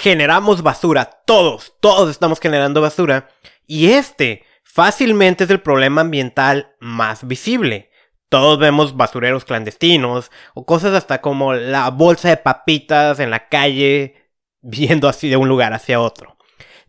[0.00, 3.28] generamos basura, todos, todos estamos generando basura,
[3.66, 7.90] y este fácilmente es el problema ambiental más visible.
[8.28, 14.30] Todos vemos basureros clandestinos o cosas hasta como la bolsa de papitas en la calle
[14.60, 16.36] viendo así de un lugar hacia otro.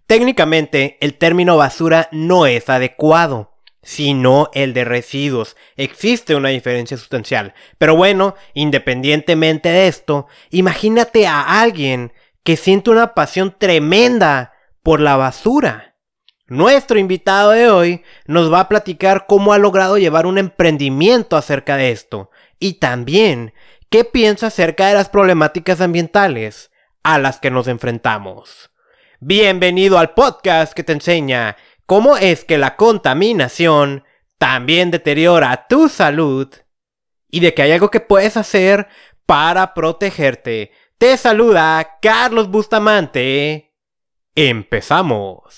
[0.05, 5.55] Técnicamente, el término basura no es adecuado, sino el de residuos.
[5.77, 7.53] Existe una diferencia sustancial.
[7.77, 12.11] Pero bueno, independientemente de esto, imagínate a alguien
[12.43, 14.53] que siente una pasión tremenda
[14.83, 15.95] por la basura.
[16.47, 21.77] Nuestro invitado de hoy nos va a platicar cómo ha logrado llevar un emprendimiento acerca
[21.77, 23.53] de esto y también
[23.89, 26.71] qué piensa acerca de las problemáticas ambientales
[27.03, 28.71] a las que nos enfrentamos.
[29.19, 34.03] Bienvenido al podcast que te enseña cómo es que la contaminación
[34.37, 36.47] también deteriora tu salud
[37.29, 38.87] y de que hay algo que puedes hacer
[39.25, 40.71] para protegerte.
[40.99, 43.73] Te saluda Carlos Bustamante.
[44.35, 45.55] Empezamos.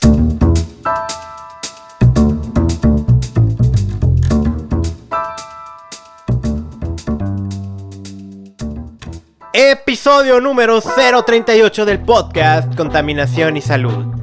[9.52, 14.14] Episodio número 038 del podcast Contaminación y Salud.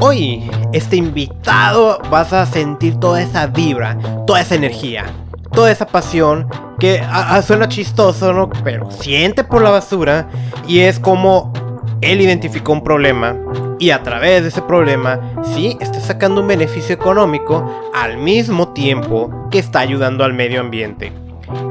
[0.00, 5.06] Hoy, este invitado vas a sentir toda esa vibra, toda esa energía,
[5.52, 7.02] toda esa pasión que
[7.46, 8.50] suena chistoso, ¿no?
[8.64, 10.28] Pero siente por la basura
[10.66, 11.52] y es como
[12.00, 13.36] él identificó un problema
[13.78, 15.20] y a través de ese problema
[15.54, 21.12] sí está sacando un beneficio económico al mismo tiempo que está ayudando al medio ambiente.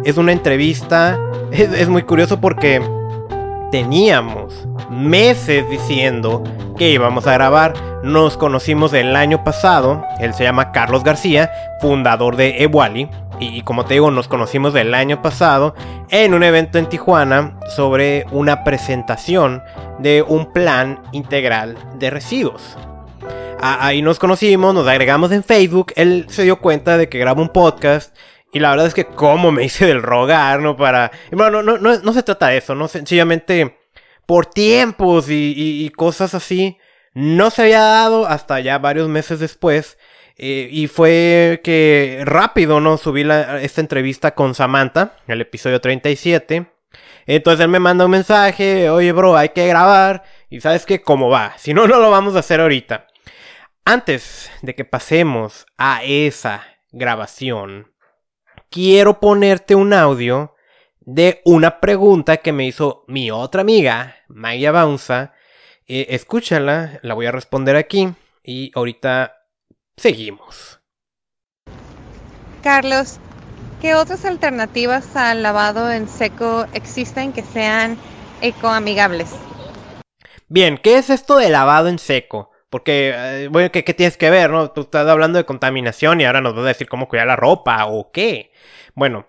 [0.05, 1.19] Es una entrevista
[1.51, 2.81] es, muy curioso porque
[3.71, 6.43] teníamos meses diciendo
[6.77, 7.73] que íbamos a grabar.
[8.03, 10.03] Nos conocimos el año pasado.
[10.19, 13.09] Él se llama Carlos García, fundador de Ewali.
[13.41, 15.73] Y como te digo, nos conocimos el año pasado
[16.09, 19.63] en un evento en Tijuana sobre una presentación
[19.99, 22.77] de un plan integral de residuos.
[23.59, 25.91] Ahí nos conocimos, nos agregamos en Facebook.
[25.95, 28.15] Él se dio cuenta de que graba un podcast
[28.53, 30.77] y la verdad es que como me hice del rogar, ¿no?
[30.77, 31.11] Para...
[31.31, 32.87] Bueno, no, no, no, se trata de eso, ¿no?
[32.87, 33.79] Sencillamente
[34.25, 36.77] por tiempos y, cosas así.
[37.13, 39.97] No se había dado hasta ya varios meses después.
[40.43, 42.97] Eh, y fue que rápido, ¿no?
[42.97, 43.21] Subí
[43.61, 46.65] esta entrevista con Samantha, el episodio 37.
[47.27, 50.23] Entonces él me manda un mensaje, oye bro, hay que grabar.
[50.49, 51.53] Y sabes que, ¿cómo va?
[51.59, 53.05] Si no, no lo vamos a hacer ahorita.
[53.85, 57.93] Antes de que pasemos a esa grabación,
[58.71, 60.55] quiero ponerte un audio
[61.01, 65.33] de una pregunta que me hizo mi otra amiga, Maya Baunza.
[65.85, 69.40] Eh, escúchala, la voy a responder aquí y ahorita
[70.01, 70.79] seguimos.
[72.63, 73.19] Carlos,
[73.81, 77.97] ¿qué otras alternativas al lavado en seco existen que sean
[78.41, 79.29] ecoamigables?
[80.47, 82.51] Bien, ¿qué es esto de lavado en seco?
[82.69, 84.71] Porque, eh, bueno, ¿qué, tienes que ver, no?
[84.71, 87.85] Tú estás hablando de contaminación y ahora nos vas a decir cómo cuidar la ropa
[87.85, 88.51] o qué.
[88.95, 89.27] Bueno,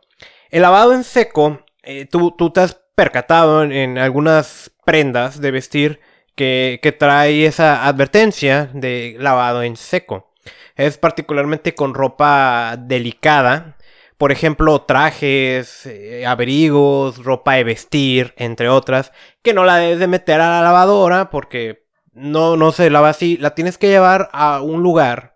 [0.50, 6.00] el lavado en seco, eh, tú, tú, te has percatado en, algunas prendas de vestir
[6.34, 10.31] que, que, trae esa advertencia de lavado en seco.
[10.76, 13.76] Es particularmente con ropa delicada.
[14.18, 19.12] Por ejemplo, trajes, eh, abrigos, ropa de vestir, entre otras,
[19.42, 23.36] que no la debes de meter a la lavadora porque no, no se lava así,
[23.38, 25.32] la tienes que llevar a un lugar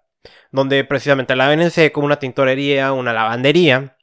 [0.53, 3.97] donde precisamente la laven en seco, una tintorería, una lavandería,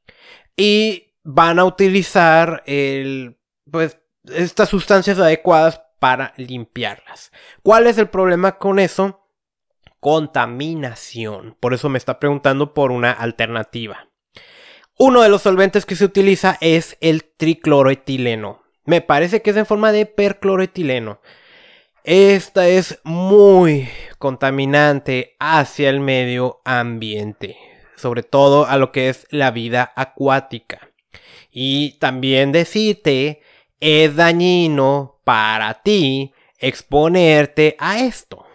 [0.55, 3.39] y van a utilizar el,
[3.69, 7.31] pues, estas sustancias adecuadas para limpiarlas.
[7.63, 9.22] ¿Cuál es el problema con eso?
[10.03, 11.55] Contaminación.
[11.61, 14.09] Por eso me está preguntando por una alternativa.
[14.97, 18.63] Uno de los solventes que se utiliza es el tricloroetileno.
[18.83, 21.21] Me parece que es en forma de percloroetileno.
[22.03, 23.87] Esta es muy
[24.19, 27.55] contaminante hacia el medio ambiente,
[27.95, 30.91] sobre todo a lo que es la vida acuática.
[31.49, 33.41] Y también decirte,
[33.79, 38.45] es dañino para ti exponerte a esto.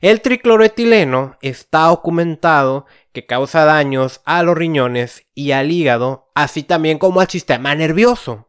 [0.00, 6.98] El tricloroetileno está documentado que causa daños a los riñones y al hígado, así también
[6.98, 8.48] como al sistema nervioso.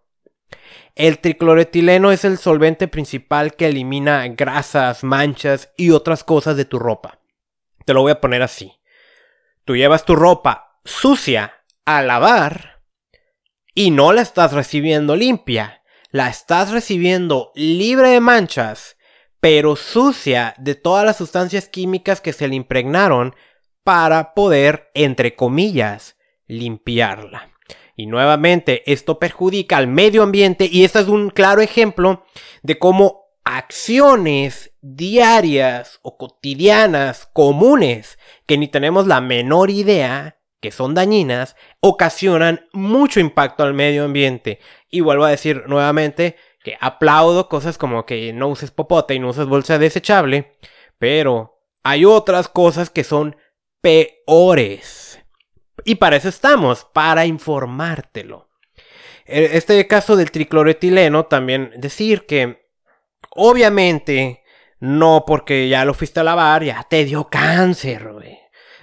[0.95, 6.79] El tricloretileno es el solvente principal que elimina grasas, manchas y otras cosas de tu
[6.79, 7.19] ropa.
[7.85, 8.79] Te lo voy a poner así.
[9.65, 11.53] Tú llevas tu ropa sucia
[11.85, 12.81] a lavar
[13.73, 15.83] y no la estás recibiendo limpia.
[16.11, 18.97] La estás recibiendo libre de manchas,
[19.41, 23.35] pero sucia de todas las sustancias químicas que se le impregnaron
[23.83, 26.15] para poder, entre comillas,
[26.47, 27.49] limpiarla.
[27.95, 32.23] Y nuevamente, esto perjudica al medio ambiente y este es un claro ejemplo
[32.61, 40.93] de cómo acciones diarias o cotidianas comunes que ni tenemos la menor idea que son
[40.93, 44.59] dañinas, ocasionan mucho impacto al medio ambiente.
[44.89, 49.29] Y vuelvo a decir nuevamente que aplaudo cosas como que no uses popote y no
[49.29, 50.53] uses bolsa desechable,
[50.97, 53.35] pero hay otras cosas que son
[53.81, 55.19] peores.
[55.83, 58.49] Y para eso estamos, para informártelo.
[59.25, 62.69] E, este caso del tricloretileno, también decir que
[63.31, 64.43] obviamente
[64.79, 68.09] no porque ya lo fuiste a lavar, ya te dio cáncer,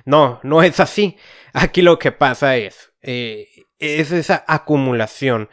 [0.05, 1.17] No, no es así.
[1.53, 3.47] Aquí lo que pasa es, eh,
[3.79, 5.49] es esa acumulación.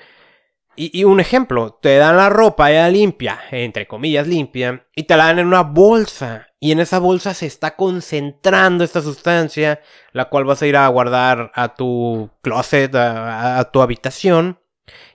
[0.78, 5.28] Y, un ejemplo, te dan la ropa ya limpia, entre comillas limpia, y te la
[5.28, 6.48] dan en una bolsa.
[6.60, 9.82] Y en esa bolsa se está concentrando esta sustancia,
[10.12, 14.60] la cual vas a ir a guardar a tu closet, a tu habitación.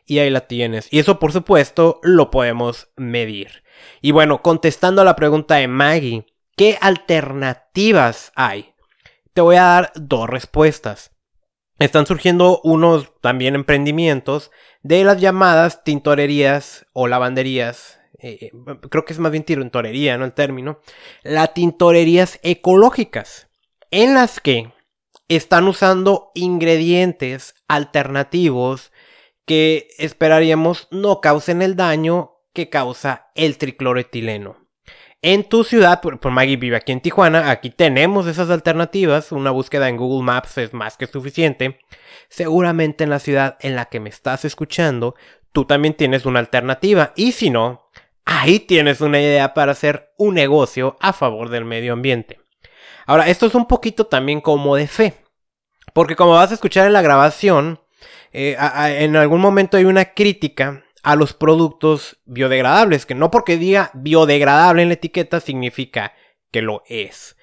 [0.07, 0.89] Y ahí la tienes.
[0.91, 3.63] Y eso, por supuesto, lo podemos medir.
[4.01, 6.27] Y bueno, contestando a la pregunta de Maggie,
[6.57, 8.75] ¿qué alternativas hay?
[9.33, 11.13] Te voy a dar dos respuestas.
[11.79, 14.51] Están surgiendo unos también emprendimientos
[14.83, 18.01] de las llamadas tintorerías o lavanderías.
[18.19, 18.51] Eh,
[18.91, 20.25] creo que es más bien tintorería, ¿no?
[20.25, 20.81] El término.
[21.23, 23.49] Las tintorerías ecológicas.
[23.91, 24.73] En las que
[25.29, 28.93] están usando ingredientes alternativos
[29.47, 34.60] que esperaríamos no causen el daño que causa el tricloretileno.
[35.23, 39.91] En tu ciudad, por, Maggie vive aquí en Tijuana, aquí tenemos esas alternativas, una búsqueda
[39.91, 41.79] en Google Maps es más que suficiente.
[42.31, 45.15] Seguramente en la ciudad en la que me estás escuchando,
[45.53, 47.91] tú también tienes una alternativa y si no,
[48.25, 52.41] ahí tienes una idea para hacer un negocio a favor del medio ambiente.
[53.05, 55.15] Ahora, esto es un poquito también como de fe,
[55.93, 57.79] porque como vas a escuchar en la grabación,
[58.33, 58.57] eh,
[58.99, 64.83] en algún momento hay una crítica a los productos biodegradables, que no porque diga biodegradable
[64.83, 66.15] en la etiqueta significa
[66.51, 67.37] que lo es.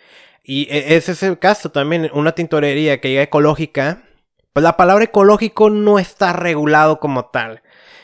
[0.44, 4.04] Y e, ese es el caso también, una tintorería que diga ecológica,
[4.54, 7.62] pues la palabra ecológico no está regulado como tal.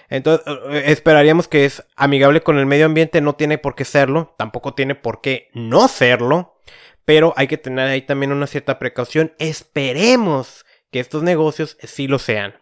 [0.09, 4.35] Entonces, eh, esperaríamos que es amigable con el medio ambiente, no tiene por qué serlo,
[4.37, 6.59] tampoco tiene por qué no serlo,
[7.05, 9.33] pero hay que tener ahí también una cierta precaución.
[9.39, 12.53] Esperemos que estos negocios sí lo sean.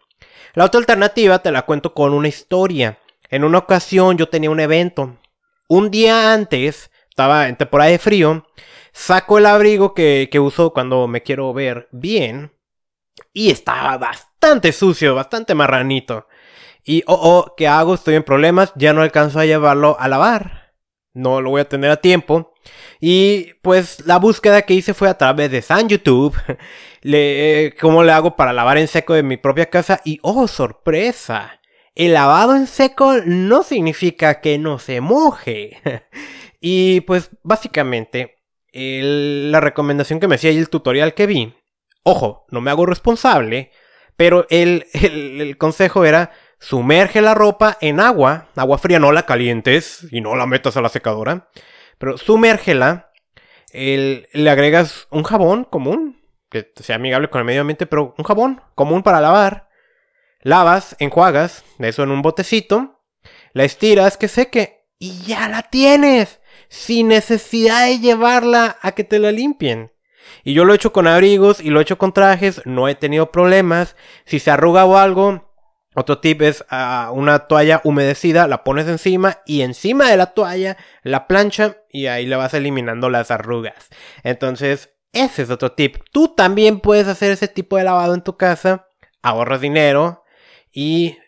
[0.54, 2.98] La otra alternativa te la cuento con una historia.
[3.30, 5.16] En una ocasión yo tenía un evento.
[5.68, 8.46] Un día antes, estaba en temporada de frío,
[8.92, 12.52] saco el abrigo que, uso cuando me quiero ver bien.
[13.32, 16.26] Y estaba bastante sucio, bastante marranito.
[16.84, 17.94] Y, oh, oh, ¿qué hago?
[17.94, 20.74] Estoy en problemas, ya no alcanzo a llevarlo a lavar.
[21.14, 22.52] No lo voy a tener a tiempo.
[23.00, 26.36] Y pues la búsqueda que hice fue a través de San YouTube.
[27.02, 30.00] le, ¿Cómo le hago para lavar en seco de mi propia casa?
[30.04, 31.60] Y oh, sorpresa.
[31.94, 35.80] El lavado en seco no significa que no se moje.
[36.60, 38.36] y pues básicamente
[38.72, 41.54] la recomendación que me hacía y el tutorial que vi.
[42.04, 43.70] Ojo, no me hago responsable.
[44.16, 46.30] Pero el, el consejo era
[46.62, 50.80] sumerge la ropa en agua, agua fría, no la calientes y no la metas a
[50.80, 51.48] la secadora.
[51.98, 53.10] Pero sumérgela,
[53.72, 56.21] le agregas un jabón común,
[56.52, 59.70] que sea amigable con el medio ambiente, pero un jabón común para lavar.
[60.42, 63.00] Lavas, enjuagas, eso en un botecito,
[63.54, 69.18] la estiras que seque y ya la tienes, sin necesidad de llevarla a que te
[69.18, 69.92] la limpien.
[70.44, 72.94] Y yo lo he hecho con abrigos y lo he hecho con trajes, no he
[72.94, 73.96] tenido problemas.
[74.26, 75.50] Si se arruga o algo,
[75.94, 80.76] otro tip es ah, una toalla humedecida, la pones encima y encima de la toalla
[81.02, 83.88] la plancha y ahí le vas eliminando las arrugas.
[84.22, 85.98] Entonces, ese es otro tip.
[86.10, 88.88] Tú también puedes hacer ese tipo de lavado en tu casa,
[89.22, 90.24] ahorras dinero
[90.72, 91.18] y,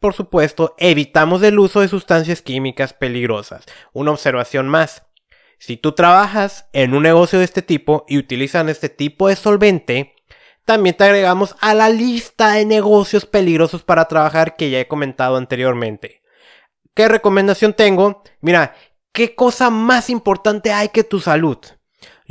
[0.00, 3.64] por supuesto, evitamos el uso de sustancias químicas peligrosas.
[3.92, 5.04] Una observación más.
[5.58, 10.14] Si tú trabajas en un negocio de este tipo y utilizan este tipo de solvente,
[10.64, 15.36] también te agregamos a la lista de negocios peligrosos para trabajar que ya he comentado
[15.36, 16.22] anteriormente.
[16.94, 18.22] ¿Qué recomendación tengo?
[18.40, 18.74] Mira,
[19.12, 21.58] ¿qué cosa más importante hay que tu salud?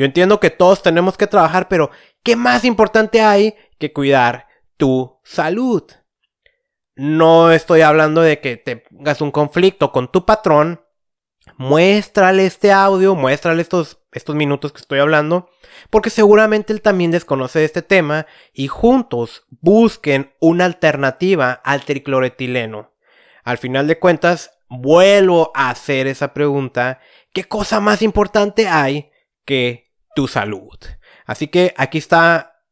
[0.01, 1.91] Yo entiendo que todos tenemos que trabajar, pero
[2.23, 5.83] ¿qué más importante hay que cuidar tu salud?
[6.95, 10.83] No estoy hablando de que tengas un conflicto con tu patrón.
[11.55, 15.51] Muéstrale este audio, muéstrale estos, estos minutos que estoy hablando
[15.91, 22.91] porque seguramente él también desconoce este tema y juntos busquen una alternativa al tricloretileno.
[23.43, 27.01] Al final de cuentas, vuelvo a hacer esa pregunta,
[27.33, 29.11] ¿qué cosa más importante hay
[29.45, 30.77] que tu salud?
[31.25, 32.63] Así que aquí está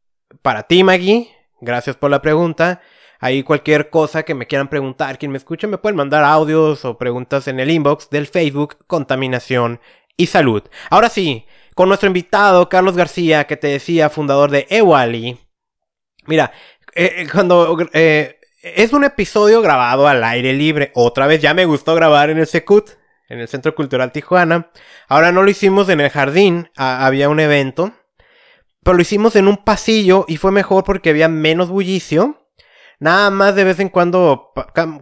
[0.42, 1.30] para ti, Maggie,
[1.62, 2.82] gracias por la pregunta.
[3.20, 6.98] Ahí cualquier cosa que me quieran preguntar, quien me escuche, me pueden mandar audios o
[6.98, 9.82] preguntas en el inbox del Facebook Contaminación
[10.16, 10.64] y Salud.
[10.90, 15.38] Ahora sí, con nuestro invitado Carlos García, que te decía, fundador de Ewali.
[16.28, 16.52] Mira,
[16.94, 21.66] eh, eh, cuando eh, es un episodio grabado al aire libre, otra vez ya me
[21.66, 22.99] gustó grabar en el Secut,
[23.30, 24.72] en el Centro Cultural Tijuana.
[25.08, 27.94] Ahora no lo hicimos en el jardín, había un evento,
[28.84, 32.40] pero lo hicimos en un pasillo y fue mejor porque había menos bullicio
[33.00, 34.52] Nada más de vez en cuando,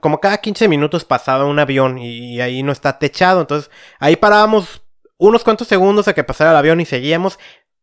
[0.02, 3.42] como cada 15 minutos pasaba un avión y ahí no está techado.
[3.42, 4.84] Entonces ahí parábamos
[5.18, 7.40] unos cuantos segundos a que pasara el avión y seguíamos.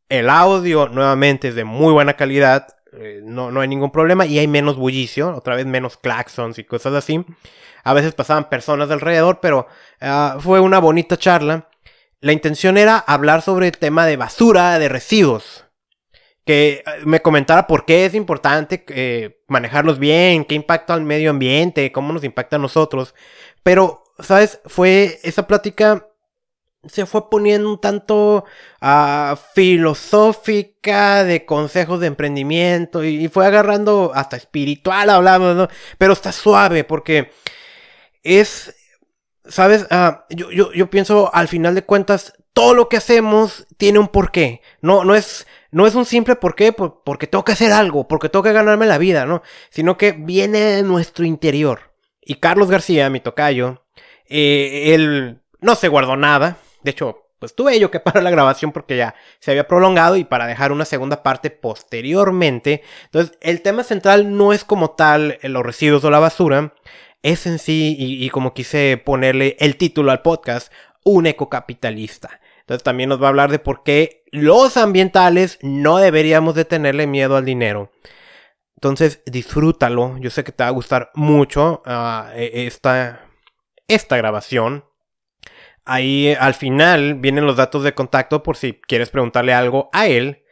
[0.09, 2.69] El audio nuevamente es de muy buena calidad.
[2.93, 6.65] Eh, no, no hay ningún problema y hay menos bullicio, otra vez menos claxons y
[6.65, 7.25] cosas así.
[7.85, 9.69] A veces pasaban personas alrededor, pero
[10.01, 11.69] ah, fue una bonita charla.
[12.21, 15.65] La intención era hablar sobre el tema de basura, de residuos
[16.45, 21.31] que eh, me comentara por qué es importante eh, manejarlos bien, qué impacta al medio
[21.31, 23.15] ambiente, cómo nos impacta a nosotros.
[23.63, 24.61] Pero, ¿sabes?
[24.67, 26.07] Fue esa plática
[26.87, 28.45] se fue poniendo un tanto
[28.83, 35.69] uh, filosófica de consejos de emprendimiento y, fue agarrando hasta espiritual, hablamos, ¿no?
[35.97, 37.33] Pero está suave porque
[38.25, 38.75] es,
[39.47, 39.87] ¿sabes?
[39.91, 44.63] Uh, yo, yo, pienso al final de cuentas, todo lo que hacemos tiene un porqué.
[44.81, 48.29] No, no es no es un simple por qué, porque tengo que hacer algo, porque
[48.29, 49.43] tengo que ganarme la vida, ¿no?
[49.71, 51.93] Sino que viene de nuestro interior.
[52.21, 53.83] Y Carlos García, mi tocayo,
[54.29, 56.59] eh, él no se guardó nada.
[56.85, 60.23] De hecho, pues tuve yo que parar la grabación porque ya se había prolongado y
[60.23, 62.85] para dejar una segunda parte posteriormente.
[63.07, 66.73] Entonces, el tema central no es como tal los residuos o la basura.
[67.25, 70.71] Es en sí, y, como quise ponerle el título al podcast,
[71.05, 72.39] un ecocapitalista.
[72.61, 77.07] Entonces también nos va a hablar de por qué los ambientales no deberíamos de tenerle
[77.07, 77.91] miedo al dinero.
[78.77, 80.19] Entonces disfrútalo.
[80.19, 83.27] Yo sé que te va a gustar mucho ah, e, esta,
[83.89, 84.85] esta grabación.
[85.87, 90.45] Ahí al final vienen los datos de contacto por si quieres preguntarle algo a él.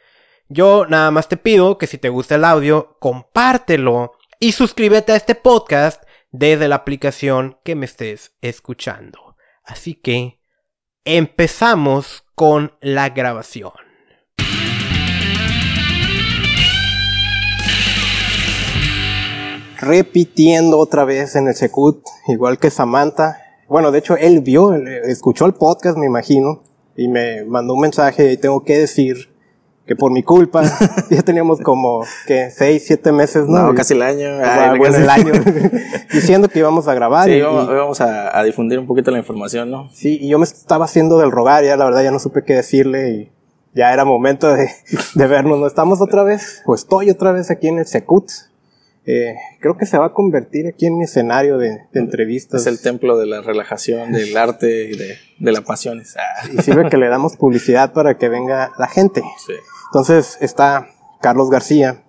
[0.49, 5.17] Yo nada más te pido que si te gusta el audio, compártelo y suscríbete a
[5.17, 6.02] este podcast
[6.33, 9.37] desde la aplicación que me estés escuchando.
[9.63, 10.39] Así que
[11.05, 13.71] empezamos con la grabación.
[19.79, 23.37] Repitiendo otra vez en el Secut, igual que Samantha.
[23.67, 26.63] Bueno, de hecho, él vio, escuchó el podcast, me imagino,
[26.95, 29.32] y me mandó un mensaje y tengo que decir
[29.85, 30.63] que por mi culpa
[31.09, 33.67] ya teníamos como que seis, siete meses, ¿no?
[33.67, 34.37] No, casi el año.
[34.77, 35.33] bueno, el año.
[36.13, 37.25] diciendo que íbamos a grabar.
[37.25, 39.89] Sí, y, íbamos a, a, difundir un poquito la información, ¿no?
[39.93, 42.53] Sí, y yo me estaba haciendo del rogar, ya la verdad ya no supe qué
[42.53, 43.31] decirle y
[43.73, 44.69] ya era momento de,
[45.15, 45.59] de vernos.
[45.59, 46.61] ¿No estamos otra vez?
[46.65, 48.29] O estoy otra vez aquí en el Secut.
[49.05, 52.61] Eh, creo que se va a convertir aquí en mi escenario de, de, entrevistas.
[52.61, 56.15] Es el templo de la relajación, del arte y de, de las pasiones.
[56.53, 59.21] Y sirve que le damos publicidad para que venga la gente.
[59.45, 59.53] Sí.
[59.91, 60.87] Entonces está
[61.21, 62.03] Carlos García,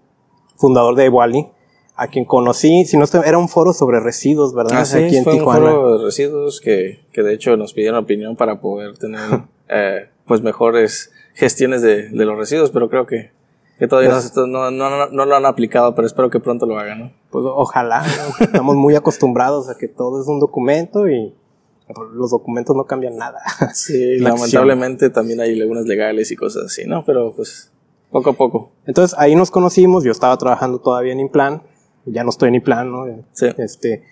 [0.57, 1.49] fundador de Wally,
[1.97, 4.81] a quien conocí, si no era un foro sobre residuos, ¿verdad?
[4.81, 8.03] Ah, sí, Aquí en fue un foro de residuos que, que de hecho nos pidieron
[8.03, 9.21] opinión para poder tener
[9.69, 13.31] eh, pues mejores gestiones de, de, los residuos, pero creo que,
[13.79, 16.79] que todavía pues no, no, no, no, lo han aplicado, pero espero que pronto lo
[16.79, 17.13] hagan, ¿no?
[17.31, 18.05] Pues ojalá,
[18.41, 21.35] estamos muy acostumbrados a que todo es un documento y
[22.15, 23.41] los documentos no cambian nada.
[23.75, 27.05] Sí, lamentablemente también hay lagunas legales y cosas así, ¿no?
[27.05, 27.73] Pero pues
[28.11, 28.73] poco a poco.
[28.87, 31.63] Entonces ahí nos conocimos, yo estaba trabajando todavía en Implan,
[32.07, 33.07] ya no estoy en Implan, ¿no?
[33.33, 33.47] Sí.
[33.59, 34.05] Este,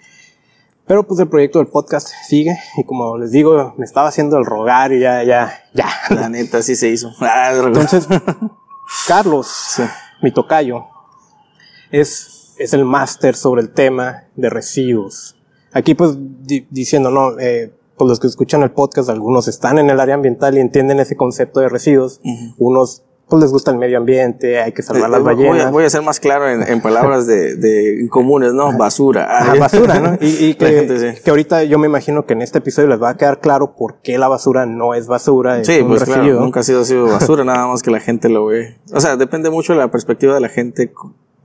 [0.87, 4.45] pero pues el proyecto del podcast sigue y como les digo, me estaba haciendo el
[4.45, 5.89] rogar y ya, ya, ya.
[6.11, 7.13] La neta, sí se hizo.
[7.65, 8.09] Entonces,
[9.07, 9.77] Carlos,
[10.23, 10.87] mi tocayo,
[11.91, 15.37] es, es el máster sobre el tema de residuos.
[15.73, 16.17] Aquí pues
[16.71, 20.57] diciendo, no, eh, pues los que escuchan el podcast, algunos están en el área ambiental
[20.57, 22.21] y entienden ese concepto de residuos,
[22.59, 25.73] unos pues les gusta el medio ambiente, hay que salvar eh, las ballenas.
[25.73, 28.77] Voy a, ser más claro en, palabras de, de, comunes, ¿no?
[28.77, 29.27] Basura.
[29.27, 30.19] Ah, basura, ¿no?
[30.21, 33.41] Y, que, que, ahorita yo me imagino que en este episodio les va a quedar
[33.41, 35.65] claro por qué la basura no es basura.
[35.65, 38.77] sí, pues claro, nunca ha sido, sido basura, nada más que la gente lo ve.
[38.93, 40.93] O sea, depende mucho de la perspectiva de la gente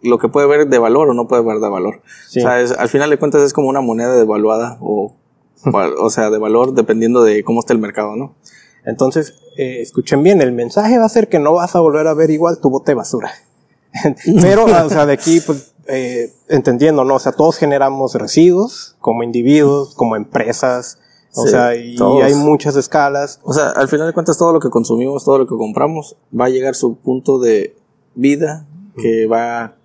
[0.02, 2.02] lo que puede ver de valor o no puede ver de valor.
[2.04, 5.16] O sea, al final de cuentas es como una moneda devaluada o,
[6.02, 8.36] o sea, de valor dependiendo de cómo está el mercado, ¿no?
[8.88, 12.14] Entonces, eh, escuchen bien, el mensaje va a ser que no vas a volver a
[12.14, 13.32] ver igual tu bote de basura.
[14.42, 17.16] Pero, o sea, de aquí, pues, eh, entendiendo, ¿no?
[17.16, 21.00] O sea, todos generamos residuos como individuos, como empresas,
[21.36, 23.40] o sea, y hay muchas escalas.
[23.44, 26.46] O sea, al final de cuentas, todo lo que consumimos, todo lo que compramos, va
[26.46, 27.76] a llegar a su punto de
[28.16, 28.66] vida
[28.96, 29.76] que va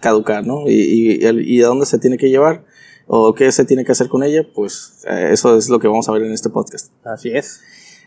[0.00, 0.68] caducar, ¿no?
[0.68, 2.64] Y, y, a dónde se tiene que llevar
[3.06, 6.08] o qué se tiene que hacer con ella, pues eh, eso es lo que vamos
[6.08, 6.90] a ver en este podcast.
[7.04, 7.60] Así es.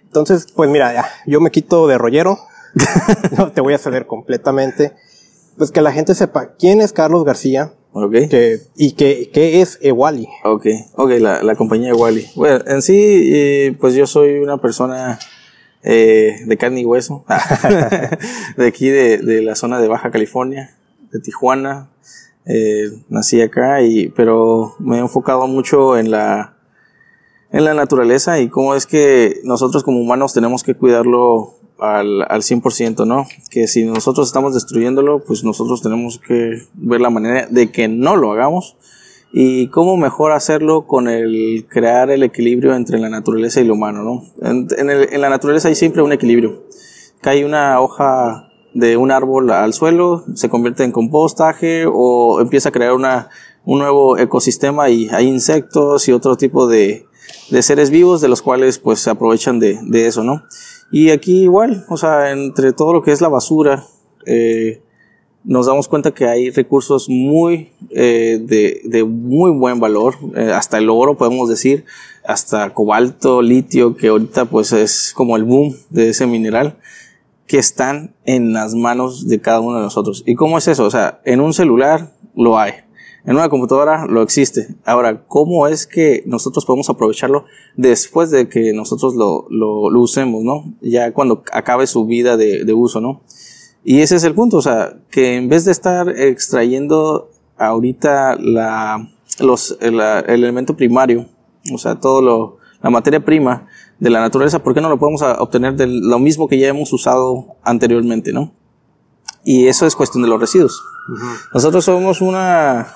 [0.09, 2.39] Entonces, pues mira, ya, yo me quito de rollero,
[3.37, 4.93] no, te voy a ceder completamente.
[5.55, 8.29] Pues que la gente sepa quién es Carlos García, Okay.
[8.29, 10.27] Que, ¿Y qué, qué es Ewali?
[10.43, 12.27] Ok, ok, la, la compañía Ewali.
[12.35, 12.95] Bueno, en sí,
[13.33, 15.17] eh, pues yo soy una persona
[15.81, 17.25] eh, de carne y hueso,
[18.57, 20.75] de aquí de, de, la zona de Baja California,
[21.11, 21.89] de Tijuana.
[22.45, 26.58] Eh, nací acá, y, pero me he enfocado mucho en la,
[27.51, 32.41] en la naturaleza y cómo es que nosotros como humanos tenemos que cuidarlo al, al
[32.41, 33.25] 100%, ¿no?
[33.49, 38.15] Que si nosotros estamos destruyéndolo, pues nosotros tenemos que ver la manera de que no
[38.15, 38.75] lo hagamos
[39.31, 44.03] y cómo mejor hacerlo con el crear el equilibrio entre la naturaleza y lo humano,
[44.03, 44.23] ¿no?
[44.41, 46.63] En, en, el, en la naturaleza hay siempre un equilibrio.
[47.21, 52.71] Cae una hoja de un árbol al suelo, se convierte en compostaje o empieza a
[52.71, 53.29] crear una,
[53.65, 57.07] un nuevo ecosistema y hay insectos y otro tipo de,
[57.49, 60.43] de seres vivos de los cuales pues se aprovechan de, de eso, ¿no?
[60.91, 63.85] Y aquí igual, o sea, entre todo lo que es la basura,
[64.25, 64.81] eh,
[65.43, 70.77] nos damos cuenta que hay recursos muy eh, de, de, muy buen valor, eh, hasta
[70.77, 71.85] el oro podemos decir,
[72.25, 76.77] hasta cobalto, litio, que ahorita pues es como el boom de ese mineral,
[77.47, 80.23] que están en las manos de cada uno de nosotros.
[80.27, 80.85] ¿Y cómo es eso?
[80.85, 82.73] O sea, en un celular lo hay,
[83.25, 84.75] en una computadora lo existe.
[84.85, 87.45] Ahora, ¿cómo es que nosotros podemos aprovecharlo
[87.75, 90.73] después de que nosotros lo, lo, lo usemos, ¿no?
[90.81, 93.21] Ya cuando acabe su vida de, de, uso, ¿no?
[93.83, 99.09] Y ese es el punto, o sea, que en vez de estar extrayendo ahorita la,
[99.39, 101.27] los, el, el elemento primario,
[101.73, 103.67] o sea, todo lo, la materia prima
[103.99, 106.91] de la naturaleza, ¿por qué no lo podemos obtener de lo mismo que ya hemos
[106.93, 108.53] usado anteriormente, ¿no?
[109.43, 110.81] Y eso es cuestión de los residuos.
[111.53, 112.87] Nosotros somos una,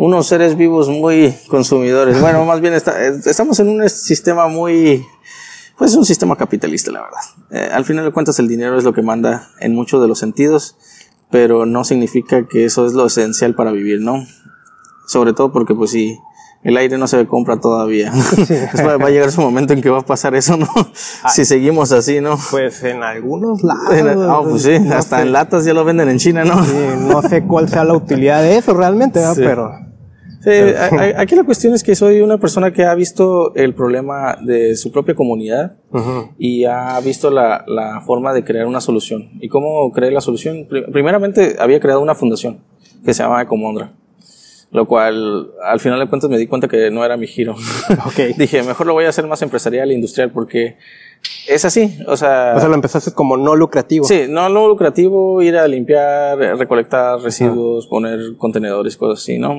[0.00, 2.18] unos seres vivos muy consumidores.
[2.22, 5.06] Bueno, más bien estamos en un sistema muy,
[5.76, 7.20] pues es un sistema capitalista, la verdad.
[7.50, 10.18] Eh, al final de cuentas el dinero es lo que manda en muchos de los
[10.18, 10.76] sentidos,
[11.30, 14.24] pero no significa que eso es lo esencial para vivir, ¿no?
[15.06, 16.18] Sobre todo porque pues si
[16.62, 18.10] el aire no se compra todavía.
[18.78, 20.66] va a llegar su momento en que va a pasar eso, ¿no?
[21.22, 21.28] Ah.
[21.28, 22.38] si seguimos así, ¿no?
[22.50, 23.84] Pues en algunos lados.
[24.26, 26.64] Ah, pues sí, hasta en latas ya lo venden en China, ¿no?
[26.64, 29.34] Sí, no sé cuál sea la utilidad de eso realmente, ¿no?
[29.34, 29.89] pero
[30.42, 30.50] Sí,
[31.16, 34.90] aquí la cuestión es que soy una persona que ha visto el problema de su
[34.90, 35.76] propia comunidad
[36.38, 39.30] y ha visto la, la, forma de crear una solución.
[39.40, 40.66] ¿Y cómo creé la solución?
[40.92, 42.60] Primeramente había creado una fundación
[43.04, 43.92] que se llama Ecomondra.
[44.72, 47.56] Lo cual, al final de cuentas, me di cuenta que no era mi giro.
[48.06, 48.32] Okay.
[48.38, 50.76] Dije, mejor lo voy a hacer más empresarial e industrial porque
[51.50, 52.54] es así, o sea...
[52.56, 54.04] O sea, lo empezaste como no lucrativo.
[54.04, 59.56] Sí, no, no lucrativo, ir a limpiar, recolectar residuos, poner contenedores, cosas así, ¿no?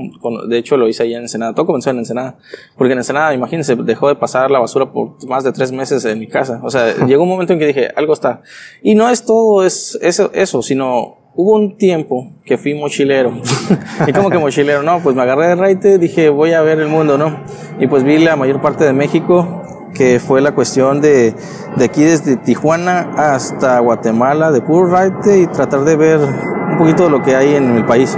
[0.48, 1.54] De hecho, lo hice allá en Ensenada.
[1.54, 2.38] Todo comenzó en Ensenada.
[2.78, 6.20] Porque en Ensenada, imagínense, dejó de pasar la basura por más de tres meses en
[6.20, 6.62] mi casa.
[6.64, 8.42] O sea, llegó un momento en que dije, algo está.
[8.82, 13.34] Y no es todo es eso, eso sino hubo un tiempo que fui mochilero.
[14.08, 16.88] y como que mochilero, no, pues me agarré de raite, dije, voy a ver el
[16.88, 17.44] mundo, ¿no?
[17.80, 19.62] Y pues vi la mayor parte de México
[19.94, 21.36] que fue la cuestión de,
[21.76, 27.04] de aquí desde Tijuana hasta Guatemala, de puro raite y tratar de ver un poquito
[27.04, 28.18] de lo que hay en el país.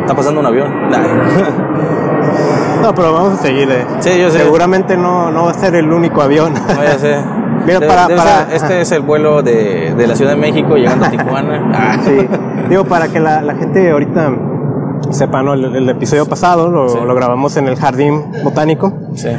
[0.00, 0.70] Está pasando un avión.
[2.82, 3.70] no, pero vamos a seguir.
[3.70, 3.86] Eh.
[4.00, 4.40] Sí, yo sé.
[4.40, 6.52] Seguramente no, no va a ser el único avión.
[6.76, 7.16] no, ya sé.
[7.66, 8.48] Mira, para, para...
[8.52, 11.70] este es el vuelo de, de, la Ciudad de México llegando a Tijuana.
[11.74, 11.96] Ah.
[12.02, 12.26] Sí.
[12.68, 14.32] Digo, para que la, la gente ahorita
[15.10, 15.54] sepan, ¿no?
[15.54, 18.92] el, episodio pasado lo, lo, grabamos en el jardín botánico.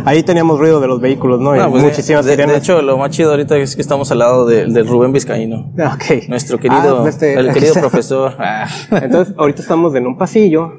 [0.06, 1.56] Ahí teníamos ruido de los vehículos, ¿no?
[1.56, 4.46] y pues muchísimas de, de, hecho, lo más chido ahorita es que estamos al lado
[4.46, 5.72] del de Rubén Vizcaíno.
[5.96, 6.28] Okay.
[6.28, 8.34] Nuestro querido, ah, este, el querido profesor.
[8.92, 10.74] Entonces, ahorita estamos en un pasillo,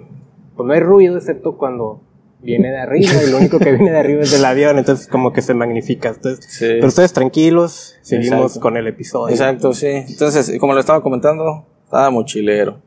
[0.56, 2.00] pues no hay ruido excepto cuando
[2.42, 5.32] viene de arriba y lo único que viene de arriba es del avión, entonces como
[5.32, 6.10] que se magnifica.
[6.10, 9.34] Entonces, Pero ustedes tranquilos, seguimos con el episodio.
[9.34, 9.86] Exacto, sí.
[9.86, 12.80] Entonces, como lo estaba comentando, estaba mochilero.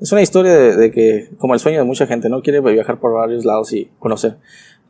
[0.00, 2.42] Es una historia de, que, como el sueño de mucha gente, ¿no?
[2.42, 4.36] Quiere viajar por varios lados y conocer.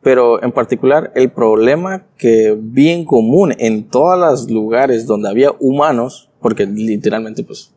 [0.03, 5.53] Pero en particular, el problema que vi en común en todos los lugares donde había
[5.59, 7.73] humanos, porque literalmente, pues,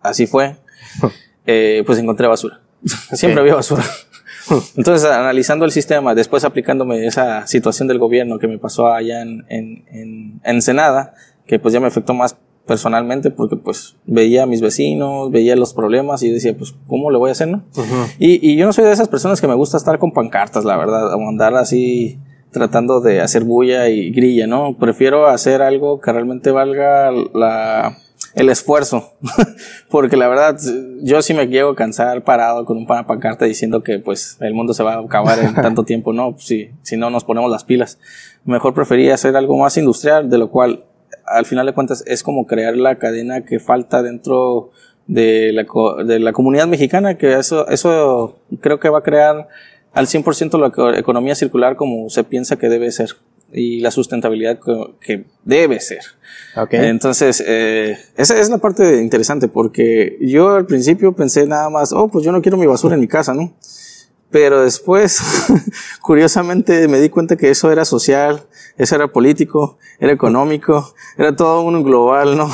[0.00, 0.56] así fue,
[1.46, 2.60] eh, pues encontré basura.
[3.12, 3.84] Siempre había basura.
[4.76, 9.46] Entonces, analizando el sistema, después aplicándome esa situación del gobierno que me pasó allá en,
[9.48, 11.14] en, en Ensenada,
[11.46, 12.36] que pues ya me afectó más
[12.72, 17.18] personalmente porque pues veía a mis vecinos, veía los problemas y decía pues ¿cómo le
[17.18, 17.64] voy a hacer no?
[18.18, 20.78] y, y, yo no soy de esas personas que me gusta estar con pancartas, la
[20.78, 22.18] verdad, o andar así
[22.50, 24.78] tratando de hacer bulla y grilla, ¿no?
[24.78, 27.98] Prefiero hacer algo que realmente valga la,
[28.34, 29.12] el esfuerzo.
[29.90, 30.58] Porque la verdad,
[31.02, 34.72] yo sí me llego a cansar parado con un pancarta diciendo que pues el mundo
[34.72, 36.14] se va a acabar en tanto tiempo.
[36.14, 37.98] No, si, si no nos ponemos las pilas.
[38.46, 40.84] Mejor prefería hacer algo más industrial, de lo cual
[41.26, 44.70] al final de cuentas es como crear la cadena que falta dentro
[45.06, 45.66] de la,
[46.04, 49.48] de la comunidad mexicana, que eso, eso creo que va a crear
[49.92, 53.10] al 100% la economía circular como se piensa que debe ser
[53.52, 54.58] y la sustentabilidad
[55.00, 56.00] que, debe ser.
[56.56, 56.86] Okay.
[56.86, 62.08] Entonces, eh, esa es la parte interesante porque yo al principio pensé nada más, oh,
[62.08, 63.54] pues yo no quiero mi basura en mi casa, ¿no?
[64.32, 65.20] Pero después,
[66.00, 68.46] curiosamente, me di cuenta que eso era social,
[68.78, 72.50] eso era político, era económico, era todo un global, ¿no?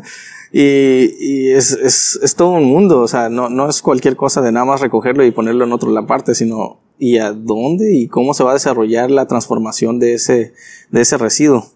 [0.52, 4.42] y, y es, es, es, todo un mundo, o sea, no, no es cualquier cosa
[4.42, 8.34] de nada más recogerlo y ponerlo en otra parte, sino y a dónde y cómo
[8.34, 10.52] se va a desarrollar la transformación de ese,
[10.90, 11.66] de ese residuo.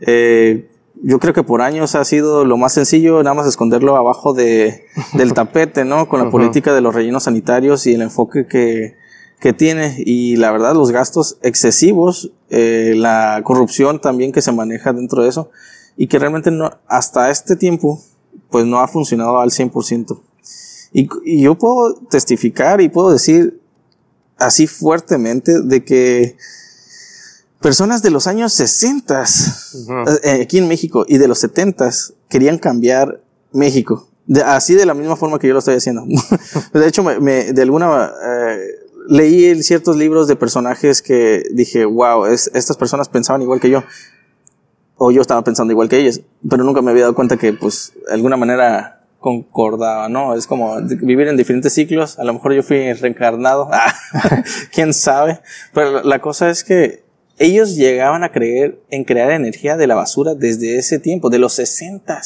[0.00, 0.68] Eh,
[1.02, 4.84] yo creo que por años ha sido lo más sencillo, nada más esconderlo abajo de,
[5.14, 6.08] del tapete, ¿no?
[6.08, 8.96] Con la política de los rellenos sanitarios y el enfoque que,
[9.40, 9.96] que tiene.
[9.98, 15.28] Y la verdad, los gastos excesivos, eh, la corrupción también que se maneja dentro de
[15.28, 15.50] eso,
[15.96, 18.00] y que realmente no, hasta este tiempo,
[18.50, 20.20] pues no ha funcionado al 100%.
[20.92, 23.60] Y, y yo puedo testificar y puedo decir
[24.38, 26.36] así fuertemente de que
[27.64, 29.24] personas de los años 60
[30.22, 31.88] eh, aquí en México y de los 70
[32.28, 33.22] querían cambiar
[33.52, 34.06] México.
[34.44, 36.04] así de la misma forma que yo lo estoy haciendo.
[36.74, 38.58] de hecho, me, de alguna eh,
[39.08, 43.82] leí ciertos libros de personajes que dije, wow, estas personas pensaban igual que yo.
[44.96, 47.94] O yo estaba pensando igual que ellos, pero nunca me había dado cuenta que, pues,
[48.06, 50.34] de alguna manera concordaba, ¿no?
[50.34, 52.18] Es como vivir en diferentes ciclos.
[52.18, 53.70] A lo mejor yo fui reencarnado,
[54.74, 55.40] quién sabe.
[55.72, 57.03] Pero la cosa es que
[57.38, 61.54] ellos llegaban a creer en crear energía de la basura desde ese tiempo, de los
[61.54, 62.20] 60,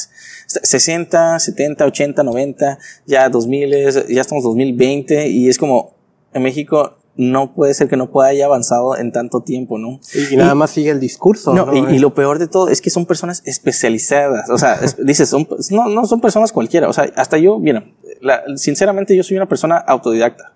[0.45, 5.95] 60, 70, 80, 90, ya 2000, ya estamos 2020 y es como
[6.33, 9.99] en México no puede ser que no pueda haya avanzado en tanto tiempo, ¿no?
[10.31, 11.53] Y, nada más sigue el discurso.
[11.53, 14.49] No, Y, lo peor de todo es que son personas especializadas.
[14.49, 16.87] O sea, dices, son, no, no son personas cualquiera.
[16.87, 17.83] O sea, hasta yo, mira,
[18.55, 20.53] sinceramente yo soy una persona autodidacta.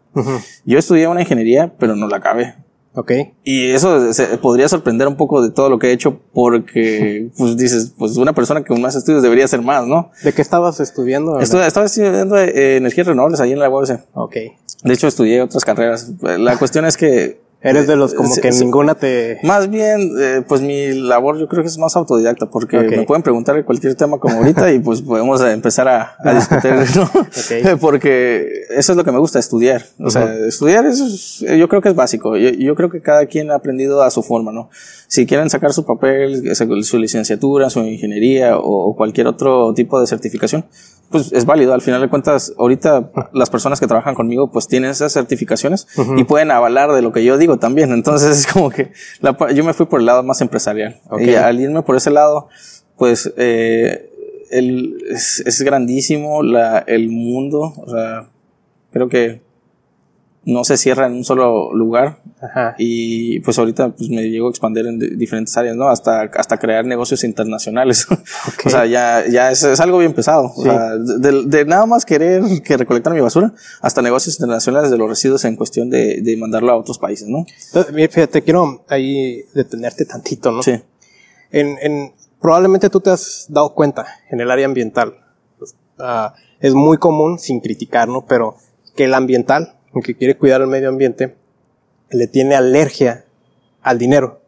[0.63, 2.55] Yo estudié una ingeniería, pero no la acabé.
[2.95, 3.11] Ok.
[3.43, 7.57] Y eso se, podría sorprender un poco de todo lo que he hecho porque, pues
[7.57, 10.11] dices, pues una persona con más estudios debería ser más, ¿no?
[10.23, 11.39] ¿De qué estabas estudiando?
[11.39, 13.99] estaba estudiando eh, energías renovables ahí en la UABC.
[14.13, 14.35] Ok.
[14.83, 16.11] De hecho, estudié otras carreras.
[16.21, 19.39] La cuestión es que Eres de los como que ninguna te...
[19.43, 23.23] Más bien, eh, pues mi labor yo creo que es más autodidacta porque me pueden
[23.23, 27.09] preguntar de cualquier tema como ahorita y pues podemos empezar a, a discutir, ¿no?
[27.79, 29.85] Porque eso es lo que me gusta, estudiar.
[29.99, 31.05] O sea, estudiar eso
[31.55, 32.35] yo creo que es básico.
[32.37, 34.69] Yo, yo, creo que cada quien ha aprendido a su forma, ¿no?
[35.13, 40.65] Si quieren sacar su papel, su licenciatura, su ingeniería o cualquier otro tipo de certificación,
[41.11, 41.75] pues es válido.
[41.75, 45.85] Al final de cuentas, ahorita las personas que trabajan conmigo pues tienen esas certificaciones
[46.17, 47.91] y pueden avalar de lo que yo digo también.
[47.91, 48.91] Entonces es como que
[49.53, 50.99] yo me fui por el lado más empresarial.
[51.19, 52.47] Y al irme por ese lado,
[52.97, 54.09] pues eh,
[54.49, 57.71] el, es, es, grandísimo la, el mundo.
[57.77, 58.31] O sea,
[58.91, 59.43] creo que
[60.45, 62.19] no se cierra en un solo lugar.
[62.41, 62.75] Ajá.
[62.77, 65.87] Y pues ahorita pues me llego a expandir en diferentes áreas, ¿no?
[65.87, 68.07] Hasta, hasta crear negocios internacionales.
[68.65, 70.51] o sea, ya, ya es, es algo bien pesado.
[70.55, 74.97] O sea, de, de, nada más querer que recolectar mi basura hasta negocios internacionales de
[74.97, 77.45] los residuos en cuestión de, de mandarlo a otros países, ¿no?
[77.67, 80.61] Entonces, fíjate, quiero ahí detenerte tantito, ¿no?
[80.61, 80.81] Sí.
[81.51, 85.15] En, en, probablemente tú te has dado cuenta en el área ambiental.
[85.57, 88.25] Pues, uh, es muy común, sin criticar, ¿no?
[88.25, 88.57] Pero
[88.95, 91.35] que el ambiental que quiere cuidar el medio ambiente,
[92.09, 93.25] le tiene alergia
[93.81, 94.41] al dinero.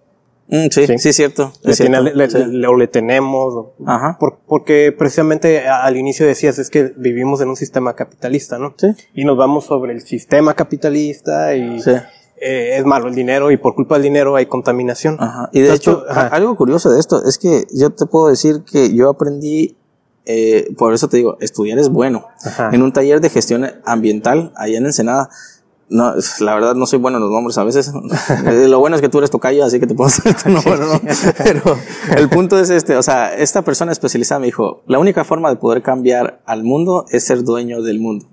[0.48, 1.52] Mm, sí, sí, es cierto.
[1.64, 4.18] Le, tiene, le, o le tenemos, Ajá.
[4.48, 8.76] porque precisamente al inicio decías es que vivimos en un sistema capitalista, ¿no?
[8.78, 8.88] Sí.
[9.16, 11.82] Y nos vamos sobre el sistema capitalista y
[12.38, 15.18] eh, es malo el dinero y por culpa del dinero hay contaminación.
[15.20, 15.50] Ajá.
[15.52, 19.10] Y de hecho, algo curioso de esto es que yo te puedo decir que yo
[19.10, 19.76] aprendí
[20.26, 22.28] eh, por eso te digo, estudiar es bueno.
[22.72, 25.30] En un taller de gestión ambiental, allá en Ensenada,
[25.88, 27.92] no, la verdad no soy bueno en los nombres a veces.
[28.46, 30.78] Eh, lo bueno es que tú eres tocayo, así que te puedo hacer este nombre,
[30.78, 31.00] ¿no?
[31.44, 31.78] Pero
[32.16, 35.56] el punto es este, o sea, esta persona especializada me dijo, la única forma de
[35.56, 38.26] poder cambiar al mundo es ser dueño del mundo.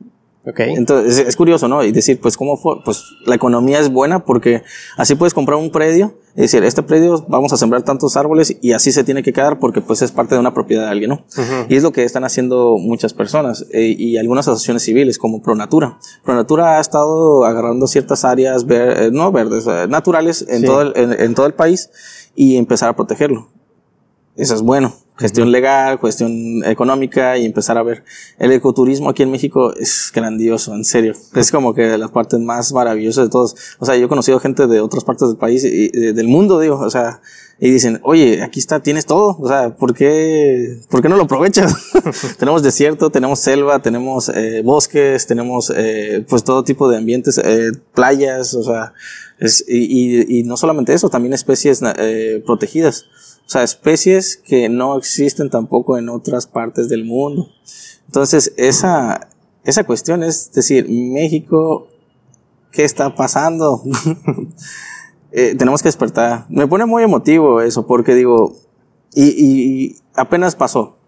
[0.45, 0.75] Okay.
[0.75, 1.85] Entonces, es, curioso, ¿no?
[1.85, 2.83] Y decir, pues, ¿cómo fue?
[2.85, 4.63] Pues la economía es buena porque
[4.97, 8.73] así puedes comprar un predio y decir, este predio vamos a sembrar tantos árboles y
[8.73, 11.25] así se tiene que quedar porque pues es parte de una propiedad de alguien, ¿no?
[11.69, 15.99] Y es lo que están haciendo muchas personas eh, y algunas asociaciones civiles como Pronatura.
[16.25, 20.93] Pronatura ha estado agarrando ciertas áreas, ver, eh, no verdes, eh, naturales en, todo el,
[20.97, 21.91] en, todo el país
[22.35, 23.49] y empezar a protegerlo.
[24.35, 24.95] Eso es bueno.
[25.23, 28.03] Gestión legal, cuestión económica y empezar a ver.
[28.41, 31.15] El ecoturismo aquí en México es grandioso, en serio.
[31.37, 33.55] Es como que de las partes más maravillosas de todos.
[33.79, 36.77] O sea, yo he conocido gente de otras partes del país y del mundo, digo,
[36.77, 37.21] o sea,
[37.65, 41.23] y dicen, oye, aquí está, tienes todo, o sea, ¿por qué, ¿por qué no lo
[41.23, 41.73] aprovechas?
[42.41, 47.71] tenemos desierto, tenemos selva, tenemos eh, bosques, tenemos eh, pues todo tipo de ambientes, eh,
[47.95, 48.95] playas, o sea,
[49.39, 53.05] es, y, y, no solamente eso, también especies eh, protegidas,
[53.47, 57.49] o sea, especies que no existen tampoco en otras partes del mundo.
[58.07, 59.29] Entonces, esa,
[59.63, 61.87] esa cuestión es decir, México,
[62.73, 63.85] ¿qué está pasando?
[65.33, 66.47] Eh, tenemos que despertar.
[66.51, 68.55] Me pone muy emotivo eso, porque digo,
[69.15, 70.99] y, y, apenas pasó.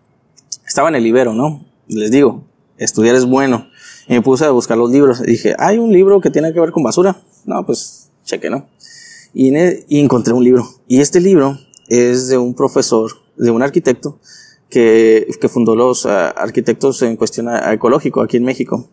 [0.66, 1.66] Estaba en el Ibero, ¿no?
[1.88, 2.42] Les digo,
[2.78, 3.68] estudiar es bueno.
[4.08, 5.20] Y me puse a buscar los libros.
[5.20, 7.20] Y dije, ¿hay un libro que tiene que ver con basura?
[7.44, 8.66] No, pues, cheque, ¿no?
[9.34, 9.54] Y,
[9.88, 10.66] y encontré un libro.
[10.88, 11.58] Y este libro
[11.88, 14.18] es de un profesor, de un arquitecto,
[14.70, 18.88] que, que fundó los uh, arquitectos en cuestión ecológico aquí en México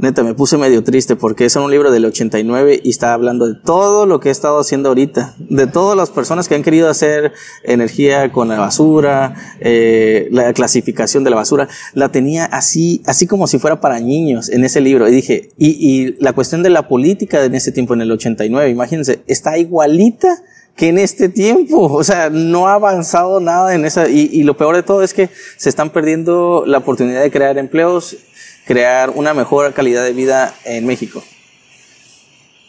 [0.00, 3.54] neta, me puse medio triste porque es un libro del 89 y está hablando de
[3.54, 7.32] todo lo que he estado haciendo ahorita, de todas las personas que han querido hacer
[7.64, 13.46] energía con la basura, eh, la clasificación de la basura, la tenía así, así como
[13.46, 15.06] si fuera para niños en ese libro.
[15.06, 18.70] Y dije, y, y la cuestión de la política en ese tiempo, en el 89,
[18.70, 20.42] imagínense, está igualita
[20.76, 24.56] que en este tiempo, o sea, no ha avanzado nada en esa, y, y, lo
[24.56, 28.16] peor de todo es que se están perdiendo la oportunidad de crear empleos
[28.66, 31.22] crear una mejor calidad de vida en México.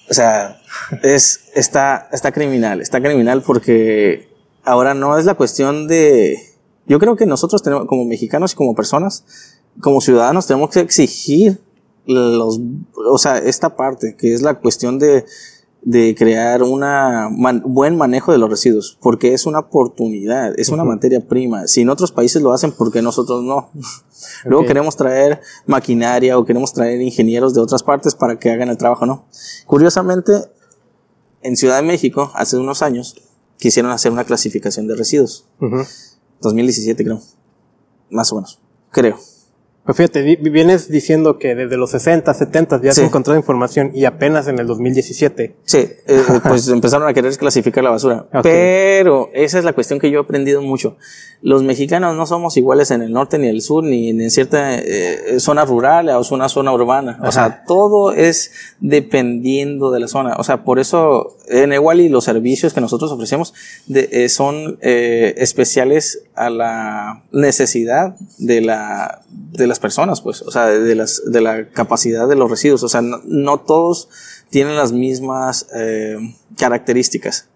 [0.10, 0.62] O sea,
[1.04, 4.30] es, está, está criminal, está criminal porque
[4.64, 6.38] ahora no es la cuestión de,
[6.86, 9.24] yo creo que nosotros tenemos, como mexicanos y como personas,
[9.80, 11.62] como ciudadanos, tenemos que exigir
[12.06, 12.60] los,
[12.96, 15.26] o sea, esta parte, que es la cuestión de,
[15.84, 16.84] de crear un
[17.66, 21.68] buen manejo de los residuos, porque es una oportunidad, es una materia prima.
[21.68, 23.72] Si en otros países lo hacen, ¿por qué nosotros no?
[24.46, 28.78] Luego queremos traer maquinaria o queremos traer ingenieros de otras partes para que hagan el
[28.78, 29.26] trabajo, ¿no?
[29.66, 30.34] Curiosamente,
[31.42, 33.16] en Ciudad de México, hace unos años,
[33.58, 35.48] quisieron hacer una clasificación de residuos.
[36.42, 37.22] 2017 creo.
[38.12, 38.60] Más o menos.
[38.92, 39.18] Creo.
[39.84, 44.48] Pues fíjate, vienes diciendo que desde los 60, 70 ya se encontrado información y apenas
[44.48, 45.56] en el 2017.
[45.64, 48.28] Sí, eh, eh, pues empezaron a querer clasificar la basura.
[48.44, 50.98] Pero esa es la cuestión que yo he aprendido mucho.
[51.42, 55.40] Los mexicanos no somos iguales en el norte ni el sur, ni en cierta eh,
[55.40, 57.20] zona rural o una zona urbana.
[57.24, 60.36] O sea, todo es dependiendo de la zona.
[60.38, 63.56] O sea, por eso en Igual y los servicios que nosotros ofrecemos
[63.88, 70.96] de, son especiales a la necesidad de la de las personas, pues, o sea, de,
[70.96, 72.84] las, de la capacidad de los residuos.
[72.84, 74.10] O sea, no, todos
[74.50, 76.18] tienen las mismas eh,
[76.58, 77.48] características.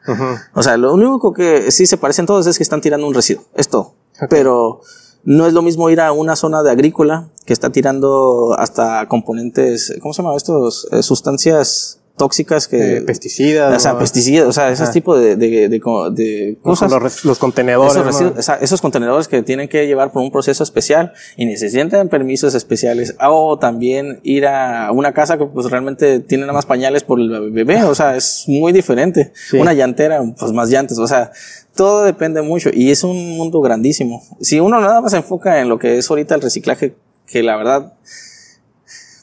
[0.54, 3.46] O sea, lo único que sí se parecen todos es que están tirando un residuo.
[3.56, 3.94] Es todo.
[4.30, 4.82] Pero
[5.24, 9.94] no es lo mismo ir a una zona de agrícola que está tirando hasta componentes,
[10.02, 10.88] ¿cómo se llama estos?
[10.92, 12.98] Eh, sustancias tóxicas que...
[12.98, 13.76] Eh, pesticidas.
[13.76, 17.24] O sea, pesticidas, o sea, esos tipos de, de, de, de, cosas.
[17.24, 17.96] Los, contenedores.
[17.96, 23.16] Esos, esos, contenedores que tienen que llevar por un proceso especial y necesitan permisos especiales.
[23.20, 27.52] O también ir a una casa que pues realmente tiene nada más pañales por el
[27.52, 29.34] bebé, o sea, es muy diferente.
[29.54, 31.32] Una llantera, pues más llantas, o sea,
[31.76, 34.24] todo depende mucho y es un mundo grandísimo.
[34.42, 36.96] Si uno nada más se enfoca en lo que es ahorita el reciclaje,
[37.28, 37.94] que la verdad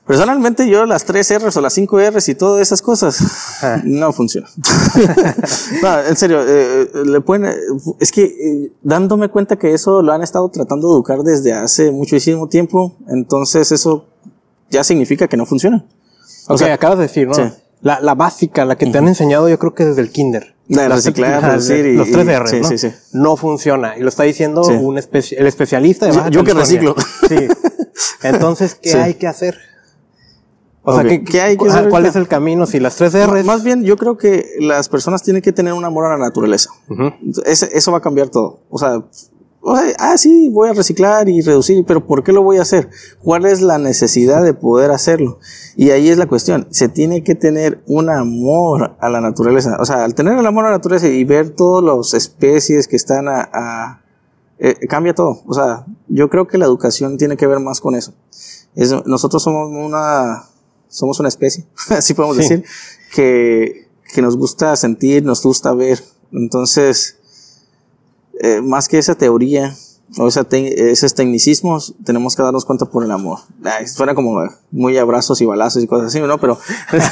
[0.07, 3.23] Personalmente yo las 3 R's o las 5 R's y todas esas cosas
[3.85, 4.51] no funcionan.
[5.83, 7.55] no, en serio, eh, eh, le pueden,
[8.01, 11.93] es que eh, dándome cuenta que eso lo han estado tratando de educar desde hace
[11.93, 14.07] muchísimo tiempo, entonces eso
[14.71, 15.85] ya significa que no funciona.
[16.49, 17.37] O sea, acabas de decir, ¿no?
[17.81, 20.55] La, la básica, la que te han enseñado yo creo que desde el kinder.
[20.67, 22.69] De reciclar, y, los 3 R's, ¿no?
[22.69, 23.97] Sí, sí, no funciona.
[23.97, 26.97] Y lo está diciendo un el especialista de Yo que reciclo.
[27.29, 27.49] Sí.
[28.23, 29.59] Entonces, ¿qué hay que hacer?
[30.85, 32.66] O sea, ¿qué, hay que ¿cuál es el camino?
[32.66, 33.45] Si las tres R's.
[33.45, 36.71] Más bien, yo creo que las personas tienen que tener un amor a la naturaleza.
[37.55, 38.61] eso va a cambiar todo.
[38.68, 39.01] O sea,
[39.99, 42.90] ah, sí, voy a reciclar y reducir, pero ¿por qué lo voy a hacer?
[43.23, 45.38] ¿Cuál es la necesidad de poder hacerlo?
[45.77, 46.66] Y ahí es la cuestión.
[46.71, 49.77] Se tiene que tener un amor a la naturaleza.
[49.81, 52.97] O sea, al tener el amor a la naturaleza y ver todas las especies que
[52.97, 54.03] están a,
[54.59, 55.42] eh, cambia todo.
[55.47, 58.14] O sea, yo creo que la educación tiene que ver más con eso.
[59.07, 60.45] nosotros somos una
[60.92, 62.64] somos una especie, así podemos decir,
[63.14, 65.98] que, que nos gusta sentir, nos gusta ver.
[66.33, 67.18] Entonces,
[68.40, 69.74] eh, más que esa teoría
[70.18, 73.38] o esa esos tecnicismos, tenemos que darnos cuenta por el amor.
[73.87, 76.38] suena como muy abrazos y balazos y cosas así, ¿no?
[76.38, 76.59] Pero,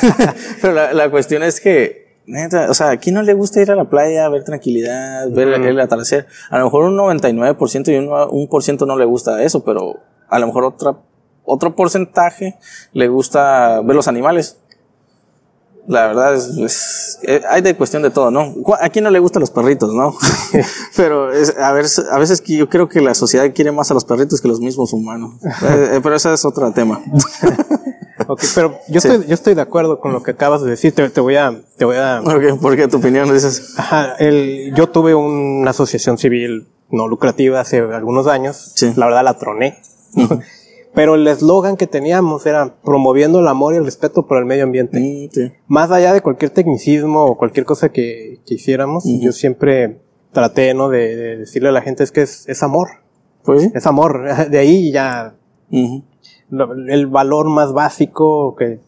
[0.61, 3.71] pero la, la, cuestión es que Neta, o sea, ¿a quién no le gusta ir
[3.71, 6.27] a la playa, ver tranquilidad, ver el atardecer?
[6.51, 9.97] A lo mejor un 99% y un, un por ciento no le gusta eso, pero
[10.29, 10.97] a lo mejor otra,
[11.51, 12.59] otro porcentaje
[12.93, 14.57] le gusta ver los animales.
[15.87, 18.55] La verdad es, eh, hay de cuestión de todo, ¿no?
[18.81, 20.15] ¿A quién no le gustan los perritos, no?
[20.97, 24.05] pero es, a, ver, a veces yo creo que la sociedad quiere más a los
[24.05, 25.35] perritos que los mismos humanos.
[25.63, 27.03] Eh, eh, pero ese es otro tema.
[28.29, 30.95] ok, pero yo, estoy, yo estoy de acuerdo con lo que acabas de decir.
[30.95, 32.23] Te, voy a, te voy a.
[32.61, 33.75] ¿Por qué tu opinión dices?
[33.77, 38.73] Ajá, el, yo tuve una asociación civil no lucrativa hace algunos años.
[38.75, 38.93] Sí.
[38.97, 39.81] La verdad la troné.
[40.95, 44.65] Pero el eslogan que teníamos era promoviendo el amor y el respeto por el medio
[44.65, 44.99] ambiente.
[45.01, 50.01] Mm, Más allá de cualquier tecnicismo o cualquier cosa que, hiciéramos, yo siempre
[50.33, 50.89] traté, ¿no?
[50.89, 52.89] De, decirle a la gente es que es, amor.
[53.45, 54.25] Pues Es amor.
[54.51, 55.37] De ahí ya
[55.71, 58.81] el valor más básico que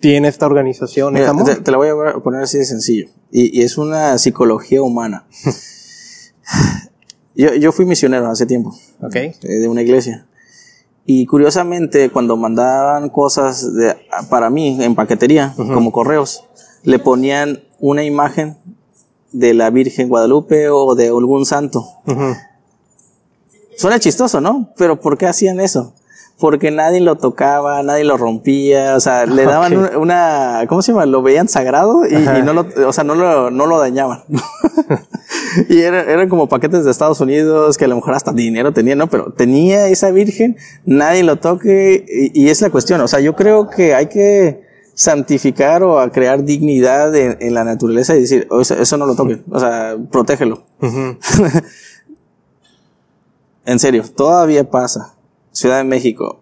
[0.00, 1.62] tiene esta organización es amor.
[1.62, 3.08] Te, lo voy a poner así de sencillo.
[3.30, 5.26] Y, es una psicología humana.
[7.34, 8.74] yo, yo fui misionero hace tiempo.
[9.02, 9.16] Ok.
[9.16, 10.26] Eh, de una iglesia.
[11.10, 13.96] Y curiosamente, cuando mandaban cosas de,
[14.28, 16.44] para mí en paquetería, como correos,
[16.82, 18.58] le ponían una imagen
[19.32, 21.82] de la Virgen Guadalupe o de algún santo.
[23.78, 24.74] Suena chistoso, ¿no?
[24.76, 25.94] Pero ¿por qué hacían eso?
[26.38, 31.06] Porque nadie lo tocaba, nadie lo rompía, o sea, le daban una, ¿cómo se llama?
[31.06, 34.22] Lo veían sagrado y, y no lo, o sea, no lo, no lo dañaban.
[35.68, 39.08] y eran como paquetes de Estados Unidos que a lo mejor hasta dinero tenía, ¿no?
[39.08, 43.00] Pero tenía esa virgen, nadie lo toque y, es la cuestión.
[43.00, 48.16] O sea, yo creo que hay que santificar o a crear dignidad en, la naturaleza
[48.16, 50.64] y decir, eso, no lo toquen, o sea, protégelo.
[53.64, 55.14] en serio, todavía pasa.
[55.52, 56.40] Ciudad de México,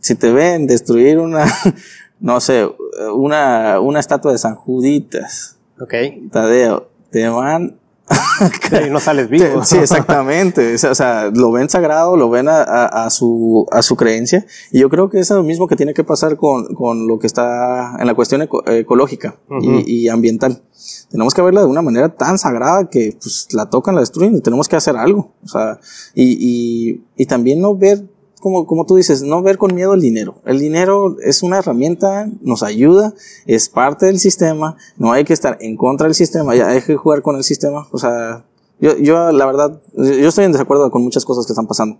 [0.00, 1.46] si te ven destruir una,
[2.20, 2.68] no sé,
[3.14, 6.28] una, una estatua de San Juditas, okay.
[6.30, 7.80] Tadeo, te van
[8.86, 9.64] y no sales vivo.
[9.64, 10.74] Sí, exactamente.
[10.74, 14.46] O sea, lo ven sagrado, lo ven a, a, su, a su creencia.
[14.72, 17.26] Y yo creo que es lo mismo que tiene que pasar con, con lo que
[17.26, 20.62] está en la cuestión ecológica y, y, ambiental.
[21.10, 24.40] Tenemos que verla de una manera tan sagrada que pues la tocan, la destruyen y
[24.40, 25.32] tenemos que hacer algo.
[25.44, 25.78] O sea,
[26.14, 28.04] y, y, y también no ver
[28.40, 30.36] como, como tú dices, no ver con miedo el dinero.
[30.44, 33.14] El dinero es una herramienta, nos ayuda,
[33.46, 36.96] es parte del sistema, no hay que estar en contra del sistema, ya hay que
[36.96, 37.86] jugar con el sistema.
[37.92, 38.44] O sea,
[38.80, 41.98] yo, yo la verdad, yo estoy en desacuerdo con muchas cosas que están pasando,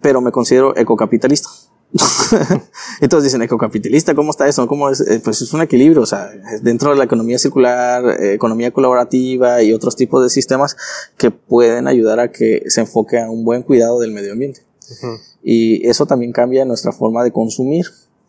[0.00, 1.48] pero me considero ecocapitalista.
[3.00, 4.66] Entonces dicen ecocapitalista, ¿cómo está eso?
[4.66, 5.00] ¿Cómo es?
[5.00, 6.28] Eh, pues es un equilibrio, o sea,
[6.60, 10.76] dentro de la economía circular, eh, economía colaborativa y otros tipos de sistemas
[11.16, 14.62] que pueden ayudar a que se enfoque a un buen cuidado del medio ambiente.
[15.44, 17.84] Y eso también cambia nuestra forma de consumir.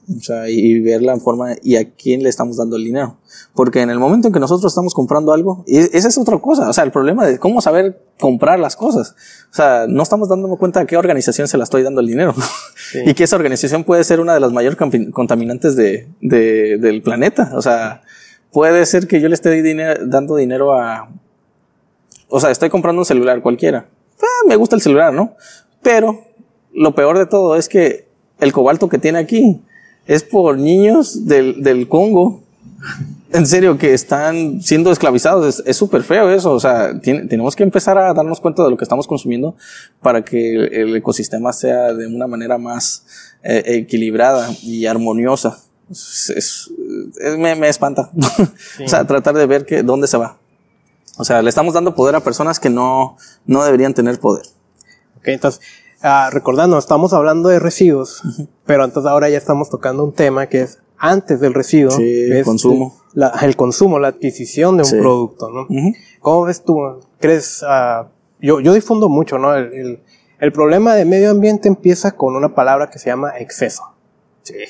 [0.08, 3.18] O sea, y ver la forma y a quién le estamos dando el dinero.
[3.56, 6.70] Porque en el momento en que nosotros estamos comprando algo, y esa es otra cosa.
[6.70, 9.16] O sea, el problema de cómo saber comprar las cosas.
[9.50, 12.36] O sea, no estamos dándonos cuenta a qué organización se la estoy dando el dinero.
[13.06, 14.78] y que esa organización puede ser una de las mayores
[15.12, 17.52] contaminantes de, de, del planeta.
[17.56, 18.04] O sea,
[18.52, 19.64] puede ser que yo le esté
[20.06, 21.10] dando dinero a,
[22.30, 23.86] o sea, estoy comprando un celular cualquiera.
[24.22, 25.36] Ah, me gusta el celular, ¿no?
[25.82, 26.26] Pero
[26.76, 28.08] lo peor de todo es que
[28.40, 29.62] el cobalto que tiene aquí
[30.06, 32.42] es por niños del, del Congo.
[33.32, 35.64] En serio, que están siendo esclavizados.
[35.66, 36.52] Es súper feo eso.
[36.52, 39.56] O sea, tenemos que empezar a darnos cuenta de lo que estamos consumiendo
[40.02, 43.06] para que el, ecosistema sea de una manera más
[43.44, 45.60] eh, equilibrada y armoniosa.
[45.90, 46.72] Es,
[47.38, 48.12] me, me, espanta.
[48.84, 50.38] o sea, tratar de ver que, dónde se va.
[51.18, 54.46] O sea, le estamos dando poder a personas que no, no deberían tener poder.
[55.18, 55.62] Ok, entonces,
[56.08, 58.22] Ah, recordando, estamos hablando de residuos,
[58.68, 61.98] pero entonces ahora ya estamos tocando un tema que es antes del residuo.
[61.98, 62.96] el consumo.
[63.42, 65.68] el consumo, la adquisición de un producto, ¿no?
[66.20, 66.78] ¿Cómo ves tú?
[67.20, 67.64] ¿Crees?
[67.64, 68.06] Uh,
[68.40, 69.56] yo, yo difundo mucho, ¿no?
[69.56, 70.00] El,
[70.40, 73.82] el, problema de medio ambiente empieza con una palabra que se llama exceso.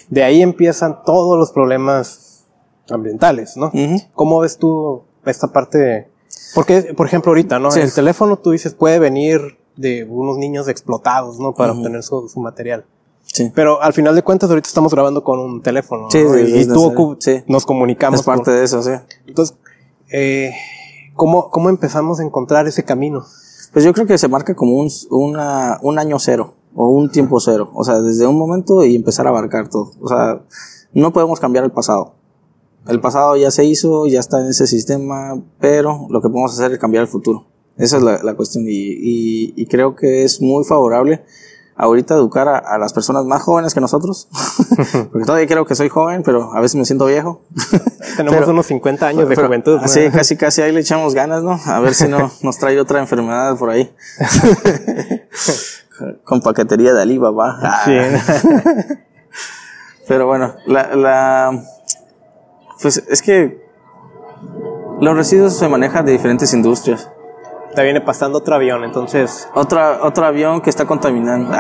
[0.08, 2.46] De ahí empiezan todos los problemas
[2.90, 3.74] ambientales, ¿no?
[4.14, 6.08] ¿Cómo ves tú esta parte de...
[6.54, 7.76] Porque, por ejemplo, ahorita, ¿no?
[7.76, 11.54] El teléfono, tú dices, puede venir de unos niños explotados, ¿no?
[11.54, 12.86] Para obtener su, su, material.
[13.24, 13.52] Sí.
[13.54, 16.08] Pero al final de cuentas, ahorita estamos grabando con un teléfono.
[16.10, 18.20] Sí, y, tú nos comunicamos.
[18.20, 18.92] Es parte de eso, sí.
[19.28, 19.58] Entonces,
[20.12, 20.54] eh,
[21.16, 23.26] ¿cómo, ¿cómo empezamos a encontrar ese camino?
[23.74, 27.40] Pues yo creo que se marca como un, una, un año cero o un tiempo
[27.40, 27.72] cero.
[27.74, 29.92] O sea, desde un momento y empezar a abarcar todo.
[30.02, 30.42] O sea,
[30.94, 32.14] no podemos cambiar el pasado.
[32.88, 36.72] El pasado ya se hizo, ya está en ese sistema, pero lo que podemos hacer
[36.72, 37.46] es cambiar el futuro.
[37.78, 41.24] Esa es la, la cuestión y, y, y, creo que es muy favorable
[41.76, 44.30] ahorita educar a, las personas más jóvenes que nosotros,
[45.12, 47.42] porque todavía creo que soy joven, pero a veces me siento viejo.
[48.18, 49.82] Tenemos unos 50 años de juventud.
[49.86, 51.60] Sí, casi, casi ahí le echamos ganas, ¿no?
[51.66, 53.94] A ver si no nos trae otra enfermedad por ahí.
[56.24, 57.84] Con paquetería de Alibaba.
[57.86, 57.98] Sí.
[60.08, 61.64] pero bueno, la, la,
[62.82, 63.66] pues es que
[65.02, 67.10] los residuos se manejan de diferentes industrias
[67.76, 69.48] te viene pasando otro avión, entonces...
[69.54, 71.54] Otra, otro avión que está contaminando.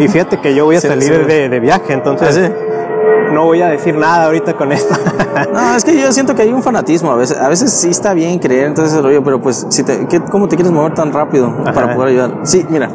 [0.00, 2.50] y fíjate que yo voy a salir De, viaje, entonces...
[2.50, 4.94] ¿Ah, no voy a decir nada ahorita con esto.
[5.52, 7.12] no, es que yo siento que hay un fanatismo.
[7.12, 10.48] A veces, a veces sí está bien creer entonces rollo, pero pues, si te, ¿cómo
[10.48, 12.40] te quieres mover tan rápido para poder ayudar?
[12.44, 12.90] Sí, mira.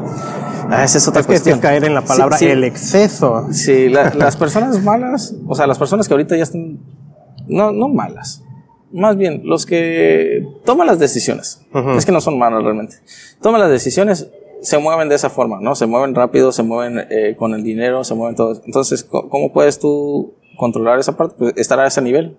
[0.70, 1.60] Ah, esa es otra cuestión.
[1.60, 3.48] Que caer en la palabra el exceso.
[3.52, 6.80] Sí, las personas malas, o sea, las personas que ahorita ya están,
[7.48, 8.43] no, no malas,
[8.94, 11.62] más bien los que toman las decisiones,
[11.98, 12.98] es que no son malos realmente,
[13.42, 14.30] toman las decisiones,
[14.62, 15.76] se mueven de esa forma, ¿no?
[15.76, 18.62] Se mueven rápido, se mueven eh, con el dinero, se mueven todo.
[18.66, 21.36] Entonces, ¿cómo puedes tú controlar esa parte?
[21.38, 22.38] Pues estar a ese nivel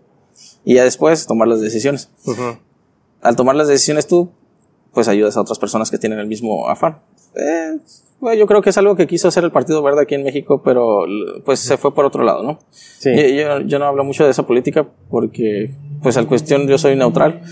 [0.65, 2.11] y ya después tomar las decisiones.
[3.21, 4.31] Al tomar las decisiones tú,
[4.95, 7.01] pues ayudas a otras personas que tienen el mismo afán.
[7.37, 7.79] Eh,
[8.39, 11.05] yo creo que es algo que quiso hacer el Partido Verde aquí en México, pero
[11.45, 12.59] pues se fue por otro lado, ¿no?
[12.71, 13.11] Sí.
[13.37, 15.71] Yo, yo, no hablo mucho de esa política porque,
[16.05, 17.43] pues al cuestión yo soy neutral.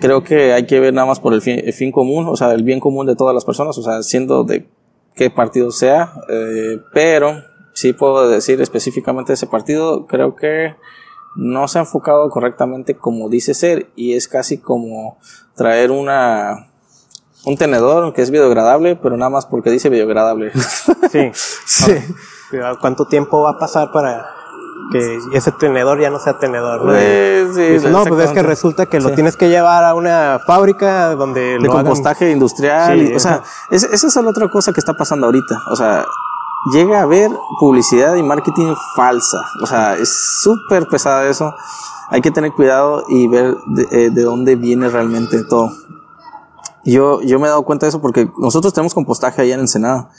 [0.00, 2.78] Creo que hay que ver nada más por el fin, común, o sea, el bien
[2.78, 4.66] común de todas las personas, o sea, siendo de
[5.14, 7.42] qué partido sea, eh, pero
[7.74, 10.76] sí puedo decir específicamente ese partido, creo que
[11.34, 15.18] no se ha enfocado correctamente como dice ser y es casi como
[15.54, 16.68] traer una
[17.44, 20.52] un tenedor que es biodegradable, pero nada más porque dice biodegradable.
[21.10, 21.30] Sí.
[21.66, 21.92] sí.
[22.80, 24.37] ¿Cuánto tiempo va a pasar para
[24.90, 26.84] que ese tenedor ya no sea tenedor?
[26.84, 26.92] ¿no?
[26.92, 31.14] Sí, sí, no, pues es que resulta que lo tienes que llevar a una fábrica
[31.14, 33.12] donde de compostaje industrial.
[33.14, 35.62] o sea, esa es la otra cosa que está pasando ahorita.
[35.70, 36.06] O sea,
[36.72, 39.38] llega a haber publicidad y marketing falsa.
[39.62, 40.08] O sea, es
[40.42, 41.54] súper pesada eso.
[42.10, 45.70] Hay que tener cuidado y ver de, eh, de dónde viene realmente todo.
[46.84, 50.10] Yo, yo me he dado cuenta de eso porque nosotros tenemos compostaje allá en Ensenada.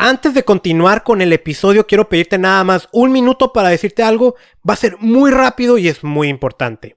[0.00, 4.36] Antes de continuar con el episodio, quiero pedirte nada más un minuto para decirte algo.
[4.66, 6.96] Va a ser muy rápido y es muy importante.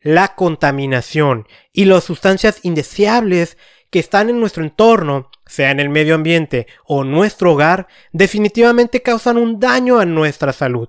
[0.00, 3.58] La contaminación y las sustancias indeseables
[3.90, 9.36] que están en nuestro entorno, sea en el medio ambiente o nuestro hogar, definitivamente causan
[9.36, 10.88] un daño a nuestra salud.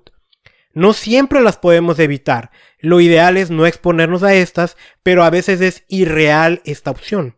[0.72, 2.50] No siempre las podemos evitar.
[2.78, 7.36] Lo ideal es no exponernos a estas, pero a veces es irreal esta opción.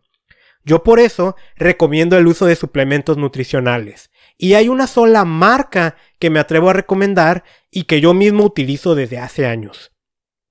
[0.65, 4.11] Yo por eso recomiendo el uso de suplementos nutricionales.
[4.37, 8.95] Y hay una sola marca que me atrevo a recomendar y que yo mismo utilizo
[8.95, 9.93] desde hace años.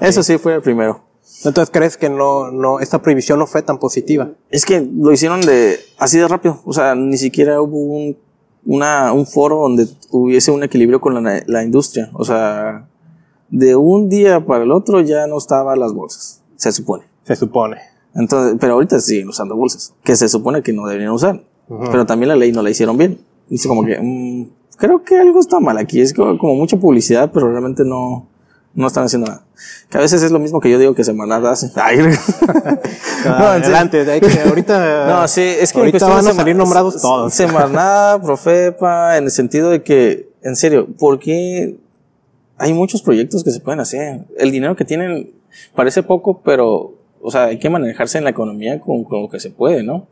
[0.00, 1.04] Eso sí fue el primero.
[1.44, 4.30] Entonces, ¿crees que no, no, esta prohibición no fue tan positiva?
[4.50, 6.60] Es que lo hicieron de, así de rápido.
[6.64, 8.16] O sea, ni siquiera hubo un,
[8.64, 12.10] una, un foro donde hubiese un equilibrio con la, la industria.
[12.14, 12.88] O sea,
[13.50, 17.04] de un día para el otro ya no estaban las bolsas, se supone.
[17.22, 17.76] Se supone.
[18.14, 21.42] Entonces, pero ahorita siguen usando bolsas, que se supone que no deberían usar.
[21.68, 23.18] Pero también la ley no la hicieron bien.
[23.48, 26.00] Dice como que, mm, creo que algo está mal aquí.
[26.00, 28.26] Es como, como mucha publicidad, pero realmente no,
[28.74, 29.42] no están haciendo nada.
[29.90, 31.70] Que a veces es lo mismo que yo digo que Semanat hace.
[31.76, 31.98] Ay,
[33.24, 35.06] no, adelante, hay que, ahorita.
[35.08, 37.34] No, sí, es que ahorita van a salir nombrados todos.
[37.34, 41.76] Semanat, Profepa, en el sentido de que, en serio, ¿por qué
[42.56, 44.24] hay muchos proyectos que se pueden hacer?
[44.38, 45.32] El dinero que tienen
[45.74, 49.40] parece poco, pero, o sea, hay que manejarse en la economía con, con lo que
[49.40, 50.06] se puede, ¿no?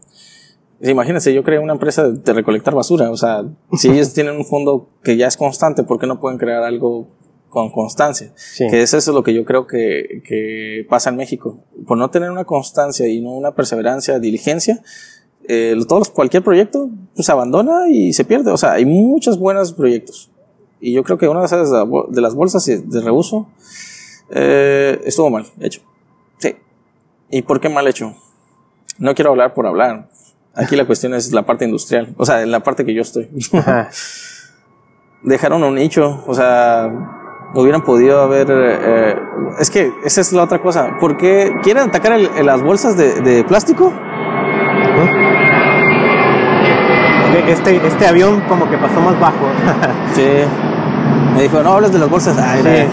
[0.80, 3.10] Imagínense, yo creo una empresa de recolectar basura.
[3.10, 6.38] O sea, si ellos tienen un fondo que ya es constante, ¿por qué no pueden
[6.38, 7.08] crear algo
[7.48, 8.32] con constancia?
[8.58, 11.58] Que eso es lo que yo creo que, que, pasa en México.
[11.86, 14.82] Por no tener una constancia y no una perseverancia, diligencia,
[15.48, 18.50] eh, todos, cualquier proyecto pues, se abandona y se pierde.
[18.50, 20.30] O sea, hay muchos buenos proyectos.
[20.80, 23.48] Y yo creo que una de esas de las bolsas de reuso
[24.30, 25.80] eh, estuvo mal hecho.
[26.38, 26.54] Sí.
[27.30, 28.14] ¿Y por qué mal hecho?
[28.98, 30.10] No quiero hablar por hablar
[30.56, 33.28] Aquí la cuestión es la parte industrial, o sea, en la parte que yo estoy.
[35.22, 36.90] Dejaron un nicho, o sea,
[37.54, 38.46] hubieran podido haber...
[38.50, 39.16] Eh,
[39.60, 40.96] es que esa es la otra cosa.
[40.98, 43.92] ¿Por qué quieren atacar las bolsas de, plástico?
[47.48, 49.46] Este, este avión como que pasó más bajo.
[50.14, 50.26] sí.
[51.34, 52.38] Me dijo, no hables de las bolsas.
[52.38, 52.88] Ay,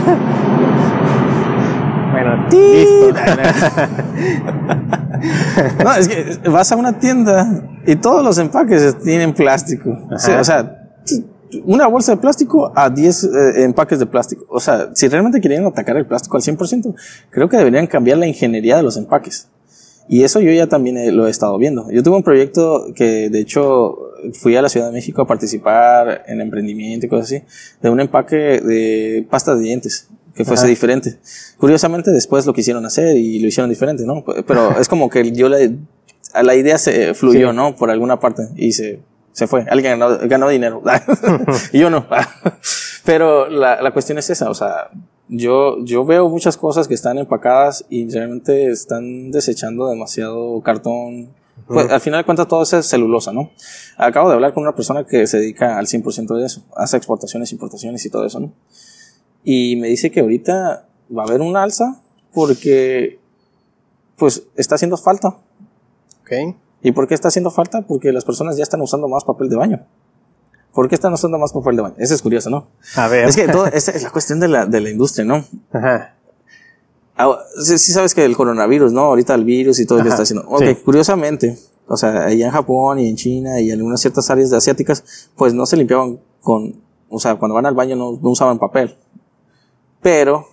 [2.12, 3.14] Bueno, listo.
[5.84, 9.98] no, es que vas a una tienda y todos los empaques tienen plástico.
[10.12, 10.80] O sea,
[11.66, 14.46] una bolsa de plástico a 10 eh, empaques de plástico.
[14.50, 16.96] O sea, si realmente querían atacar el plástico al 100%,
[17.30, 19.48] creo que deberían cambiar la ingeniería de los empaques.
[20.10, 21.90] Y eso yo ya también lo he estado viendo.
[21.90, 23.98] Yo tuve un proyecto que, de hecho,
[24.34, 27.44] fui a la Ciudad de México a participar en emprendimiento y cosas así,
[27.82, 31.20] de un empaque de pasta de dientes que fuese diferente.
[31.58, 34.24] Curiosamente después lo quisieron hacer y lo hicieron diferente, ¿no?
[34.48, 35.58] Pero es como que yo la,
[36.42, 37.76] la idea se fluyó, ¿no?
[37.76, 39.00] Por alguna parte y se,
[39.32, 39.66] se fue.
[39.70, 40.82] Alguien ganó, ganó dinero.
[41.72, 42.08] y yo no.
[43.06, 44.90] Pero la, la cuestión es esa, o sea,
[45.28, 51.30] yo, yo veo muchas cosas que están empacadas y realmente están desechando demasiado cartón.
[51.68, 53.52] Pues, al final de cuentas todo es celulosa, ¿no?
[53.98, 56.64] Acabo de hablar con una persona que se dedica al 100% de eso.
[56.76, 58.54] Hace exportaciones, importaciones y todo eso, ¿no?
[59.44, 62.02] Y me dice que ahorita va a haber un alza
[62.34, 63.20] porque
[64.18, 65.38] pues está haciendo falta.
[66.22, 66.56] Okay.
[66.82, 67.82] ¿Y por qué está haciendo falta?
[67.82, 69.86] Porque las personas ya están usando más papel de baño.
[70.74, 71.96] ¿Por qué están usando más papel de baño?
[71.98, 72.68] Eso es curioso, ¿no?
[72.96, 73.28] A ver.
[73.28, 75.46] Es que todo, esta es la cuestión de la, de la industria, ¿no?
[75.72, 76.16] Ajá.
[77.16, 79.02] Ah, sí, sabes que el coronavirus, ¿no?
[79.02, 80.48] Ahorita el virus y todo lo que está haciendo.
[80.50, 84.50] Ok, curiosamente, o sea, allá en Japón y en China y en algunas ciertas áreas
[84.50, 88.30] de asiáticas, pues no se limpiaban con, o sea, cuando van al baño no, no
[88.30, 88.98] usaban papel.
[90.04, 90.48] Pero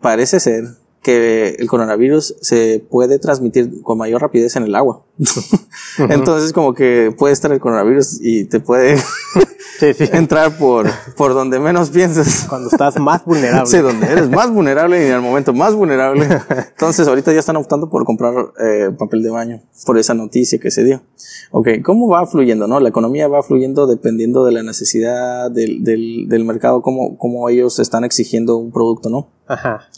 [0.00, 0.64] parece ser
[1.02, 5.04] que el coronavirus se puede transmitir con mayor rapidez en el agua.
[5.98, 8.96] Entonces como que puede estar el coronavirus y te puede
[9.80, 12.46] entrar por, por donde menos piensas.
[12.48, 13.70] Cuando estás más vulnerable.
[13.70, 16.26] Sí, donde eres más vulnerable y en el momento más vulnerable.
[16.70, 20.70] Entonces ahorita ya están optando por comprar eh, papel de baño por esa noticia que
[20.70, 21.02] se dio.
[21.50, 22.66] Ok, ¿cómo va fluyendo?
[22.66, 22.80] no?
[22.80, 27.78] La economía va fluyendo dependiendo de la necesidad del, del, del mercado, cómo, cómo ellos
[27.78, 29.28] están exigiendo un producto, ¿no?
[29.46, 29.88] Ajá.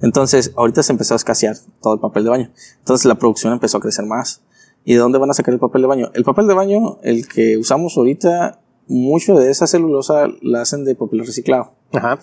[0.00, 2.50] Entonces, ahorita se empezó a escasear todo el papel de baño.
[2.78, 4.42] Entonces, la producción empezó a crecer más.
[4.84, 6.10] ¿Y de dónde van a sacar el papel de baño?
[6.14, 10.94] El papel de baño, el que usamos ahorita, mucho de esa celulosa la hacen de
[10.94, 11.72] papel reciclado.
[11.92, 12.18] Ajá.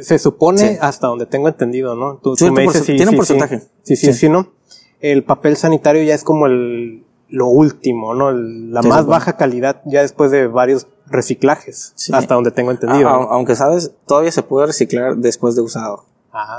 [0.00, 2.16] Se supone, hasta donde tengo entendido, ¿no?
[2.16, 3.62] Tú, me dices si, tiene un porcentaje.
[3.82, 4.52] Sí, sí, sí, ¿no?
[5.00, 8.32] El papel sanitario ya es como el, lo último, ¿no?
[8.32, 13.08] la más baja calidad ya después de varios reciclajes, hasta donde tengo entendido.
[13.08, 16.04] Aunque sabes, todavía se puede reciclar después de usado.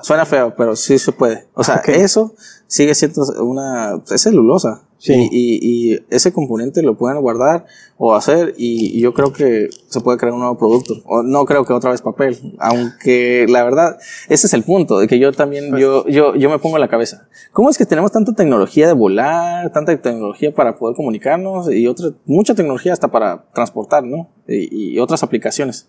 [0.01, 1.47] Suena feo, pero sí se puede.
[1.53, 2.33] O sea, eso
[2.67, 4.81] sigue siendo una, es celulosa.
[4.99, 5.13] Sí.
[5.31, 7.67] Y, y, ese componente lo pueden guardar
[7.97, 10.95] o hacer y, yo creo que se puede crear un nuevo producto.
[11.05, 12.55] O no creo que otra vez papel.
[12.57, 13.97] Aunque la verdad,
[14.27, 16.81] ese es el punto, de que yo también, pues yo, yo, yo me pongo en
[16.81, 17.27] la cabeza.
[17.51, 22.09] ¿Cómo es que tenemos tanta tecnología de volar, tanta tecnología para poder comunicarnos y otra,
[22.25, 24.29] mucha tecnología hasta para transportar, ¿no?
[24.47, 25.87] Y, y otras aplicaciones.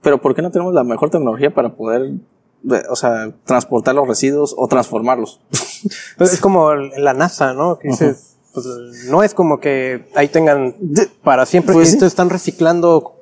[0.00, 2.12] Pero ¿por qué no tenemos la mejor tecnología para poder
[2.88, 5.40] o sea, transportar los residuos o transformarlos.
[6.18, 7.78] Pues es como la NASA, ¿no?
[7.78, 8.36] Que pues,
[9.08, 10.74] no es como que ahí tengan
[11.22, 13.16] para siempre, pues están reciclando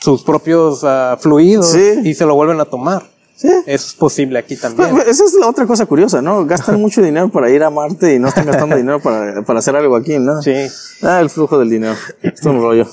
[0.00, 3.02] sus propios ah, fluidos y se lo vuelven a tomar.
[3.36, 3.48] Sí.
[3.66, 4.90] Es posible aquí también.
[4.90, 6.44] Pues, esa es la otra cosa curiosa, ¿no?
[6.44, 9.76] Gastan mucho dinero para ir a Marte y no están gastando dinero para, para hacer
[9.76, 10.42] algo aquí, ¿no?
[10.42, 10.54] Sí.
[11.02, 11.94] Ah, el flujo del dinero.
[12.20, 12.88] Es un rollo.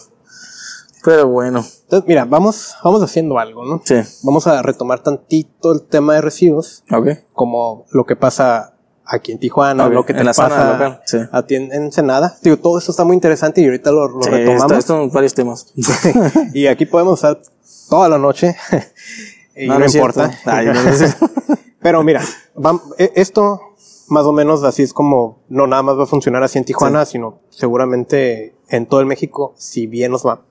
[1.03, 1.66] Pero bueno.
[1.95, 3.81] Entonces, mira, vamos, vamos haciendo algo, ¿no?
[3.85, 3.95] Sí.
[4.23, 6.83] Vamos a retomar tantito el tema de residuos.
[6.91, 7.07] Ok.
[7.31, 8.73] Como lo que pasa
[9.05, 11.19] aquí en Tijuana, lo que te en la pasa local, sí.
[11.31, 12.35] a ti en en Ensenada.
[12.41, 14.63] Digo, todo esto está muy interesante y ahorita lo, lo Sí, retomamos.
[14.63, 15.73] esto, esto son varios temas.
[16.53, 17.39] y aquí podemos estar
[17.89, 18.57] toda la noche.
[19.55, 20.31] y no, importa.
[20.43, 20.73] Ay, no.
[21.81, 22.21] Pero mira,
[22.97, 23.61] e- esto
[24.09, 27.05] más o menos así es como no nada más va a funcionar así en Tijuana,
[27.05, 30.41] sino seguramente en todo el México, si bien nos va.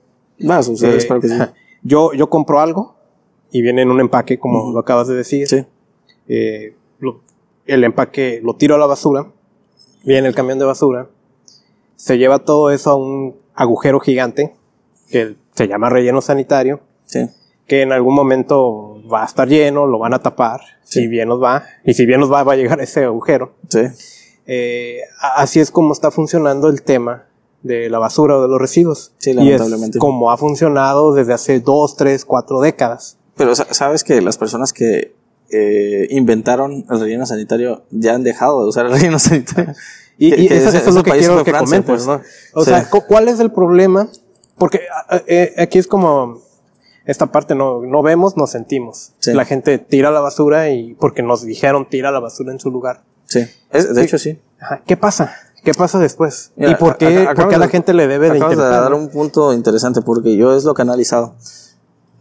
[0.61, 1.35] Suceder, Eh, espero que sí.
[1.83, 2.95] Yo, yo compro algo
[3.51, 5.47] y viene en un empaque, como lo acabas de decir.
[5.47, 5.65] Sí.
[6.27, 7.21] Eh, lo-
[7.65, 9.27] el empaque lo tiro a la basura,
[10.03, 11.07] viene el camión de basura,
[11.95, 14.53] se lleva todo eso a un agujero gigante
[15.09, 17.29] que se llama relleno sanitario, Sí.
[17.67, 21.01] que en algún momento va a estar lleno, lo van a tapar, Sí.
[21.01, 23.53] si bien nos va, y si bien nos va, va a llegar ese agujero.
[23.69, 23.81] Sí.
[24.47, 24.99] Eh,
[25.35, 27.25] así es como está funcionando el tema
[27.65, 29.11] de la basura o de los residuos.
[29.17, 29.97] Sí, y es lamentablemente.
[29.99, 33.17] como ha funcionado desde hace dos, tres, cuatro décadas.
[33.35, 35.15] Pero sa- sabes que las personas que
[35.51, 39.73] eh, inventaron el relleno sanitario ya han dejado de usar el relleno sanitario.
[40.17, 42.07] Y, eso, ese- eso es lo que quiero que Francia, comentes, pues.
[42.07, 42.21] ¿no?
[42.53, 42.69] O Sí.
[42.71, 44.07] sea, cu- ¿cuál es el problema?
[44.57, 46.39] Porque a- a- eh, aquí es como
[47.05, 49.11] esta parte no, no vemos, no sentimos.
[49.19, 49.33] Sí.
[49.33, 53.03] La gente tira la basura y porque nos dijeron tira la basura en su lugar.
[53.25, 53.41] Sí.
[53.71, 54.07] Es- de Sí.
[54.07, 54.39] hecho, sí.
[54.57, 55.35] Ajá, ¿Qué pasa?
[55.65, 56.51] ¿Qué pasa después?
[56.55, 58.49] Mira, ¿Y por qué, acá- por qué a la de- gente le debe de Acabas
[58.55, 58.81] de interesar?
[58.83, 61.35] dar un punto interesante porque yo es lo que he analizado.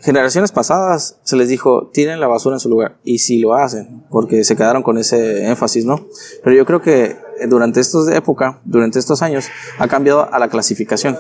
[0.01, 2.97] Generaciones pasadas se les dijo, tienen la basura en su lugar.
[3.05, 6.07] Y sí lo hacen, porque se quedaron con ese énfasis, ¿no?
[6.43, 7.17] Pero yo creo que
[7.49, 9.47] durante estos época, durante estos años,
[9.79, 11.19] ha cambiado a la clasificación.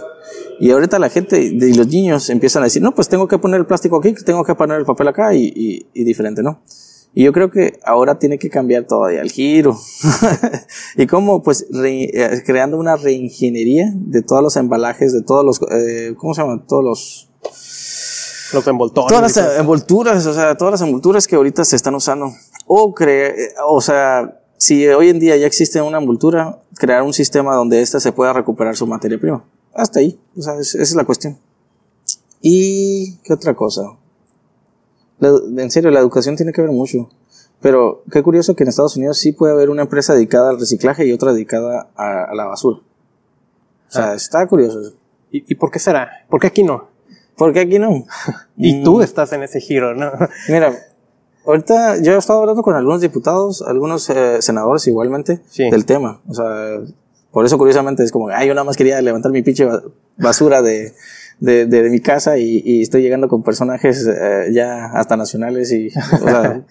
[0.61, 3.59] Y ahorita la gente y los niños empiezan a decir, no, pues tengo que poner
[3.61, 6.61] el plástico aquí, tengo que poner el papel acá y, y, y diferente, ¿no?
[7.17, 9.79] Y yo creo que ahora tiene que cambiar todavía el giro.
[10.97, 15.61] y cómo, pues, re- eh, creando una reingeniería de todos los embalajes, de todos los,
[15.71, 16.67] eh, ¿cómo se llaman?
[16.67, 17.29] Todos los,
[18.53, 19.13] Los envoltorios.
[19.13, 22.33] todas las envolturas, o sea, todas las envolturas que ahorita se están usando.
[22.67, 27.13] O cre eh, o sea, si hoy en día ya existe una envoltura, crear un
[27.13, 29.45] sistema donde ésta se pueda recuperar su materia prima.
[29.73, 31.39] Hasta ahí, o sea, es- esa es la cuestión.
[32.41, 33.83] ¿Y qué otra cosa?
[35.19, 35.31] La
[35.63, 37.09] en serio, la educación tiene que ver mucho.
[37.61, 41.07] Pero qué curioso que en Estados Unidos sí puede haber una empresa dedicada al reciclaje
[41.07, 42.79] y otra dedicada a, a la basura.
[42.79, 44.15] O sea, Ah.
[44.15, 44.93] está curioso eso.
[45.31, 46.11] ¿Y, y por qué será?
[46.29, 46.89] ¿Por qué aquí no?
[47.37, 48.05] ¿Por qué aquí no?
[48.57, 48.85] Y Mm.
[48.85, 50.11] tú estás en ese giro, ¿no?
[50.49, 50.75] Mira,
[51.47, 55.71] ahorita yo he estado hablando con algunos diputados, algunos eh, senadores igualmente, Sí.
[55.71, 56.21] del tema.
[56.29, 56.81] O sea,
[57.31, 59.83] por eso curiosamente es como, ay, yo nada más quería levantar mi pinche ba-
[60.19, 60.93] basura de,
[61.41, 65.73] de, de- de mi casa y, y estoy llegando con personajes eh, ya hasta nacionales
[65.73, 66.63] y, o sea,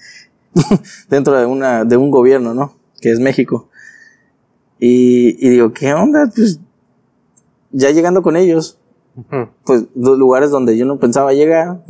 [1.09, 2.76] dentro de, una, de un gobierno, ¿no?
[3.01, 3.70] Que es México.
[4.80, 6.30] Y, y digo, ¿qué onda?
[6.36, 6.59] Pues
[7.72, 8.78] ya llegando con ellos,
[9.66, 11.84] pues los lugares donde yo no pensaba llegar,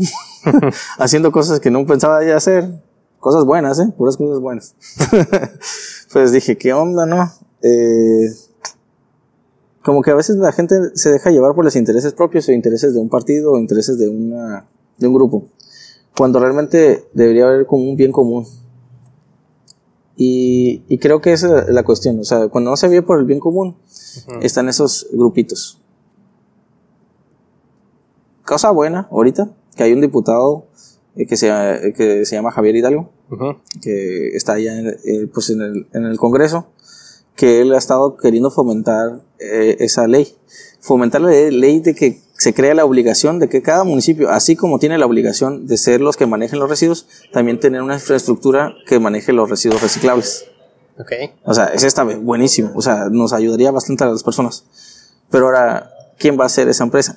[0.97, 2.81] haciendo cosas que no pensaba ya hacer,
[3.19, 3.91] cosas buenas, ¿eh?
[3.97, 4.75] Puras cosas buenas.
[6.13, 7.31] pues dije, ¿qué onda, no?
[7.61, 8.29] Eh,
[9.83, 12.93] como que a veces la gente se deja llevar por los intereses propios o intereses
[12.93, 14.65] de un partido o intereses de una,
[14.97, 15.45] de un grupo,
[16.17, 18.47] cuando realmente debería haber como un bien común.
[20.15, 23.19] Y, y creo que esa es la cuestión, o sea, cuando no se ve por
[23.19, 23.75] el bien común,
[24.41, 25.81] están esos grupitos.
[28.45, 30.67] Cosa buena, ahorita, que hay un diputado
[31.15, 33.09] eh, que, se, eh, que se llama Javier Hidalgo,
[33.81, 36.67] que está allá en, eh, pues en, el, en el Congreso,
[37.35, 40.35] que él ha estado queriendo fomentar eh, esa ley.
[40.79, 44.79] Fomentar la ley, de que se crea la obligación de que cada municipio, así como
[44.79, 48.99] tiene la obligación de ser los que manejen los residuos, también tener una infraestructura que
[48.99, 50.45] maneje los residuos reciclables.
[50.99, 51.11] Ok.
[51.43, 52.71] O sea, ese está buenísimo.
[52.75, 54.65] O sea, nos ayudaría bastante a las personas.
[55.31, 57.15] Pero ahora, ¿quién va a ser esa empresa?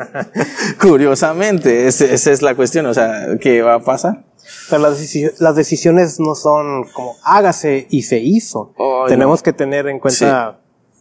[0.80, 2.86] Curiosamente, esa es la cuestión.
[2.86, 4.24] O sea, ¿qué va a pasar?
[4.68, 8.74] Pero las, las decisiones no son como hágase y se hizo.
[9.08, 10.58] Tenemos que tener en cuenta.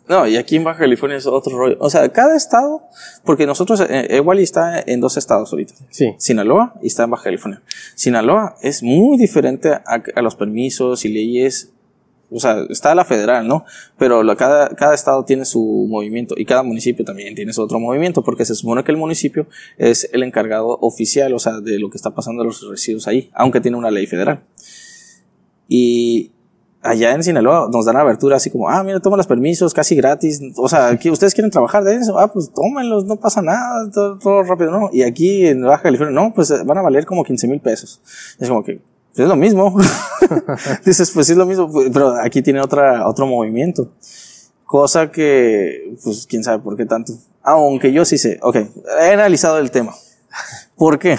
[0.08, 1.78] No, y aquí en Baja California es otro rollo.
[1.80, 2.84] O sea, cada estado,
[3.24, 5.74] porque nosotros, eh, Ewali está en dos estados ahorita.
[5.90, 6.14] Sí.
[6.20, 7.64] Sinaloa y está en Baja California.
[7.96, 9.84] Sinaloa es muy diferente a,
[10.16, 11.72] a los permisos y leyes.
[12.32, 13.66] O sea, está la federal, ¿no?
[13.98, 17.80] Pero la- cada, cada estado tiene su movimiento y cada municipio también tiene su otro
[17.80, 19.48] movimiento porque se supone que el municipio
[19.78, 23.30] es el encargado oficial, o sea, de lo que está pasando a los residuos ahí,
[23.34, 24.44] aunque tiene una ley federal.
[25.68, 26.32] Y
[26.82, 30.42] allá en Sinaloa nos dan abertura así como, ah, mira, toma los permisos casi gratis.
[30.58, 34.20] O sea, aquí ustedes quieren trabajar de eso, ah, pues tómenlos, no pasa nada, todo,
[34.20, 34.90] todo rápido, ¿no?
[34.94, 38.02] Y aquí en Baja California, no, pues eh, van a valer como 15 mil pesos.
[38.40, 38.82] Es como que,
[39.24, 39.76] es lo mismo.
[40.86, 43.92] Dices, pues sí es lo mismo, pues, pero aquí tiene otra, otro movimiento.
[44.66, 47.14] Cosa que, pues quién sabe por qué tanto.
[47.42, 48.58] Aunque yo sí sé, ok,
[49.02, 49.94] he analizado el tema.
[50.76, 51.18] ¿Por qué?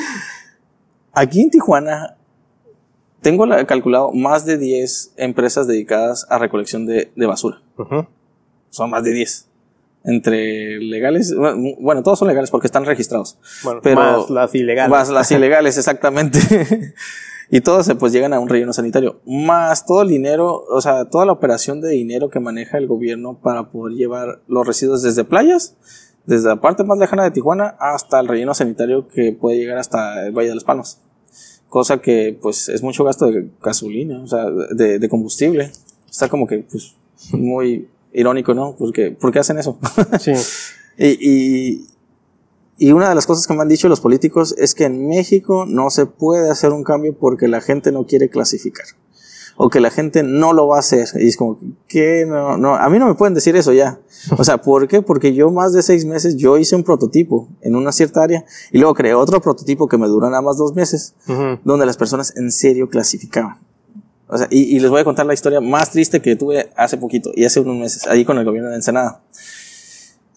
[1.12, 2.16] aquí en Tijuana
[3.20, 7.62] tengo calculado más de 10 empresas dedicadas a recolección de, basura.
[8.70, 9.51] Son más de 10
[10.04, 13.38] entre legales, bueno, todos son legales porque están registrados.
[13.62, 14.90] Bueno, pero más las ilegales.
[14.90, 16.40] Más las ilegales, exactamente.
[17.50, 19.20] y todos pues llegan a un relleno sanitario.
[19.26, 23.38] Más todo el dinero, o sea, toda la operación de dinero que maneja el gobierno
[23.40, 25.76] para poder llevar los residuos desde playas,
[26.26, 30.26] desde la parte más lejana de Tijuana hasta el relleno sanitario que puede llegar hasta
[30.26, 31.00] el Valle de las Palmas.
[31.68, 35.70] Cosa que pues es mucho gasto de gasolina, o sea, de, de combustible.
[36.10, 36.96] Está como que pues
[37.32, 38.74] muy irónico, ¿no?
[38.78, 39.78] Porque, ¿por qué hacen eso?
[40.20, 40.32] Sí.
[40.98, 41.86] y,
[42.78, 45.64] y, una de las cosas que me han dicho los políticos es que en México
[45.66, 48.84] no se puede hacer un cambio porque la gente no quiere clasificar.
[49.56, 51.08] O que la gente no lo va a hacer.
[51.16, 52.24] Y es como, ¿qué?
[52.26, 52.74] No, no.
[52.74, 54.00] A mí no me pueden decir eso ya.
[54.36, 55.02] O sea, ¿por qué?
[55.02, 58.78] Porque yo más de seis meses, yo hice un prototipo en una cierta área y
[58.78, 61.14] luego creé otro prototipo que me duró nada más dos meses,
[61.64, 63.58] donde las personas en serio clasificaban.
[64.32, 67.32] O sea, y, les voy a contar la historia más triste que tuve hace poquito
[67.34, 69.20] y hace unos meses, ahí con el gobierno de Ensenada.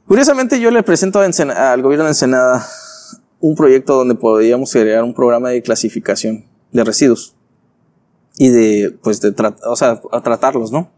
[0.06, 2.68] Curiosamente, yo le presento al gobierno de Ensenada
[3.40, 6.44] un proyecto donde podríamos crear un programa de clasificación
[6.74, 7.36] de residuos
[8.38, 9.34] y de, pues, de
[9.66, 10.92] o sea, a tratarlos, ¿no?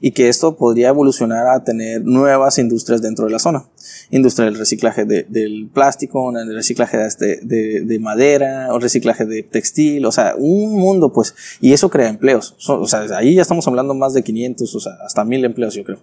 [0.00, 3.64] Y que esto podría evolucionar a tener nuevas industrias dentro de la zona.
[4.10, 9.42] Industria del reciclaje de, del plástico, el reciclaje de, de, de, madera, o reciclaje de
[9.42, 12.54] textil, o sea, un mundo pues, y eso crea empleos.
[12.68, 15.84] o sea, ahí ya estamos hablando más de 500, o sea, hasta 1000 empleos yo
[15.84, 15.98] creo.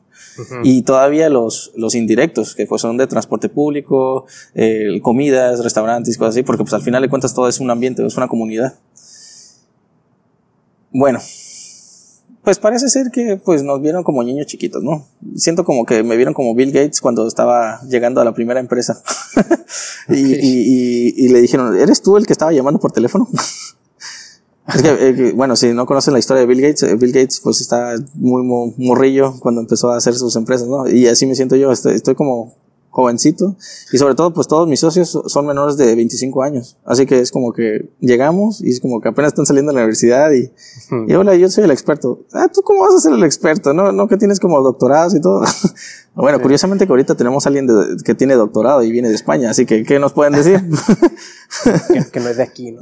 [0.64, 6.36] Y todavía los, los indirectos, que pues son de transporte público, eh, comidas, restaurantes, cosas
[6.36, 8.76] así, porque pues al final de cuentas todo es un ambiente, es una comunidad.
[10.92, 11.20] Bueno,
[12.46, 15.08] pues parece ser que pues nos vieron como niños chiquitos, ¿no?
[15.36, 19.02] Siento como que me vieron como Bill Gates cuando estaba llegando a la primera empresa.
[20.10, 23.28] y, le dijeron, ¿eres tú el que estaba llamando por teléfono?
[24.68, 27.42] es eh, que, bueno, si no conocen la historia de Bill Gates, eh, Bill Gates
[27.44, 28.44] pues está muy
[28.78, 30.88] morrillo cuando empezó a hacer sus empresas, ¿no?
[30.88, 32.56] Y así me siento yo, estoy como
[32.96, 33.58] jovencito.
[33.92, 36.78] Y sobre todo pues todos mis socios son menores de 25 años.
[36.86, 39.82] Así que es como que llegamos y es como que apenas están saliendo de la
[39.82, 40.52] universidad y,
[41.08, 42.22] y hola yo soy el experto.
[42.32, 45.22] Ah tú cómo vas a ser el experto no no que tienes como doctorados y
[45.22, 45.44] todo
[46.16, 47.68] Bueno, curiosamente que ahorita tenemos a alguien
[48.06, 50.64] que tiene doctorado y viene de España, así que ¿qué nos pueden decir?
[52.12, 52.80] que, no es de aquí, ¿no?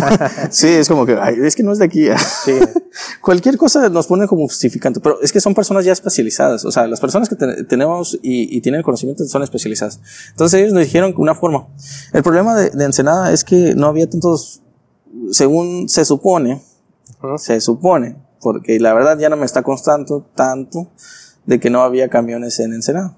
[0.50, 2.06] sí, es como que, es que no es de aquí.
[2.44, 2.52] sí.
[3.20, 6.86] Cualquier cosa nos pone como justificante, pero es que son personas ya especializadas, o sea,
[6.86, 10.00] las personas que tenemos y, tienen conocimiento son especializadas.
[10.30, 11.66] Entonces ellos nos dijeron una forma.
[12.12, 14.62] El problema de, Ensenada es que no había tantos,
[15.32, 16.62] según se supone,
[17.38, 20.88] se supone, porque la verdad ya no me está constando tanto,
[21.46, 23.16] de que no había camiones en Ensenada.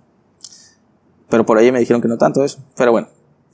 [1.28, 2.62] Pero por ahí me dijeron que no tanto eso.
[2.76, 3.08] Pero bueno,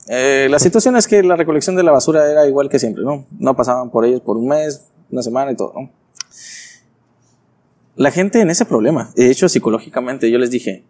[0.07, 3.25] eh, la situación es que la recolección de la basura era igual que siempre, ¿no?
[3.39, 5.89] No pasaban por ellos por un mes, una semana y todo, ¿no?
[7.95, 10.83] La gente en ese problema, de hecho psicológicamente yo les dije,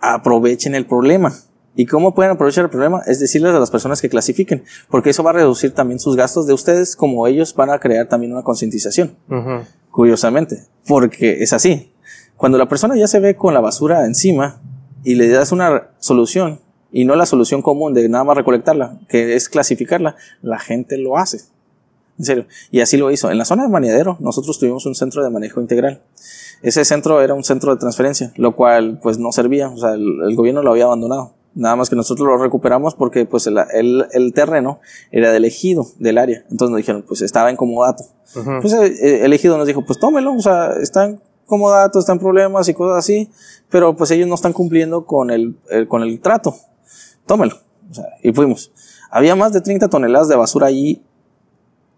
[0.00, 1.32] aprovechen el problema.
[1.76, 3.02] ¿Y cómo pueden aprovechar el problema?
[3.06, 6.48] Es decirles a las personas que clasifiquen, porque eso va a reducir también sus gastos
[6.48, 9.16] de ustedes, como ellos van a crear también una concientización.
[9.92, 11.92] Curiosamente, porque es así.
[12.38, 14.60] Cuando la persona ya se ve con la basura encima
[15.02, 16.60] y le das una solución
[16.92, 21.18] y no la solución común de nada más recolectarla, que es clasificarla, la gente lo
[21.18, 21.40] hace.
[22.16, 22.46] En serio.
[22.70, 23.32] Y así lo hizo.
[23.32, 26.00] En la zona de Maniadero, nosotros tuvimos un centro de manejo integral.
[26.62, 29.68] Ese centro era un centro de transferencia, lo cual pues no servía.
[29.68, 31.34] O sea, el, gobierno lo había abandonado.
[31.56, 33.58] Nada más que nosotros lo recuperamos porque pues el,
[34.12, 34.78] el, terreno
[35.10, 36.44] era del ejido del área.
[36.50, 38.04] Entonces nos dijeron, pues estaba en comodato.
[38.60, 41.18] Pues el, el, ejido nos dijo, pues tómelo, o sea, está
[41.48, 43.30] como datos, están problemas y cosas así,
[43.70, 45.56] pero pues ellos no están cumpliendo con el,
[45.88, 46.54] con el trato.
[47.26, 47.56] Tómelo.
[47.90, 48.70] O sea, y fuimos.
[49.10, 51.02] Había más de 30 toneladas de basura allí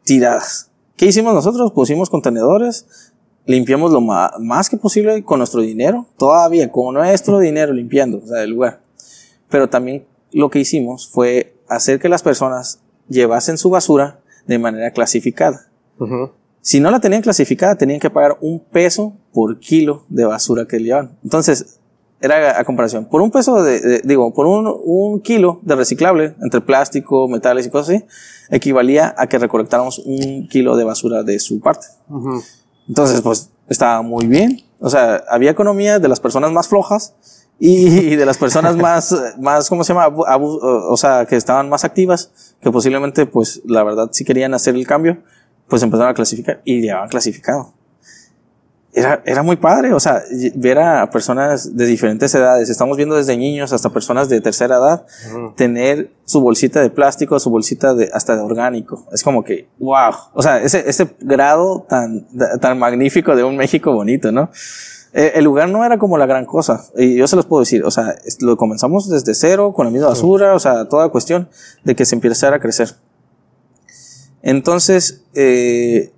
[0.04, 0.70] tiradas.
[0.96, 1.72] ¿Qué hicimos nosotros?
[1.72, 3.12] Pusimos contenedores,
[3.46, 8.42] limpiamos lo más, que posible con nuestro dinero, todavía con nuestro dinero limpiando, o sea,
[8.42, 8.80] el lugar.
[9.48, 14.92] Pero también lo que hicimos fue hacer que las personas llevasen su basura de manera
[14.92, 15.66] clasificada.
[16.62, 20.78] Si no la tenían clasificada, tenían que pagar un peso por kilo de basura que
[20.78, 21.16] llevaban.
[21.24, 21.80] Entonces,
[22.20, 23.06] era a comparación.
[23.06, 27.70] Por un peso de, digo, por un, un, kilo de reciclable, entre plástico, metales y
[27.70, 28.04] cosas así,
[28.50, 31.86] equivalía a que recolectáramos un kilo de basura de su parte.
[32.86, 34.62] Entonces, pues, estaba muy bien.
[34.80, 37.14] O sea, había economía de las personas más flojas
[37.58, 40.08] y de las personas más, más, ¿cómo se llama?
[40.08, 44.86] o sea, que estaban más activas, que posiblemente, pues, la verdad sí querían hacer el
[44.86, 45.22] cambio
[45.70, 47.72] pues empezaron a clasificar y llevaban clasificado.
[48.92, 50.22] era, era muy padre, o sea,
[50.56, 55.06] ver a personas de diferentes edades, estamos viendo desde niños hasta personas de tercera edad,
[55.56, 59.06] tener su bolsita de plástico, su bolsita de, hasta de orgánico.
[59.12, 62.26] Es como que, wow, o sea, ese, ese grado tan,
[62.60, 64.50] tan magnífico de un México bonito, ¿no?
[65.12, 67.84] Eh, el lugar no era como la gran cosa, y yo se los puedo decir,
[67.84, 71.48] o sea, lo comenzamos desde cero, con la misma basura, o sea, toda cuestión
[71.84, 72.94] de que se empezara a crecer.
[74.42, 76.12] Entonces, eh,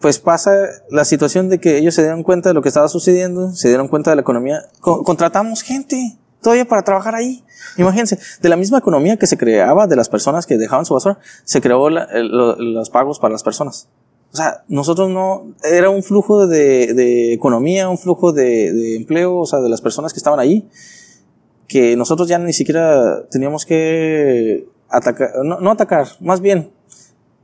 [0.00, 0.50] pues pasa
[0.90, 3.88] la situación de que ellos se dieron cuenta de lo que estaba sucediendo, se dieron
[3.88, 7.44] cuenta de la economía, contratamos gente todavía para trabajar ahí.
[7.76, 11.18] Imagínense, de la misma economía que se creaba de las personas que dejaban su basura,
[11.44, 13.88] se creó los pagos para las personas.
[14.32, 19.46] O sea, nosotros no, era un flujo de, economía, un flujo de, de, empleo, o
[19.46, 20.68] sea, de las personas que estaban ahí,
[21.66, 26.70] que nosotros ya ni siquiera teníamos que atacar, no atacar, más bien,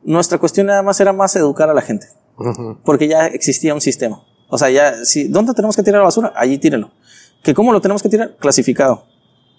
[0.07, 2.07] nuestra cuestión nada más era más educar a la gente.
[2.85, 4.23] Porque ya existía un sistema.
[4.49, 6.33] O sea, ya, si, ¿dónde tenemos que tirar la basura?
[6.37, 6.91] Allí tírenlo.
[7.43, 8.37] ¿Que cómo lo tenemos que tirar?
[8.39, 9.05] Clasificado.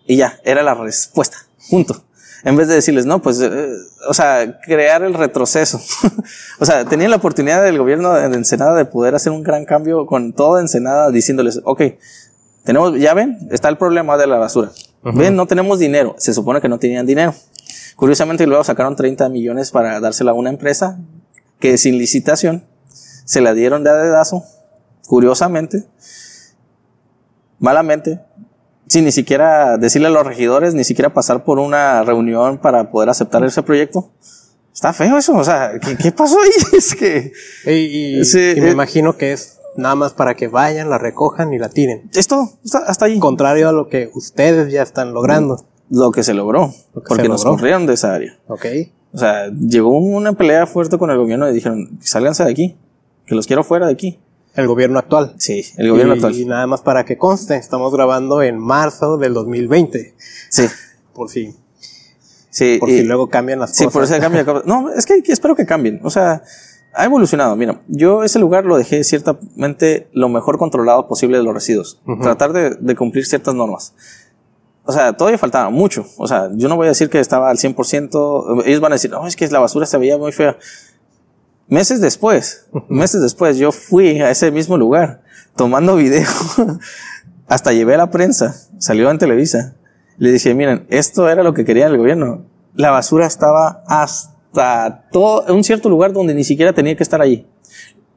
[0.05, 1.37] Y ya, era la respuesta.
[1.69, 2.01] Punto.
[2.43, 3.67] En vez de decirles, no, pues, eh,
[4.07, 5.81] o sea, crear el retroceso.
[6.59, 10.05] o sea, tenían la oportunidad del gobierno de Ensenada de poder hacer un gran cambio
[10.05, 11.81] con toda Ensenada diciéndoles, ok,
[12.63, 14.71] tenemos, ya ven, está el problema de la basura.
[15.03, 16.15] Ven, no tenemos dinero.
[16.17, 17.33] Se supone que no tenían dinero.
[17.97, 20.99] Curiosamente luego sacaron 30 millones para dársela a una empresa
[21.59, 22.63] que sin licitación
[23.25, 24.43] se la dieron de adedazo,
[25.07, 25.83] curiosamente,
[27.57, 28.21] malamente,
[28.87, 33.09] sin ni siquiera decirle a los regidores, ni siquiera pasar por una reunión para poder
[33.09, 34.11] aceptar ese proyecto.
[34.71, 36.51] Está feo eso, o sea, ¿qué, pasó ahí?
[36.77, 37.33] Es que...
[37.65, 41.69] Y, me eh, imagino que es nada más para que vayan, la recojan y la
[41.69, 42.11] tiren.
[42.13, 43.17] Esto, hasta ahí.
[43.17, 45.65] Contrario a lo que ustedes ya están logrando.
[45.89, 48.37] Lo que se logró, porque nos corrieron de esa área.
[48.47, 48.65] Ok.
[49.13, 52.77] O sea, llegó una pelea fuerte con el gobierno y dijeron, sálganse de aquí,
[53.25, 54.19] que los quiero fuera de aquí.
[54.53, 55.35] El gobierno actual.
[55.37, 56.35] Sí, el gobierno actual.
[56.35, 60.15] Y nada más para que conste, estamos grabando en marzo del 2020.
[60.49, 60.65] Sí.
[61.13, 61.55] Por fin.
[62.49, 62.77] Sí.
[62.79, 63.85] Por si luego cambian las cosas.
[63.85, 65.99] Sí, por eso cambian No, es que espero que cambien.
[66.03, 66.41] O sea,
[66.93, 67.55] ha evolucionado.
[67.55, 72.01] Mira, yo ese lugar lo dejé ciertamente lo mejor controlado posible de los residuos.
[72.21, 73.93] Tratar de, de cumplir ciertas normas
[74.87, 76.05] o sea, todavía faltaba mucho.
[76.17, 78.63] O sea, yo no voy a decir que estaba al 100%.
[78.65, 80.57] Ellos van a decir, no, es que la basura se veía muy fea.
[81.67, 85.21] Meses después, meses después, yo fui a ese mismo lugar
[85.57, 86.27] tomando video.
[87.47, 89.75] Hasta llevé a la prensa, salió en Televisa.
[90.17, 92.45] Le dije, miren, esto era lo que quería el gobierno.
[92.73, 97.45] La basura estaba hasta todo, un cierto lugar donde ni siquiera tenía que estar allí.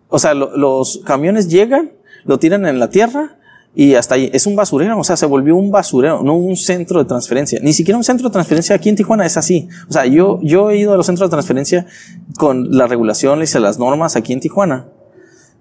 [0.08, 1.92] O sea, los camiones llegan,
[2.24, 3.38] lo tiran en la tierra,
[3.74, 6.98] y hasta ahí es un basurero, o sea, se volvió un basurero, no un centro
[6.98, 7.60] de transferencia.
[7.62, 9.68] Ni siquiera un centro de transferencia aquí en Tijuana es así.
[9.88, 11.86] O sea, yo, yo he ido a los centros de transferencia
[12.36, 14.88] con la regulación y las normas aquí en Tijuana.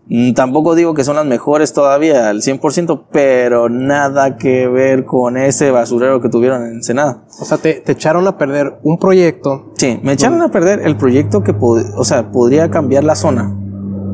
[0.08, 5.38] Mm, tampoco digo que son las mejores todavía al 100%, pero nada que ver con
[5.38, 7.26] ese basurero que tuvieron en Senada.
[7.40, 9.72] O sea, te, te echaron a perder un proyecto.
[9.78, 13.56] Sí, me echaron a perder el proyecto que, o sea, podría cambiar la zona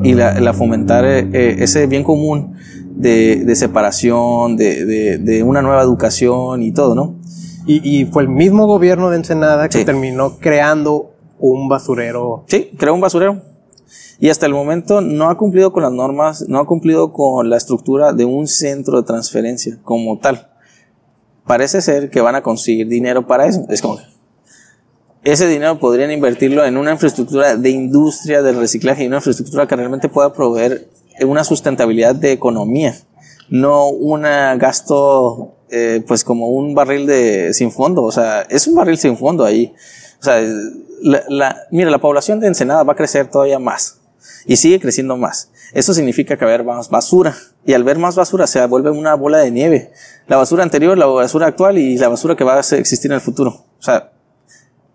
[0.02, 2.56] y la, la fomentar eh, eh, ese bien común
[2.96, 7.14] de, de separación, de, de, de, una nueva educación y todo, ¿no?
[7.66, 12.44] Y, y fue el mismo gobierno de Ensenada que terminó creando un basurero.
[12.48, 13.42] Sí, creó un basurero.
[14.18, 17.58] Y hasta el momento no ha cumplido con las normas, no ha cumplido con la
[17.58, 20.48] estructura de un centro de transferencia como tal.
[21.46, 23.66] Parece ser que van a conseguir dinero para eso.
[23.68, 23.98] Es como
[25.22, 29.74] ese dinero podrían invertirlo en una infraestructura de industria del reciclaje y una infraestructura que
[29.74, 30.88] realmente pueda proveer
[31.24, 32.96] una sustentabilidad de economía,
[33.48, 38.74] no un gasto eh, pues como un barril de sin fondo, o sea, es un
[38.74, 39.74] barril sin fondo ahí.
[40.20, 40.40] O sea,
[41.02, 44.00] la, mira, la población de Ensenada va a crecer todavía más
[44.46, 45.50] y sigue creciendo más.
[45.72, 48.90] Eso significa que va a haber más basura y al ver más basura se vuelve
[48.90, 49.92] una bola de nieve.
[50.28, 53.20] La basura anterior, la basura actual y la basura que va a existir en el
[53.20, 53.64] futuro.
[53.78, 54.12] O sea,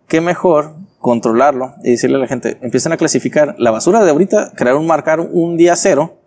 [0.08, 4.52] qué mejor controlarlo y decirle a la gente, empiezan a clasificar la basura de ahorita,
[4.56, 6.20] crear un marcar un día cero,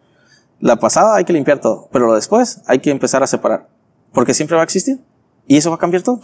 [0.60, 3.68] la pasada hay que limpiar todo, pero lo después hay que empezar a separar,
[4.12, 4.98] porque siempre va a existir
[5.46, 6.20] y eso va a cambiar todo.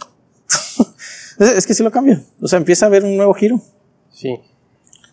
[1.39, 3.61] es que si lo cambia, o sea, empieza a haber un nuevo giro.
[4.11, 4.37] Sí.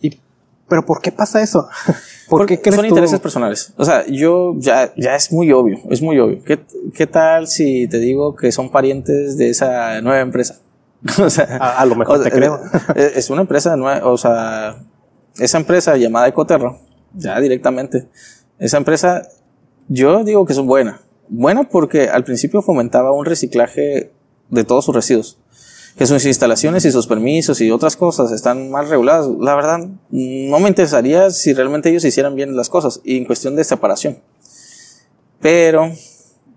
[0.01, 0.19] Y,
[0.67, 1.67] pero ¿por qué pasa eso?
[2.29, 3.73] ¿Por qué son intereses personales.
[3.75, 6.43] O sea, yo ya, ya es muy obvio, es muy obvio.
[6.43, 6.59] ¿Qué,
[6.93, 10.59] ¿Qué tal si te digo que son parientes de esa nueva empresa?
[11.23, 12.59] o sea, a, lo mejor te creo.
[12.95, 14.77] Es una empresa nueva, o sea,
[15.37, 16.77] esa empresa llamada Ecoterra,
[17.13, 18.07] ya directamente.
[18.57, 19.27] Esa empresa,
[19.87, 21.01] yo digo que es buena.
[21.29, 24.11] Buena porque al principio fomentaba un reciclaje
[24.49, 25.37] de todos sus residuos.
[25.97, 29.27] Que sus instalaciones y sus permisos y otras cosas están mal reguladas.
[29.39, 29.79] La verdad,
[30.09, 33.01] no me interesaría si realmente ellos hicieran bien las cosas.
[33.03, 34.19] Y en cuestión de separación.
[35.41, 35.91] Pero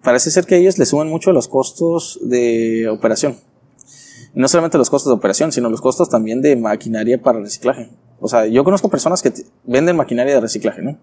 [0.02, 3.36] parece ser que ellos le suben mucho los costos de operación.
[4.34, 7.90] No solamente los costos de operación, sino los costos también de maquinaria para reciclaje.
[8.20, 9.32] O sea, yo conozco personas que
[9.64, 10.96] venden maquinaria de reciclaje, ¿no?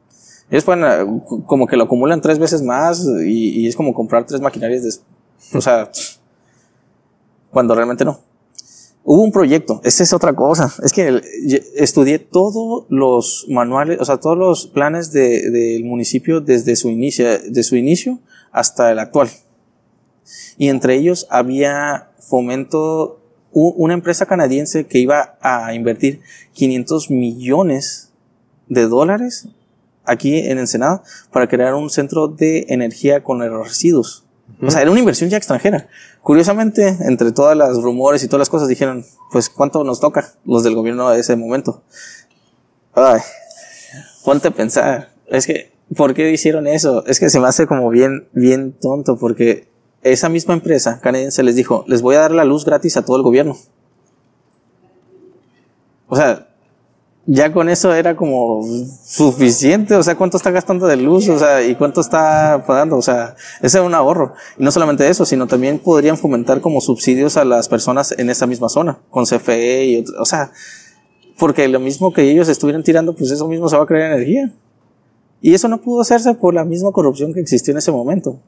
[0.49, 4.25] Ellos pueden, eh, como que lo acumulan tres veces más y, y es como comprar
[4.25, 4.89] tres maquinarias de,
[5.57, 5.91] o sea,
[7.51, 8.19] cuando realmente no.
[9.03, 10.71] Hubo un proyecto, esa es otra cosa.
[10.83, 11.21] Es que
[11.75, 17.25] estudié todos los manuales, o sea, todos los planes del de, municipio desde su inicio,
[17.39, 18.19] de su inicio
[18.51, 19.29] hasta el actual.
[20.57, 23.18] Y entre ellos había fomento,
[23.51, 26.21] una empresa canadiense que iba a invertir
[26.53, 28.11] 500 millones
[28.67, 29.47] de dólares
[30.05, 34.25] aquí en Ensenada para crear un centro de energía con los residuos.
[34.61, 35.87] O sea, era una inversión ya extranjera.
[36.21, 40.63] Curiosamente, entre todas las rumores y todas las cosas dijeron, pues cuánto nos toca los
[40.63, 41.83] del gobierno de ese momento.
[42.93, 43.21] Ay,
[44.25, 45.13] ponte a pensar.
[45.27, 47.05] Es que, ¿por qué hicieron eso?
[47.05, 49.69] Es que se me hace como bien, bien tonto porque
[50.03, 53.17] esa misma empresa canadiense les dijo, les voy a dar la luz gratis a todo
[53.17, 53.57] el gobierno.
[56.07, 56.47] O sea,
[57.31, 58.65] ya con eso era como
[59.05, 63.03] suficiente, o sea, cuánto está gastando de luz, o sea, y cuánto está pagando, o
[63.03, 64.33] sea, ese es un ahorro.
[64.57, 68.47] Y no solamente eso, sino también podrían fomentar como subsidios a las personas en esa
[68.47, 70.51] misma zona, con CFE y, o sea,
[71.37, 74.51] porque lo mismo que ellos estuvieran tirando, pues eso mismo se va a crear energía.
[75.39, 78.39] Y eso no pudo hacerse por la misma corrupción que existió en ese momento.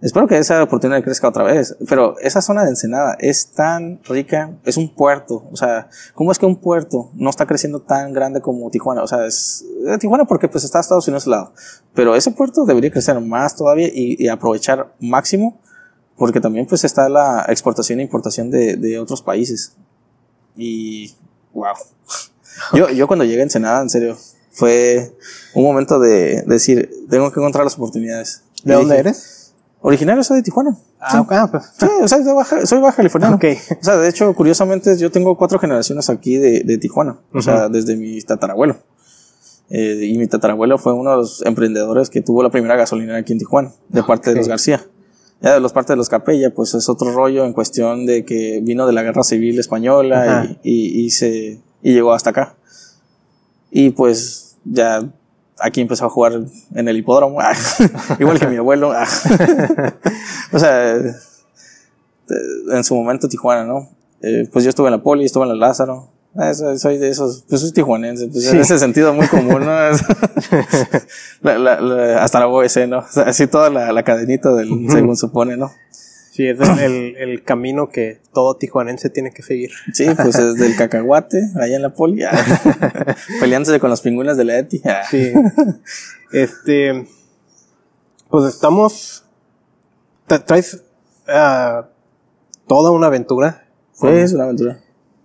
[0.00, 1.76] Espero que esa oportunidad crezca otra vez.
[1.88, 5.48] Pero esa zona de Ensenada es tan rica, es un puerto.
[5.50, 9.02] O sea, ¿cómo es que un puerto no está creciendo tan grande como Tijuana?
[9.02, 11.52] O sea, es eh, Tijuana porque pues está Estados Unidos al lado.
[11.94, 15.60] Pero ese puerto debería crecer más todavía y, aprovechar máximo
[16.16, 19.74] porque también pues está la exportación e importación de, de otros países.
[20.56, 21.14] Y
[21.54, 21.74] wow.
[22.74, 24.16] Yo, yo cuando llegué a Ensenada, en serio,
[24.50, 25.12] fue
[25.54, 28.42] un momento de, decir, tengo que encontrar las oportunidades.
[28.64, 29.37] ¿De dónde eres?
[29.80, 30.76] Originario soy de Tijuana.
[31.00, 31.64] Ah, ah pues.
[31.78, 33.36] Sí, o sea, soy baja, soy baja californiano.
[33.36, 33.56] Okay.
[33.80, 37.18] O sea, de hecho, curiosamente, yo tengo cuatro generaciones aquí de, de Tijuana.
[37.32, 38.78] O sea, desde mi tatarabuelo.
[39.70, 43.32] Eh, y mi tatarabuelo fue uno de los emprendedores que tuvo la primera gasolinera aquí
[43.32, 44.84] en Tijuana, de parte de los García.
[45.40, 48.60] Ya de los parte de los Capella, pues es otro rollo en cuestión de que
[48.62, 52.56] vino de la guerra civil española y, y, y, se, y llegó hasta acá.
[53.70, 55.08] Y pues ya
[55.60, 56.40] aquí empezó a jugar
[56.74, 57.40] en el hipódromo,
[58.18, 58.90] igual que mi abuelo.
[60.52, 60.96] o sea,
[62.70, 63.88] en su momento Tijuana, ¿no?
[64.22, 66.08] Eh, pues yo estuve en la Poli, estuve en la Lázaro.
[66.76, 69.72] soy de esos, pues soy tijuanense, pues en ese sentido muy común, ¿no?
[72.18, 73.04] hasta la OS, ¿no?
[73.26, 75.70] así toda la, la cadenita del, según supone, ¿no?
[76.38, 79.72] Sí, es el, el, camino que todo tijuanense tiene que seguir.
[79.92, 82.22] Sí, pues desde el cacahuate, allá en la poli,
[83.40, 84.80] peleándose con los pingüinos de la Eti.
[85.10, 85.32] Sí.
[86.30, 87.08] Este,
[88.30, 89.24] pues estamos,
[90.28, 90.84] traes
[91.26, 91.86] uh,
[92.68, 93.66] toda una aventura.
[93.94, 94.78] Sí, es una aventura.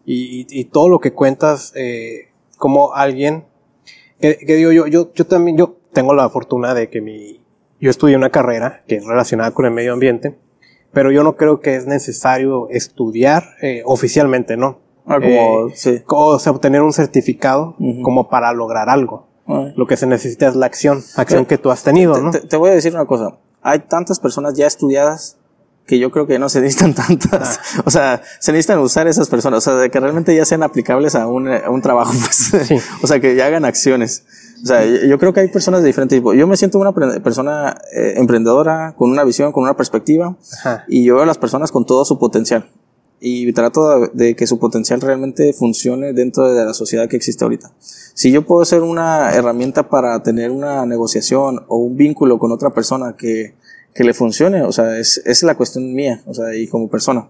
[0.08, 3.46] Y, y, todo lo que cuentas, eh, como alguien,
[4.20, 7.40] que, que, digo yo, yo, yo también, yo tengo la fortuna de que mi,
[7.80, 10.42] yo estudié una carrera que es relacionada con el medio ambiente
[10.94, 14.80] pero yo no creo que es necesario estudiar eh, oficialmente, ¿no?
[15.06, 16.02] Ah, como, eh, sí.
[16.08, 19.28] O sea, obtener un certificado como para lograr algo.
[19.76, 22.32] Lo que se necesita es la acción, acción que tú has tenido, ¿no?
[22.32, 23.36] Te, voy a decir una cosa.
[23.62, 25.38] Hay tantas personas ya estudiadas
[25.86, 27.60] que yo creo que no se necesitan tantas.
[27.60, 27.84] Ah.
[27.86, 29.60] O sea, se necesitan usar esas personas.
[29.60, 32.68] O sea, de que realmente ya sean aplicables a un, a un trabajo, pues.
[32.68, 32.76] Sí.
[33.02, 34.24] o sea, que ya hagan acciones.
[34.64, 36.34] O sea, yo creo que hay personas de diferente tipo.
[36.34, 40.38] Yo me siento una persona eh, emprendedora, con una visión, con una perspectiva,
[40.88, 42.70] y yo veo a las personas con todo su potencial.
[43.20, 47.72] Y trato de, que su potencial realmente funcione dentro de la sociedad que existe ahorita.
[48.14, 52.70] Si yo puedo ser una herramienta para tener una negociación o un vínculo con otra
[52.72, 53.56] persona que,
[53.94, 57.30] que le funcione, o sea, es, es la cuestión mía, o sea, y como persona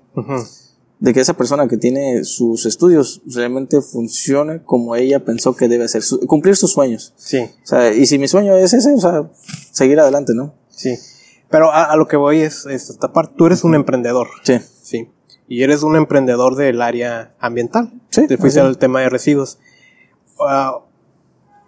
[1.03, 5.83] de que esa persona que tiene sus estudios realmente funcione como ella pensó que debe
[5.83, 7.13] hacer, cumplir sus sueños.
[7.17, 7.41] Sí.
[7.41, 9.29] O sea, y si mi sueño es ese, o sea,
[9.73, 10.53] seguir adelante, ¿no?
[10.69, 10.95] Sí.
[11.49, 14.29] Pero a, lo que voy es, esta parte, tú eres un emprendedor.
[14.43, 14.61] Sí.
[14.81, 15.09] Sí.
[15.49, 17.91] Y eres un emprendedor del área ambiental.
[18.09, 18.25] Sí.
[18.25, 19.59] Te fuiste al tema de residuos.
[20.39, 20.83] Uh,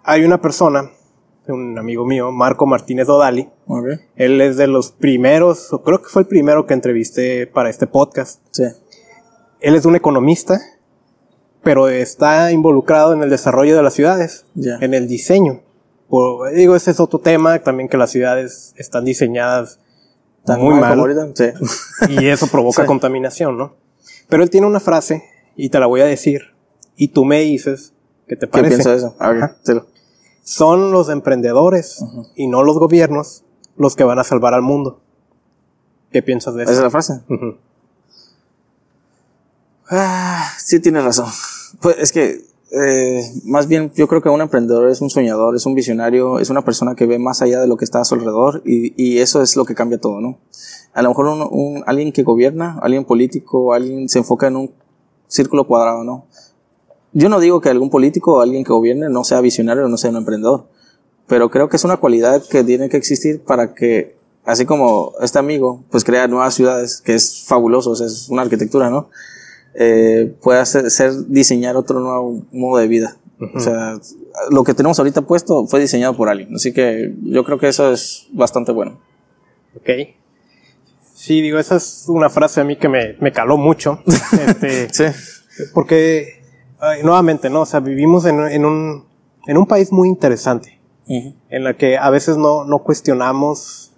[0.02, 0.90] hay una persona,
[1.52, 3.48] un amigo mío, Marco Martínez Odali.
[3.66, 3.98] Okay.
[4.16, 8.40] Él es de los primeros, creo que fue el primero que entrevisté para este podcast.
[8.50, 8.64] Sí
[9.60, 10.60] él es un economista,
[11.62, 15.62] pero está involucrado en el desarrollo de las ciudades, en el diseño.
[16.54, 19.80] digo, ese es otro tema, también que las ciudades están diseñadas
[20.46, 20.98] muy mal.
[22.08, 23.74] Y eso provoca contaminación, ¿no?
[24.28, 25.24] Pero él tiene una frase,
[25.56, 26.54] y te la voy a decir,
[26.96, 27.92] y tú me dices
[28.28, 28.76] qué te parece.
[28.76, 29.16] ¿Qué piensas eso?
[30.46, 32.04] Son los emprendedores
[32.36, 33.42] y no los gobiernos
[33.76, 35.00] los que van a salvar al mundo.
[36.12, 36.70] ¿Qué piensas de eso?
[36.70, 37.20] ¿Esa es la frase?
[39.90, 41.26] ah, sí, tienes razón.
[41.80, 45.66] Pues es que, eh, más bien, yo creo que un emprendedor es un soñador, es
[45.66, 48.14] un visionario, es una persona que ve más allá de lo que está a su
[48.14, 50.38] alrededor y, y eso es lo que cambia todo, ¿no?
[50.94, 54.70] A lo mejor un, un, alguien que gobierna, alguien político, alguien se enfoca en un
[55.26, 56.26] círculo cuadrado, ¿no?
[57.18, 59.96] Yo no digo que algún político o alguien que gobierne no sea visionario o no
[59.96, 60.66] sea un emprendedor,
[61.26, 65.38] pero creo que es una cualidad que tiene que existir para que, así como este
[65.38, 69.08] amigo, pues crea nuevas ciudades, que es fabuloso, es una arquitectura, ¿no?
[69.76, 70.90] Eh, pueda ser,
[71.28, 73.16] diseñar otro nuevo modo de vida.
[73.54, 73.98] O sea,
[74.50, 77.92] lo que tenemos ahorita puesto fue diseñado por alguien, así que yo creo que eso
[77.92, 79.00] es bastante bueno.
[79.74, 79.88] Ok.
[81.14, 84.02] Sí, digo, esa es una frase a mí que me, me caló mucho.
[84.46, 85.04] Este, sí.
[85.72, 86.35] Porque
[87.02, 87.62] nuevamente, ¿no?
[87.62, 89.04] O sea, vivimos en, en, un,
[89.46, 93.92] en un país muy interesante, en la que a veces no, no cuestionamos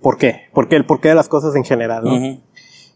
[0.00, 2.38] por qué, por qué, el porqué de las cosas en general, ¿no?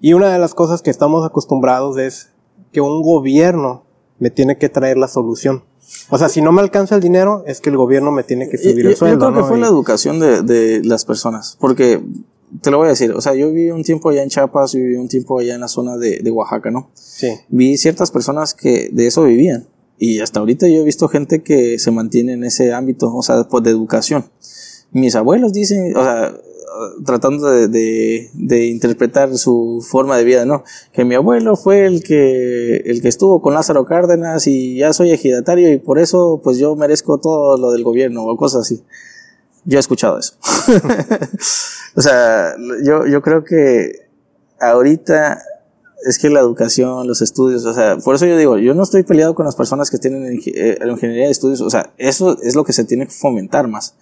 [0.01, 2.33] Y una de las cosas que estamos acostumbrados es
[2.73, 3.85] que un gobierno
[4.19, 5.65] me tiene que traer la solución.
[6.11, 8.57] O sea, si no me alcanza el dinero, es que el gobierno me tiene que
[8.59, 9.27] subir el sueldo.
[9.27, 12.03] Yo creo que fue la educación de, de las personas, porque
[12.61, 14.97] te lo voy a decir, o sea, yo viví un tiempo allá en Chiapas, viví
[14.97, 16.91] un tiempo allá en la zona de, de Oaxaca, ¿no?
[16.95, 17.29] Sí.
[17.49, 19.67] Vi ciertas personas que de eso vivían.
[19.99, 23.45] Y hasta ahorita yo he visto gente que se mantiene en ese ámbito, o sea,
[23.45, 24.25] pues de educación.
[24.91, 26.35] Mis abuelos dicen, o sea,
[27.05, 30.65] tratando de, de, de, interpretar su forma de vida, ¿no?
[30.93, 35.11] Que mi abuelo fue el que, el que estuvo con Lázaro Cárdenas y ya soy
[35.11, 38.83] ejidatario y por eso pues yo merezco todo lo del gobierno o cosas así.
[39.65, 40.35] Yo he escuchado eso.
[41.97, 42.55] o sea,
[42.85, 44.09] yo, yo creo que
[44.61, 45.41] ahorita
[46.05, 49.05] es que la educación, los estudios, o sea, por eso yo digo, yo no estoy
[49.05, 52.65] peleado con las personas que tienen eh, ingeniería de estudios, o sea, eso es lo
[52.65, 53.95] que se tiene que fomentar más.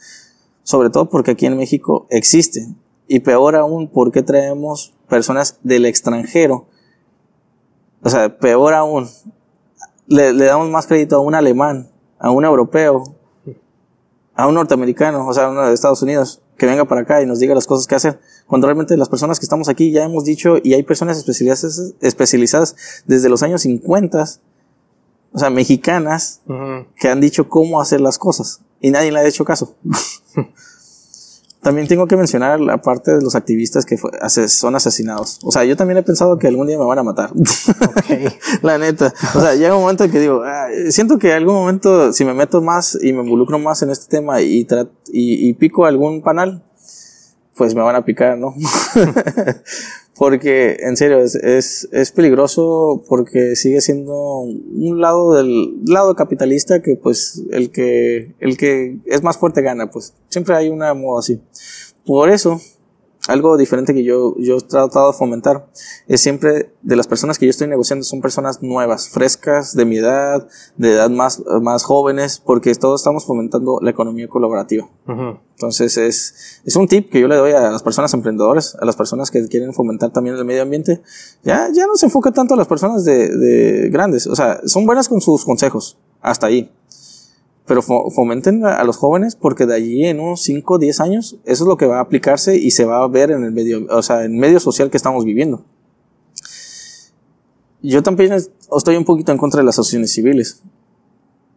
[0.63, 2.69] Sobre todo porque aquí en México existe.
[3.09, 6.67] Y peor aún, porque traemos personas del extranjero.
[8.03, 9.09] O sea, peor aún,
[10.07, 13.03] le damos más crédito a un alemán, a un europeo,
[14.41, 17.39] a un norteamericano, o sea, uno de Estados Unidos, que venga para acá y nos
[17.39, 18.21] diga las cosas que hacer.
[18.47, 23.05] Cuando realmente las personas que estamos aquí ya hemos dicho y hay personas especializadas, especializadas
[23.07, 24.25] desde los años 50,
[25.33, 26.41] o sea, mexicanas,
[26.97, 29.75] que han dicho cómo hacer las cosas y nadie le ha hecho caso.
[31.63, 33.99] también tengo que mencionar la parte de los activistas que
[34.49, 35.41] son asesinados.
[35.43, 37.33] O sea, yo también he pensado que algún día me van a matar.
[38.63, 39.13] la neta.
[39.35, 40.43] O sea, llega un momento en que digo,
[40.89, 44.41] siento que algún momento, si me meto más y me involucro más en este tema
[44.41, 44.67] y,
[45.13, 46.65] y, y pico algún panal,
[47.55, 48.55] pues me van a picar, ¿no?
[50.21, 56.83] porque en serio es, es, es, peligroso porque sigue siendo un lado del lado capitalista
[56.83, 60.13] que pues el que el que es más fuerte gana pues.
[60.29, 61.41] Siempre hay una moda así.
[62.05, 62.61] Por eso
[63.29, 65.67] algo diferente que yo, yo he tratado de fomentar
[66.09, 69.99] es siempre de las personas que yo estoy negociando son personas nuevas, frescas, de mi
[69.99, 74.89] edad, de edad más, más jóvenes, porque todos estamos fomentando la economía colaborativa.
[75.07, 78.97] Entonces es, es un tip que yo le doy a las personas emprendedoras, a las
[78.97, 81.03] personas que quieren fomentar también el medio ambiente.
[81.43, 84.87] Ya, ya no se enfoca tanto a las personas de, de grandes, o sea, son
[84.87, 86.73] buenas con sus consejos, hasta ahí
[87.67, 91.65] pero fomenten a los jóvenes porque de allí en unos 5 o 10 años eso
[91.65, 94.03] es lo que va a aplicarse y se va a ver en el medio, o
[94.03, 95.65] sea, en el medio social que estamos viviendo.
[97.83, 100.63] Yo también estoy un poquito en contra de las asociaciones civiles.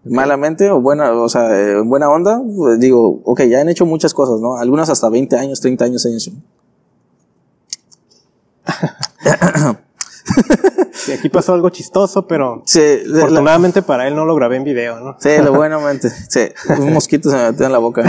[0.05, 4.13] Malamente o buena, o sea, en buena onda, pues digo, ok, ya han hecho muchas
[4.13, 4.57] cosas, ¿no?
[4.57, 6.31] Algunas hasta 20 años, 30 años han hecho.
[10.93, 12.79] Sí, aquí pasó algo chistoso, pero sí,
[13.13, 15.17] afortunadamente para él no lo grabé en video, ¿no?
[15.19, 16.09] Sí, lo buenamente.
[16.29, 18.03] Sí, un mosquito se me metió en la boca.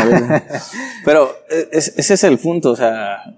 [1.04, 1.30] Pero
[1.72, 3.36] ese es el punto, o sea,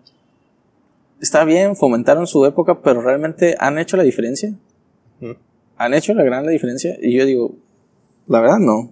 [1.20, 4.52] está bien, fomentaron su época, pero realmente han hecho la diferencia.
[5.78, 6.96] Han hecho la gran diferencia.
[7.00, 7.54] Y yo digo,
[8.26, 8.90] la verdad no.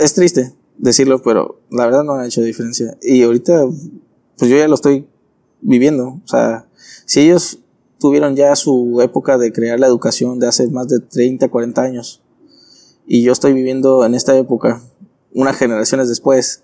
[0.00, 2.96] Es triste decirlo, pero la verdad no han hecho diferencia.
[3.02, 3.66] Y ahorita,
[4.38, 5.06] pues yo ya lo estoy
[5.60, 6.20] viviendo.
[6.24, 6.66] O sea,
[7.04, 7.58] si ellos
[7.98, 12.22] tuvieron ya su época de crear la educación de hace más de 30, 40 años.
[13.06, 14.82] Y yo estoy viviendo en esta época,
[15.32, 16.62] unas generaciones después,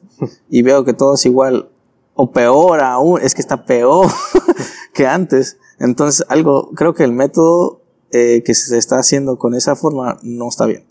[0.49, 1.71] y veo que todo es igual,
[2.15, 4.11] o peor aún, es que está peor
[4.93, 5.59] que antes.
[5.79, 7.81] Entonces, algo, creo que el método
[8.13, 10.85] eh, que se está haciendo con esa forma no está bien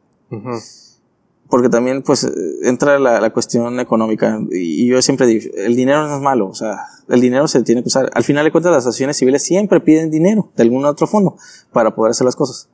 [1.53, 2.27] porque también pues
[2.63, 6.79] entra la, cuestión económica y, yo siempre digo, el dinero no es malo, o sea,
[7.07, 8.09] el dinero se tiene que usar.
[8.15, 11.37] Al final de cuentas las asociaciones civiles siempre piden dinero de algún otro fondo
[11.71, 12.69] para poder hacer las cosas.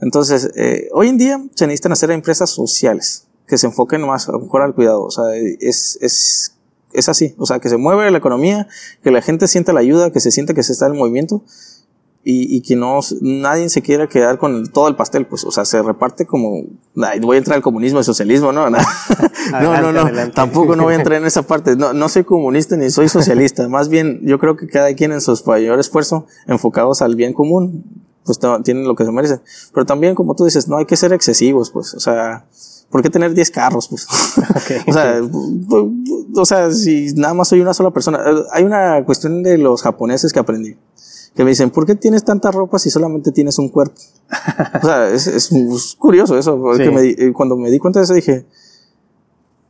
[0.00, 4.38] Entonces, eh, hoy en día se necesitan hacer empresas sociales que se enfoquen más a
[4.38, 5.24] mejor al cuidado, o sea,
[5.58, 6.56] es, es
[6.92, 8.68] es así, o sea, que se mueve la economía,
[9.02, 11.42] que la gente sienta la ayuda, que se sienta que se está en movimiento
[12.24, 15.50] y, y que no nadie se quiera quedar con el- todo el pastel, pues, o
[15.50, 16.62] sea, se reparte como,
[16.94, 20.34] voy a entrar al comunismo y socialismo, no, no, no, no, Adelante, no, adelante.
[20.34, 23.68] tampoco no voy a entrar en esa parte, no, no soy comunista ni soy socialista,
[23.68, 27.84] más bien yo creo que cada quien en su mayor esfuerzo, enfocados al bien común,
[28.24, 29.40] pues tienen lo que se merecen,
[29.74, 32.44] pero también como tú dices, no hay que ser excesivos, pues, o sea,
[32.88, 34.06] ¿por qué tener 10 carros, pues?
[34.50, 34.88] Ok.
[34.88, 35.20] O sea,
[36.36, 38.18] o sea, si nada más soy una sola persona.
[38.24, 40.76] Eh, Hay una cuestión de los japoneses que aprendí.
[41.34, 43.94] Que me dicen, ¿por qué tienes tanta ropa si solamente tienes un cuerpo?
[44.82, 46.58] O sea, es, es- es curioso eso.
[46.60, 46.90] porque Sí.
[46.90, 48.44] me eh, cuando me di cuenta de eso dije,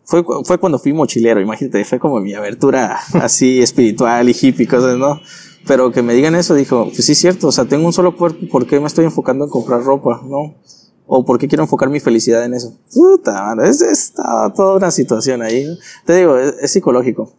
[0.05, 4.99] fue, fue cuando fui mochilero, imagínate, fue como mi abertura así espiritual y hippie, cosas,
[4.99, 5.21] ¿no?
[5.67, 8.17] Pero que me digan eso, dijo, pues sí es cierto, o sea, tengo un solo
[8.17, 10.55] cuerpo, ¿por qué me estoy enfocando en comprar ropa, no?
[11.07, 12.75] O por qué quiero enfocar mi felicidad en eso.
[12.93, 15.67] Puta, madre, es, es toda, toda una situación ahí.
[16.05, 17.33] Te digo, es, es psicológico.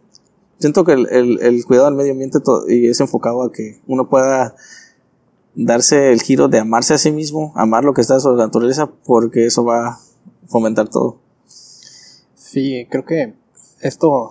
[0.64, 2.38] Siento que el, el, el cuidado del medio ambiente
[2.68, 4.54] es enfocado a que uno pueda
[5.54, 8.90] darse el giro de amarse a sí mismo, amar lo que está sobre la naturaleza,
[9.04, 10.00] porque eso va a
[10.48, 11.18] fomentar todo.
[12.34, 13.34] Sí, creo que
[13.82, 14.30] esto,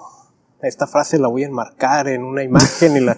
[0.64, 3.16] esta frase la voy a enmarcar en una imagen y la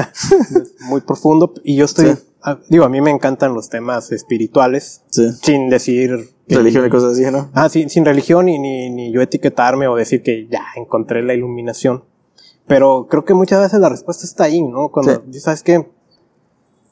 [0.88, 1.52] muy profundo.
[1.64, 2.50] Y yo estoy, Sí.
[2.70, 5.32] digo, a mí me encantan los temas espirituales, Sí.
[5.42, 7.50] sin decir Religión y cosas así, ¿no?
[7.52, 11.34] Ah, sí, sin religión y ni, ni yo etiquetarme o decir que ya encontré la
[11.34, 12.04] iluminación.
[12.68, 14.90] Pero creo que muchas veces la respuesta está ahí, ¿no?
[14.90, 15.90] Cuando, ¿sabes qué?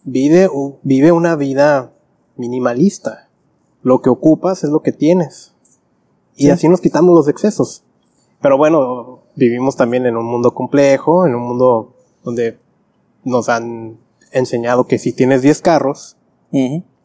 [0.04, 0.48] Vive,
[0.82, 1.92] vive una vida
[2.36, 3.28] minimalista.
[3.82, 5.52] Lo que ocupas es lo que tienes.
[6.34, 6.50] Y Sí.
[6.50, 7.84] así nos quitamos los excesos.
[8.40, 11.94] Pero bueno, vivimos también en un mundo complejo, en un mundo
[12.24, 12.58] donde
[13.24, 13.98] nos han
[14.32, 16.16] enseñado que si tienes 10 carros,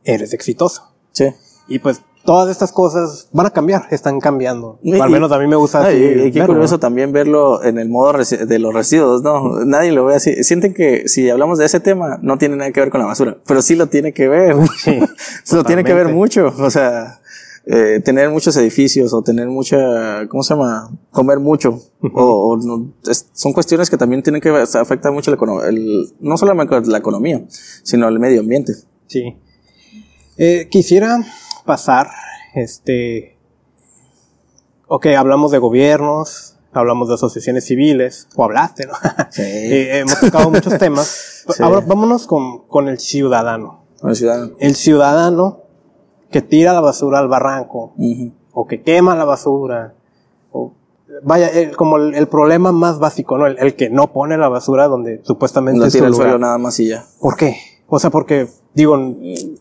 [0.04, 0.94] eres exitoso.
[1.12, 1.26] Sí.
[1.68, 4.80] Y pues todas estas cosas van a cambiar, están cambiando.
[4.84, 6.80] Y- O al menos a mí me gusta Ah, así y, qué verlo, curioso ¿no?
[6.80, 9.66] también verlo en el modo de los residuos, ¿no?
[9.66, 10.44] Nadie lo ve así.
[10.44, 13.38] Sienten que si hablamos de ese tema, no tiene nada que ver con la basura,
[13.48, 14.56] pero sí lo tiene que ver.
[14.84, 15.00] Sí,
[15.56, 16.54] lo tiene que ver mucho.
[16.60, 17.20] O sea,
[17.66, 20.90] eh, tener muchos edificios o tener mucha, ¿cómo se llama?
[21.12, 21.80] Comer mucho.
[22.14, 22.24] o,
[22.54, 26.38] o no- es- son cuestiones que también tienen que ver, afectan mucho la el, no
[26.38, 27.44] solamente la economía,
[27.84, 28.74] sino el medio ambiente.
[29.08, 29.36] Sí.
[30.38, 31.24] Eh, quisiera
[31.72, 32.08] pasar,
[32.54, 33.38] este...
[34.88, 38.94] Ok, hablamos de gobiernos, hablamos de asociaciones civiles, o hablaste, ¿no?
[39.30, 39.42] Sí.
[39.46, 41.28] Eh, hemos tocado muchos temas.
[41.50, 41.64] Sí.
[41.64, 43.84] Ahora vámonos con, con el ciudadano.
[44.04, 44.50] Una ciudad.
[44.60, 45.62] El ciudadano
[46.30, 47.94] que tira la basura al barranco,
[48.54, 49.96] o que quema la basura,
[50.52, 50.74] o
[51.24, 53.48] vaya, el- como el, el problema más básico, ¿no?
[53.48, 56.80] El, el que no pone la basura donde supuestamente su tira al suelo nada más
[56.80, 57.06] y ya.
[57.20, 57.56] ¿Por qué?
[57.88, 58.98] O sea, porque, digo,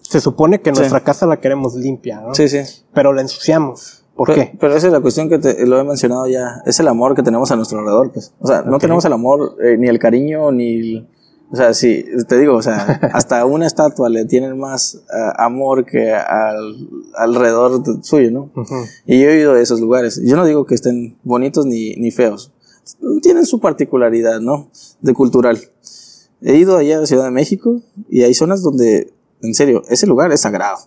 [0.03, 0.79] se supone que Sí.
[0.79, 2.35] nuestra casa la queremos limpia, ¿no?
[2.35, 2.59] Sí, sí.
[2.95, 4.05] Pero la ensuciamos.
[4.17, 4.57] ¿Por pero, qué?
[4.61, 6.63] Pero esa es la cuestión que te, lo he mencionado ya.
[6.67, 8.33] Es el amor que tenemos a nuestro alrededor, pues.
[8.41, 11.09] O sea, no tenemos el amor, eh, ni el cariño, ni el-
[11.53, 12.77] O sea, sí, te digo, o sea,
[13.13, 18.51] hasta una estatua le tienen más eh, amor que al, alrededor de- suyo, ¿no?
[19.07, 20.21] Y yo he ido a esos lugares.
[20.25, 22.53] Yo no digo que estén bonitos ni, ni feos.
[23.23, 24.69] Tienen su particularidad, ¿no?
[25.01, 25.59] De cultural.
[26.43, 29.13] He ido allá a Ciudad de México y hay zonas donde,
[29.43, 30.79] en serio, ese lugar es sagrado.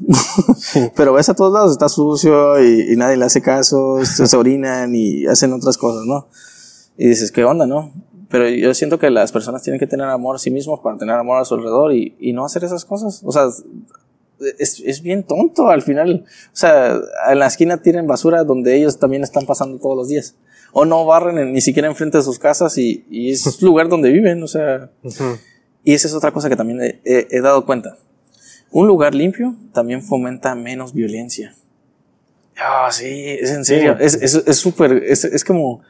[0.95, 4.38] Pero ves a todos lados, está sucio y, y nadie le hace caso, se, se
[4.38, 6.27] orinan y hacen otras cosas, ¿no?
[6.97, 7.91] Y dices, ¿qué onda, no?
[8.30, 11.15] Pero yo siento que las personas tienen que tener amor a sí mismos para tener
[11.15, 13.21] amor a su alrededor y, y no hacer esas cosas.
[13.23, 13.47] O sea,
[14.59, 16.25] es, es bien tonto al final.
[16.25, 16.99] O sea,
[17.30, 20.35] en la esquina tienen basura donde ellos también están pasando todos los días.
[20.74, 24.12] O no barren en- ni siquiera enfrente de sus casas y, y es lugar donde
[24.12, 24.41] viven.
[24.44, 25.38] O sea, Ujú.
[25.84, 27.98] y esa es otra cosa que también he, he- he dado cuenta.
[28.72, 31.54] Un lugar limpio también fomenta menos violencia.
[32.58, 33.06] Ah, sí,
[33.40, 33.98] es en serio.
[34.00, 35.82] Es es es súper, es, es como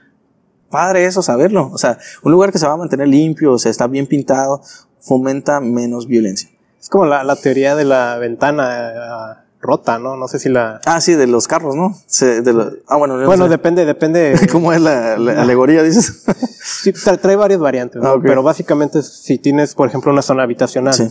[0.69, 1.69] padre eso saberlo.
[1.71, 4.61] O sea, un lugar que se va a mantener limpio, o sea, está bien pintado,
[4.99, 6.49] fomenta menos violencia.
[6.81, 10.15] Es como la, la teoría de la ventana eh, rota, ¿no?
[10.17, 10.79] No sé si la...
[10.85, 11.95] Ah, sí, de los carros, ¿no?
[12.05, 13.49] Se- de lo- ah, bueno, no Bueno, sé.
[13.49, 14.35] depende, depende.
[14.51, 16.23] ¿Cómo es la, la alegoría, dices?
[16.61, 18.09] Sí, tra- trae varias variantes, ¿no?
[18.09, 18.19] Ah.
[18.21, 21.07] Pero básicamente si tienes, por ejemplo, una zona habitacional Sí.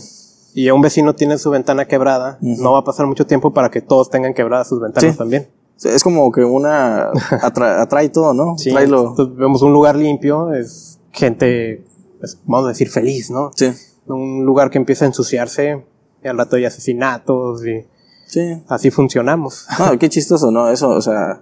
[0.53, 3.81] y un vecino tiene su ventana quebrada, no va a pasar mucho tiempo para que
[3.81, 5.17] todos tengan quebradas sus ventanas Sí.
[5.17, 5.49] también.
[5.83, 7.11] Es como que una
[7.41, 8.57] atra- atrae todo, ¿no?
[8.57, 11.83] Sí, Trae lo- entonces vemos un lugar limpio, es gente,
[12.19, 13.51] pues, vamos a decir, feliz, ¿no?
[13.55, 13.71] Sí,
[14.07, 15.83] Un lugar que empieza a ensuciarse,
[16.23, 17.85] y al rato hay asesinatos y
[18.33, 18.63] sí.
[18.67, 19.67] así funcionamos.
[19.79, 20.69] No, qué chistoso, ¿no?
[20.69, 21.41] Eso, o sea,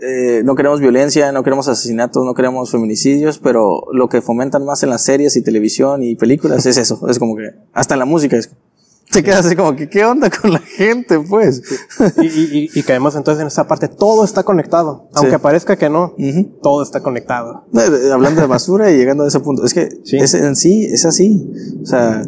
[0.00, 4.82] eh, no queremos violencia, no queremos asesinatos, no queremos feminicidios, pero lo que fomentan más
[4.82, 7.08] en las series y televisión y películas es eso.
[7.08, 8.50] Es como que, hasta en la música es,
[9.10, 11.62] te quedas así como que, ¿qué onda con la gente, pues?
[12.20, 15.08] y, y, y, caemos entonces en esta parte, todo está conectado.
[15.14, 16.14] Aunque parezca que no,
[16.62, 17.64] todo está conectado.
[18.12, 21.50] hablando de basura y llegando a ese punto, es que Es, en sí es así.
[21.82, 22.22] O sea,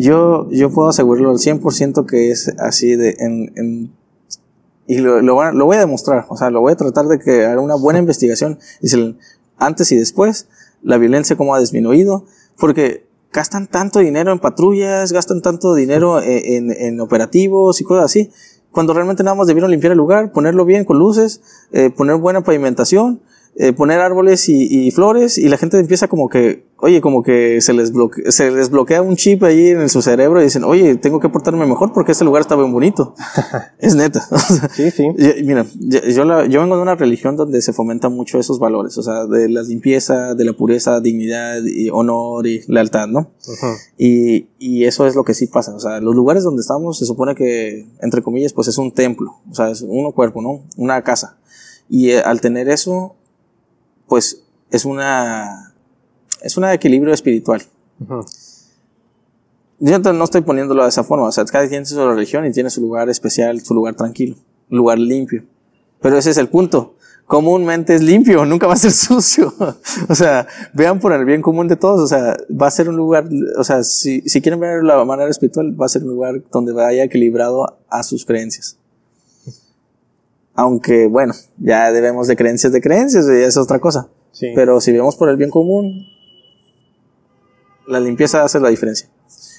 [0.00, 3.92] yo, yo puedo asegurarlo al 100% que es así de, en, en
[4.86, 5.34] y lo, lo,
[5.66, 8.58] voy a demostrar, o sea, lo voy a tratar de que haga una buena investigación,
[8.82, 9.18] el
[9.56, 10.48] antes y después,
[10.82, 12.24] la violencia cómo ha disminuido,
[12.58, 18.32] porque gastan tanto dinero en patrullas, gastan tanto dinero en, en, operativos y cosas así,
[18.72, 21.40] cuando realmente nada más debieron limpiar el lugar, ponerlo bien con luces,
[21.70, 23.20] eh, poner buena pavimentación,
[23.56, 27.60] eh, poner árboles y, y, flores y la gente empieza como que oye, como que
[27.60, 30.96] se les, bloquea, se les bloquea un chip ahí en su cerebro y dicen, oye,
[30.96, 33.14] tengo que portarme mejor porque este lugar está bien bonito.
[33.78, 34.26] es neta.
[34.74, 35.08] sí, sí.
[35.44, 39.26] mira, yo, yo, vengo de una religión donde se fomentan mucho esos valores, o sea,
[39.26, 43.30] de la limpieza, de la pureza, dignidad y honor y lealtad, ¿no?
[43.98, 45.74] y, y eso es lo que sí pasa.
[45.74, 49.36] O sea, los lugares donde estamos se supone que, entre comillas, pues es un templo,
[49.50, 50.62] o sea, es uno cuerpo, ¿no?
[50.76, 51.36] Una casa.
[51.88, 53.16] Y eh, al tener eso,
[54.10, 54.42] pues
[54.72, 55.72] es una
[56.42, 57.62] es un equilibrio espiritual.
[59.78, 62.50] Yo no estoy poniéndolo de esa forma, o sea, cada quien tiene su religión y
[62.50, 64.34] tiene su lugar especial, su lugar tranquilo,
[64.68, 65.44] lugar limpio.
[66.02, 66.96] Pero ese es el punto.
[67.26, 69.54] Comúnmente es limpio, nunca va a ser sucio.
[70.08, 72.96] o sea, vean por el bien común de todos, o sea, va a ser un
[72.96, 76.42] lugar, o sea, si, si quieren ver la manera espiritual, va a ser un lugar
[76.50, 78.79] donde vaya equilibrado a sus creencias.
[80.60, 84.10] Aunque, bueno, ya debemos de creencias de creencias, y es otra cosa.
[84.54, 86.06] Pero si vemos por el bien común,
[87.86, 89.08] la limpieza hace la diferencia.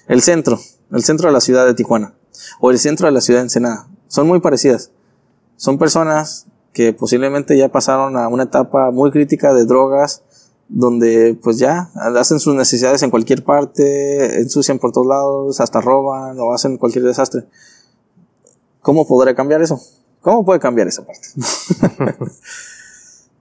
[0.07, 0.59] El centro,
[0.91, 2.13] el centro de la ciudad de Tijuana
[2.59, 4.91] o el centro de la ciudad de Ensenada, son muy parecidas.
[5.55, 10.21] Son personas que posiblemente ya pasaron a una etapa muy crítica de drogas,
[10.69, 16.39] donde pues ya hacen sus necesidades en cualquier parte, ensucian por todos lados, hasta roban
[16.39, 17.45] o hacen cualquier desastre.
[18.83, 19.81] ¿Cómo podré cambiar eso?
[20.21, 21.27] ¿Cómo puede cambiar esa parte?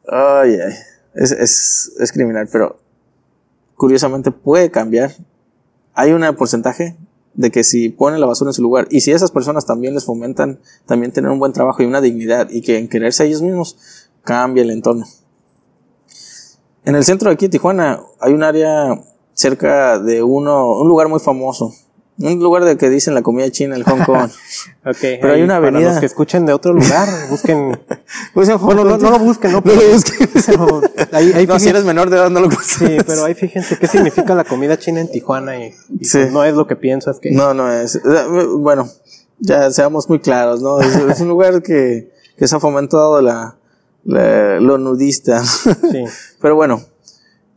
[0.09, 0.75] ay, ay.
[1.15, 2.81] Es, es, es criminal, pero
[3.77, 5.13] curiosamente puede cambiar.
[5.95, 6.97] Hay un porcentaje
[7.35, 10.05] de que si ponen la basura en su lugar y si esas personas también les
[10.05, 13.43] fomentan también tener un buen trabajo y una dignidad y que en quererse a ellos
[13.43, 15.07] mismos cambia el entorno.
[16.85, 19.03] En el centro de aquí, Tijuana, hay un área
[19.35, 21.73] cerca de uno, un lugar muy famoso,
[22.21, 24.31] un lugar de que dicen la comida china, el Hong Kong.
[24.85, 25.81] okay, Pero hay una avenida.
[25.81, 27.81] Para los que escuchen de otro lugar, busquen.
[28.35, 30.29] bueno, no, no, lo busquen, no, no lo busquen.
[31.13, 32.89] ahí, ahí no, si eres menor de edad, no lo busques.
[32.89, 35.73] Sí, pero ahí fíjense qué significa la comida china en Tijuana y,
[36.03, 36.19] sí.
[36.19, 37.31] Pues no es lo que piensas que.
[37.31, 37.99] No, no es.
[38.59, 38.89] Bueno,
[39.39, 40.81] ya seamos muy claros, ¿no?
[40.81, 43.57] Es, un lugar que, que se ha fomentado la,
[44.05, 45.43] la, lo nudista.
[45.43, 46.05] Sí.
[46.41, 46.83] Pero bueno,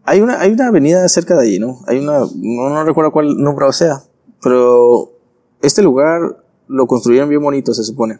[0.05, 1.81] hay una, hay una avenida cerca de allí, ¿no?
[1.87, 4.03] Hay una, no, no recuerdo cuál número sea
[4.43, 5.13] pero
[5.61, 8.19] este lugar lo construyeron bien bonito, se supone.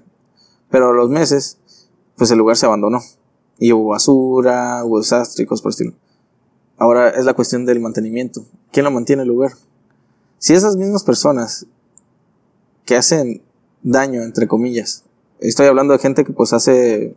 [0.72, 1.58] Pero a los meses,
[2.16, 3.02] pues el lugar se abandonó.
[3.60, 5.94] Y hubo basura, hubo desastre y cosas por el estilo.
[6.78, 8.46] Ahora es la cuestión del mantenimiento.
[8.72, 9.52] ¿Quién lo mantiene el lugar?
[10.40, 11.68] Si esas mismas personas
[12.86, 13.42] que hacen
[13.84, 15.04] daño, entre comillas,
[15.40, 17.16] estoy hablando de gente que pues hace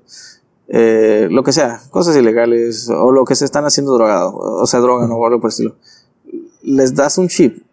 [0.68, 4.80] eh, lo que sea, cosas ilegales, o lo que se están haciendo drogado, o sea,
[4.80, 5.76] drogan o algo por el estilo,
[6.62, 7.64] les das un chip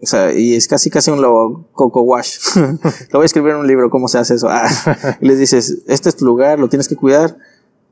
[0.00, 2.38] o sea, y es casi casi un logo, Coco Wash.
[2.56, 4.48] lo voy a escribir en un libro cómo se hace eso.
[4.48, 4.68] Ah,
[5.20, 7.36] y les dices, este es tu lugar, lo tienes que cuidar.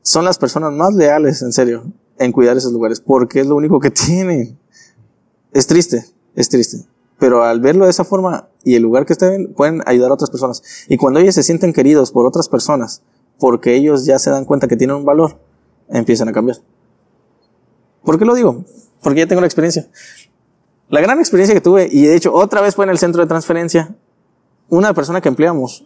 [0.01, 1.83] Son las personas más leales, en serio,
[2.17, 4.57] en cuidar esos lugares, porque es lo único que tienen.
[5.51, 6.05] Es triste,
[6.35, 6.85] es triste.
[7.19, 10.29] Pero al verlo de esa forma y el lugar que estén, pueden ayudar a otras
[10.29, 10.61] personas.
[10.87, 13.01] Y cuando ellos se sienten queridos por otras personas,
[13.39, 15.39] porque ellos ya se dan cuenta que tienen un valor,
[15.89, 16.57] empiezan a cambiar.
[18.03, 18.63] ¿Por qué lo digo?
[19.01, 19.89] Porque ya tengo la experiencia.
[20.89, 23.27] La gran experiencia que tuve, y de hecho otra vez fue en el centro de
[23.27, 23.95] transferencia,
[24.69, 25.85] una persona que empleamos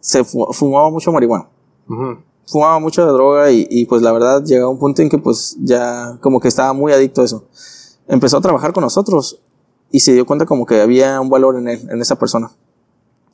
[0.00, 1.48] se fumaba mucho marihuana.
[2.46, 5.18] Fumaba mucho de droga y, y, pues la verdad llegó a un punto en que
[5.18, 7.44] pues ya como que estaba muy adicto a eso.
[8.06, 9.40] Empezó a trabajar con nosotros
[9.90, 12.50] y se dio cuenta como que había un valor en él, en esa persona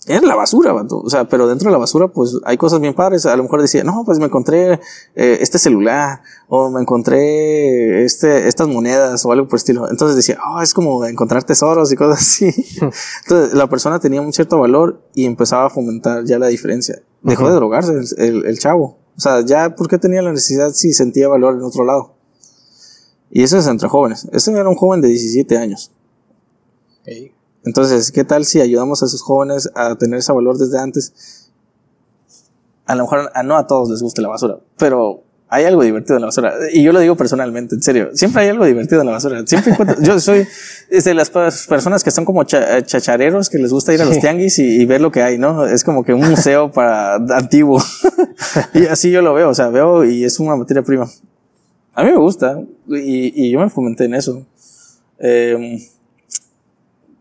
[0.07, 3.27] era la basura, o sea, pero dentro de la basura pues hay cosas bien padres,
[3.27, 4.73] a lo mejor decía, no, pues me encontré
[5.15, 9.91] eh, este celular, o me encontré este, estas monedas, o algo por el estilo.
[9.91, 12.47] Entonces decía, oh, es como encontrar tesoros y cosas así.
[13.25, 17.03] Entonces la persona tenía un cierto valor y empezaba a fomentar ya la diferencia.
[17.23, 18.97] Dejó de drogarse el, el, chavo.
[19.17, 22.15] O sea, ya, ¿por qué tenía la necesidad si sentía valor en otro lado?
[23.31, 24.27] Y eso es entre jóvenes.
[24.33, 25.93] Este era un joven de 17 años.
[27.65, 31.51] Entonces, ¿qué tal si ayudamos a esos jóvenes a tener ese valor desde antes?
[32.87, 36.17] A lo mejor a, no a todos les guste la basura, pero hay algo divertido
[36.17, 36.55] en la basura.
[36.73, 38.11] Y yo lo digo personalmente, en serio.
[38.15, 39.43] Siempre hay algo divertido en la basura.
[39.45, 40.47] Siempre encuentro, yo soy
[40.89, 44.87] de las personas que son como chachareros, que les gusta ir a los tianguis y,
[44.87, 45.67] ver lo que hay, ¿no?
[45.67, 47.83] Es como que un museo para antiguo.
[48.75, 51.11] y así yo lo veo, o sea, veo y es una materia prima.
[51.95, 54.47] A mí me gusta y, y yo me fomenté en eso.
[55.19, 55.79] Eh,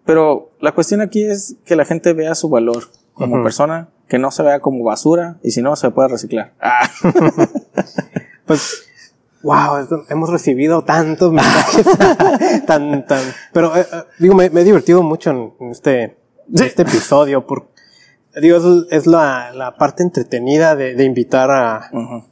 [0.10, 4.32] pero la cuestión aquí es que la gente vea su valor como persona, que no
[4.32, 6.54] se vea como basura y si no se puede reciclar.
[6.60, 6.90] Ah.
[8.48, 8.88] pues,
[9.44, 11.86] wow, hemos recibido tantos mensajes,
[12.66, 13.22] tan, tan,
[13.54, 16.18] pero eh, eh, digo, me, he divertido mucho en, este,
[16.56, 17.68] este episodio porque
[18.42, 18.58] digo,
[18.90, 21.90] es, la, la, parte entretenida de, de invitar a...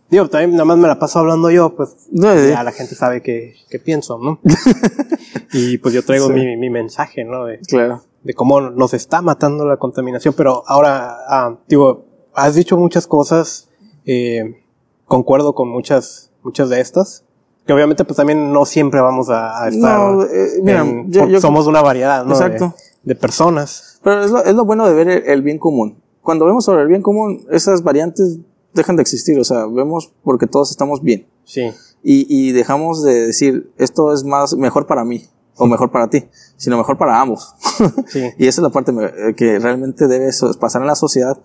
[0.09, 3.55] Digo, también nada más me la paso hablando yo, pues ya la gente sabe qué,
[3.69, 4.39] qué pienso, ¿no?
[5.53, 7.45] y pues yo traigo mi, mi, mensaje, ¿no?
[7.45, 8.03] De, claro.
[8.23, 13.69] De cómo nos está matando la contaminación, pero ahora, ah, digo, has dicho muchas cosas,
[14.05, 14.63] eh,
[15.05, 17.23] concuerdo con muchas, muchas de estas,
[17.65, 19.99] que obviamente pues también no siempre vamos a, estar...
[19.99, 22.31] No, eh, mira, yo, somos una variedad, ¿no?
[22.34, 22.73] Exacto.
[23.03, 23.97] De, de personas.
[24.07, 26.01] Pero es lo, es lo bueno de ver el, bien común.
[26.21, 28.38] Cuando vemos sobre el bien común, esas variantes
[28.73, 29.38] dejan de existir.
[29.38, 31.27] O sea, vemos porque todos estamos bien.
[31.43, 31.73] Sí.
[32.03, 35.25] Y, y dejamos de decir, esto es más, mejor para mí
[35.57, 36.23] o mejor para ti,
[36.55, 37.53] sino mejor para ambos.
[38.07, 38.31] Sí.
[38.38, 38.93] y esa es la parte
[39.35, 41.38] que realmente debe pasar en la sociedad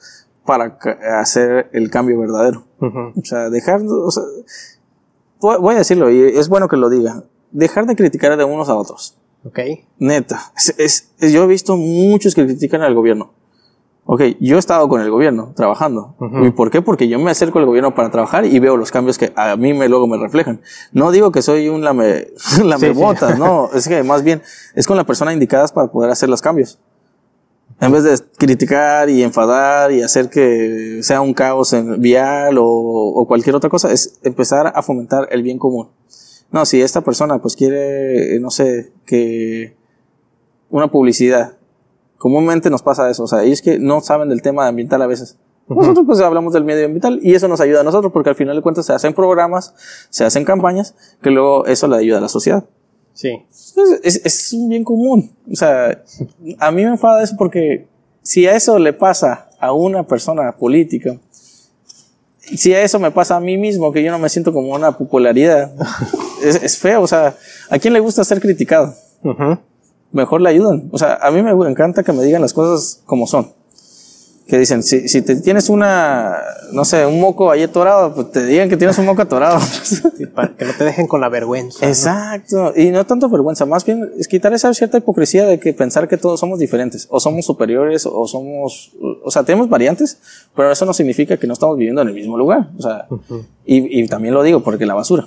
[0.46, 0.78] para
[1.18, 2.62] hacer el cambio verdadero.
[2.78, 4.22] O sea, dejar, o sea,
[5.40, 8.76] voy a decirlo y es bueno que lo diga, dejar de criticar de unos a
[8.76, 9.18] otros.
[9.44, 9.58] Ok.
[9.98, 10.52] Neta.
[10.78, 13.32] Es, yo he visto muchos que critican al gobierno.
[14.04, 16.16] Ok, yo he estado con el gobierno trabajando.
[16.42, 16.82] ¿Y por qué?
[16.82, 19.74] Porque yo me acerco al gobierno para trabajar y veo los cambios que a mí
[19.74, 20.60] me, luego me reflejan.
[20.92, 22.28] No digo que soy un lame,
[22.64, 22.94] lame
[23.38, 24.42] no, es que más bien
[24.74, 26.80] es con la persona indicada para poder hacer los cambios.
[27.80, 32.64] En vez de criticar y enfadar y hacer que sea un caos en vial o,
[32.64, 35.88] o cualquier otra cosa, es empezar a fomentar el bien común
[36.52, 39.74] no, si esta persona pues quiere, eh, no sé, que
[40.70, 41.54] una publicidad,
[42.18, 45.38] comúnmente nos pasa eso, o sea, ellos que no saben del tema ambiental a veces.
[45.68, 48.56] Nosotros pues hablamos del medio ambiental y eso nos ayuda a nosotros porque al final
[48.56, 49.74] de cuentas se hacen programas,
[50.10, 52.64] se hacen campañas que luego eso le ayuda a la sociedad.
[53.14, 53.30] Sí.
[54.02, 55.30] Es, es un bien común.
[55.50, 56.02] O sea,
[56.58, 57.86] a mí me enfada eso porque
[58.22, 61.16] si a eso le pasa a una persona política,
[62.56, 64.96] si a eso me pasa a mí mismo, que yo no me siento como una
[64.96, 65.72] popularidad,
[66.42, 67.02] es, feo.
[67.02, 67.36] O sea,
[67.70, 68.94] ¿a quién le gusta ser criticado?
[70.12, 70.88] Mejor le ayudan.
[70.90, 73.52] O sea, a mí me encanta que me digan las cosas como son
[74.52, 76.36] que dicen, si, si te tienes una,
[76.72, 79.58] no sé, un moco ahí atorado, pues te digan que tienes un moco atorado.
[80.34, 81.86] para que no te dejen con la vergüenza.
[81.86, 82.72] Exacto.
[82.76, 86.16] Y no tanto vergüenza, más bien es quitar esa cierta hipocresía de que pensar que
[86.18, 88.92] todos somos diferentes, o somos superiores, o somos,
[89.24, 90.18] o sea, tenemos variantes,
[90.54, 92.70] pero eso no significa que no estamos viviendo en el mismo lugar.
[92.78, 93.06] O sea,
[93.64, 95.26] y, y también lo digo porque la basura.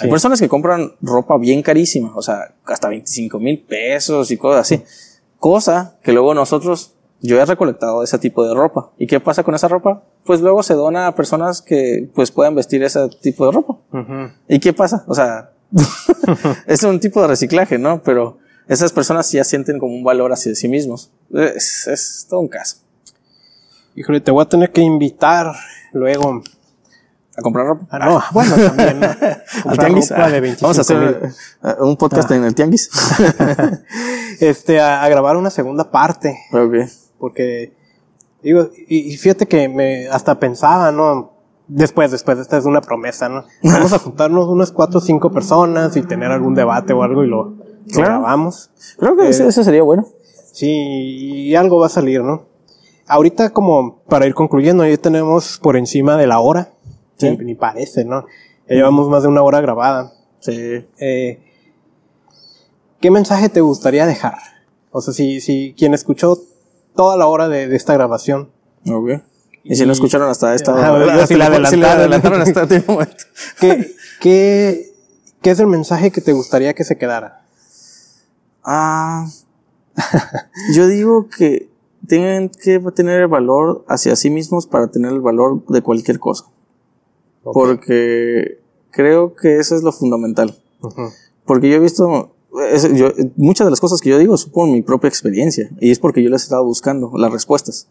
[0.00, 4.60] Hay personas que compran ropa bien carísima, o sea, hasta 25 mil pesos y cosas
[4.60, 4.84] así.
[5.38, 8.90] Cosa que luego nosotros yo he recolectado ese tipo de ropa.
[8.96, 10.04] ¿Y qué pasa con esa ropa?
[10.24, 13.78] Pues luego se dona a personas que pues puedan vestir ese tipo de ropa.
[14.48, 15.04] ¿Y qué pasa?
[15.08, 15.50] O sea,
[16.66, 18.02] es un tipo de reciclaje, ¿no?
[18.02, 18.38] Pero
[18.68, 21.10] esas personas ya sienten como un valor hacia sí mismos.
[21.32, 22.78] Es, es todo un caso.
[23.98, 25.52] Híjole, te voy a tener que invitar
[25.92, 26.40] luego
[27.36, 27.86] a comprar ropa.
[27.90, 29.02] Ah, no, bueno, también.
[29.02, 30.12] Al tianguis.
[30.12, 30.30] Ah,
[30.60, 31.32] vamos a hacer
[31.64, 32.36] eh, un podcast ah.
[32.36, 32.90] en el tianguis.
[34.40, 36.38] este, a, a, grabar una segunda parte.
[36.52, 36.74] Ok.
[37.18, 37.74] Porque,
[38.40, 41.32] digo, y, fíjate que me hasta pensaba, ¿no?
[41.66, 43.46] Después, después, esta es una promesa, ¿no?
[43.64, 47.26] Vamos a juntarnos unas cuatro o cinco personas y tener algún debate o algo y
[47.26, 47.56] lo,
[47.86, 48.70] grabamos.
[48.96, 50.06] Creo que eso, sería bueno.
[50.52, 52.47] Sí, y algo va a salir, ¿no?
[53.08, 56.72] Ahorita como para ir concluyendo, ya tenemos por encima de la hora.
[57.16, 57.36] Sí.
[57.38, 58.26] Ni, parece, ¿no?
[58.68, 60.12] Ya llevamos más de una hora grabada.
[60.40, 60.86] Sí.
[60.98, 61.40] Eh,
[63.00, 64.34] ¿Qué mensaje te gustaría dejar?
[64.90, 66.38] O sea, si, si quien escuchó
[66.94, 68.50] toda la hora de, esta grabación.
[68.90, 69.22] Ok.
[69.64, 73.24] Y, si no escucharon hasta esta hora, si la adelantaron, hasta este momento.
[73.60, 74.92] ¿Qué, qué,
[75.42, 77.42] ¿Qué es el mensaje que te gustaría que se quedara?
[78.64, 79.26] Ah,
[80.74, 81.68] yo digo que
[82.08, 86.46] tienen que tener el valor hacia sí mismos para tener el valor de cualquier cosa.
[87.44, 88.60] Porque
[88.90, 90.56] creo que eso es lo fundamental.
[91.44, 92.32] Porque yo he visto
[92.94, 95.98] yo, muchas de las cosas que yo digo son por mi propia experiencia y es
[95.98, 97.88] porque yo les he estado buscando las respuestas.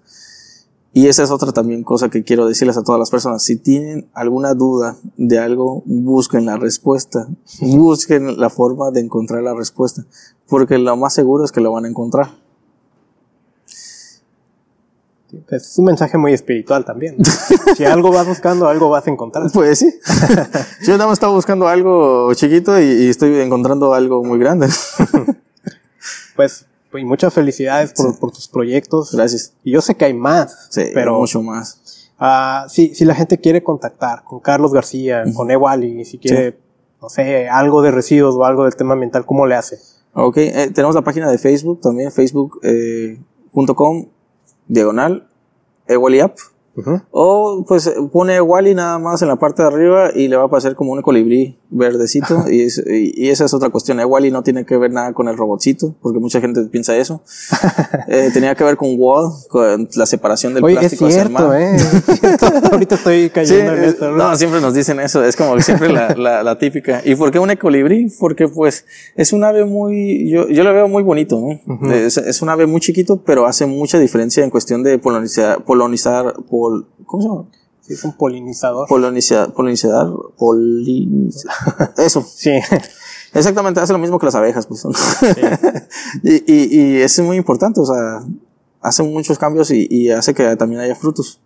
[0.94, 3.44] Y esa es otra también cosa que quiero decirles a todas las personas.
[3.44, 7.28] Si tienen alguna duda de algo, busquen la respuesta.
[7.62, 10.06] Busquen la forma de encontrar la respuesta.
[10.48, 12.32] Porque lo más seguro es que lo van a encontrar.
[15.50, 17.18] Es un mensaje muy espiritual también.
[17.76, 19.50] si algo vas buscando, algo vas a encontrar.
[19.54, 19.94] Pues sí.
[20.86, 24.68] Yo nada más estaba buscando algo chiquito y, estoy encontrando algo muy grande.
[26.36, 29.14] pues, pues muchas felicidades por, tus proyectos.
[29.14, 29.54] Gracias.
[29.64, 30.68] Y yo sé que hay más.
[30.70, 32.10] Sí, pero mucho más.
[32.20, 36.58] Uh, si, si la gente quiere contactar con Carlos García, con Ewali, si quiere,
[37.02, 39.78] no sé, algo de residuos o algo del tema ambiental, ¿cómo le hace?
[40.14, 44.10] Ok, eh, tenemos la página de Facebook también, facebook.com eh,
[44.68, 45.28] diagonal
[46.86, 47.04] App.
[47.12, 50.46] O pues pone Wally nada más en la parte de arriba y le va a
[50.46, 52.46] aparecer como un colibrí verdecito.
[52.50, 54.00] y, y, esa es otra cuestión.
[54.00, 57.22] Wally no tiene que ver nada con el robotcito, porque mucha gente piensa eso.
[58.08, 61.08] eh, tenía que ver con Wall, con la separación del plástico.
[61.08, 61.78] Es cierto, eh.
[62.72, 64.12] Ahorita estoy cayendo en esto.
[64.12, 64.36] ¿no?
[64.36, 65.24] siempre nos dicen eso.
[65.24, 67.02] Es como siempre la, la, la, típica.
[67.04, 68.12] ¿Y por qué un colibrí?
[68.20, 68.86] Porque pues
[69.16, 71.40] es un ave muy, yo, yo lo veo muy bonito.
[71.40, 71.92] ¿no?
[71.92, 76.34] es, es, un ave muy chiquito, pero hace mucha diferencia en cuestión de polonizar, polonizar,
[76.50, 76.67] por
[77.06, 77.46] ¿cómo se llama?
[77.82, 78.88] Sí, es un polinizador.
[78.88, 81.94] Polinizador, polinizador, polinizador.
[81.98, 82.22] Eso.
[82.22, 82.52] Sí.
[83.34, 84.84] Exactamente, hace lo mismo que las abejas, pues.
[86.24, 88.24] y, y, y, es muy importante, o sea,
[88.82, 91.40] hace muchos cambios y, y hace que también haya frutos.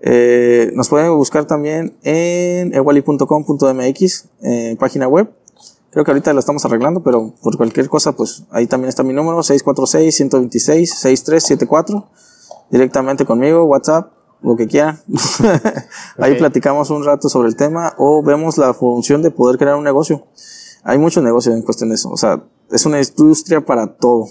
[0.00, 5.30] eh, nos pueden buscar también en ewali.com.mx, eh, página web.
[5.90, 9.14] Creo que ahorita la estamos arreglando, pero por cualquier cosa, pues ahí también está mi
[9.14, 12.04] número, 646-126-6374.
[12.70, 15.00] Directamente conmigo, WhatsApp lo que quieran.
[16.18, 19.84] Ahí platicamos un rato sobre el tema o vemos la función de poder crear un
[19.84, 20.26] negocio.
[20.84, 22.10] Hay muchos negocios en cuestión de eso.
[22.10, 24.26] O sea, es una industria para todo.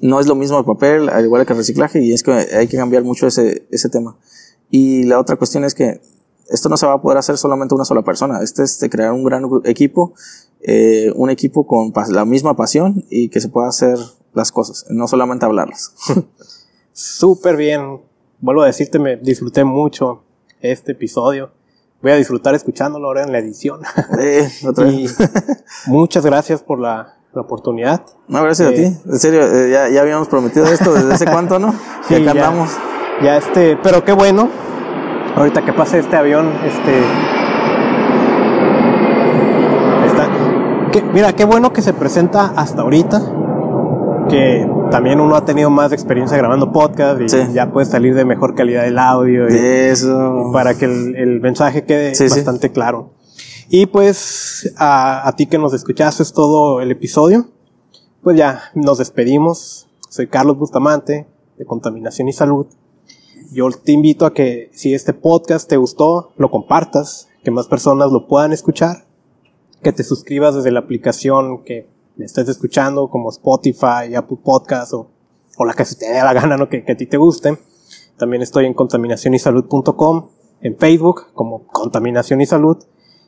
[0.00, 2.68] No es lo mismo el papel, al igual que el reciclaje, y es que hay
[2.68, 4.16] que cambiar mucho ese, ese tema.
[4.70, 6.00] Y la otra cuestión es que
[6.48, 8.40] esto no se va a poder hacer solamente una sola persona.
[8.42, 10.14] Este es de crear un gran equipo,
[10.60, 13.98] eh, un equipo con la misma pasión y que se pueda hacer
[14.34, 15.94] las cosas, no solamente hablarlas.
[16.92, 18.00] Súper bien
[18.42, 20.24] vuelvo a decirte, me disfruté mucho
[20.60, 21.52] este episodio.
[22.02, 23.80] Voy a disfrutar escuchándolo ahora en la edición.
[24.20, 25.08] Eh, otra y
[25.86, 28.04] muchas gracias por la, oportunidad.
[28.28, 28.82] No, gracias a ti.
[28.82, 31.72] Eh, en serio, eh, ya, ya, habíamos prometido esto desde hace cuánto, ¿no?
[32.08, 32.70] Sí, acá andamos.
[33.22, 34.50] Ya este, pero qué bueno.
[35.36, 36.98] Ahorita que pase este avión, este.
[40.06, 40.28] Está.
[41.14, 43.22] mira, qué bueno que se presenta hasta ahorita.
[44.28, 48.54] Que también uno ha tenido más experiencia grabando podcast y ya puede salir de mejor
[48.54, 49.48] calidad el audio.
[49.48, 50.50] Y, Eso.
[50.52, 53.10] Para que el, mensaje quede bastante claro.
[53.68, 57.48] Y pues a, ti que nos escuchaste es todo el episodio.
[58.22, 59.88] Pues ya nos despedimos.
[60.08, 61.26] Soy Carlos Bustamante
[61.56, 62.66] de Contaminación y Salud.
[63.50, 68.12] Yo te invito a que si este podcast te gustó, lo compartas, que más personas
[68.12, 69.06] lo puedan escuchar,
[69.82, 75.10] que te suscribas desde la aplicación que me estés escuchando, como Spotify, Apple Podcast o,
[75.56, 76.68] o la que se te dé la gana, ¿no?
[76.68, 77.58] que, a ti te guste.
[78.16, 80.28] También estoy en contaminacionysalud.com,
[80.60, 82.78] en Facebook como Contaminación y Salud.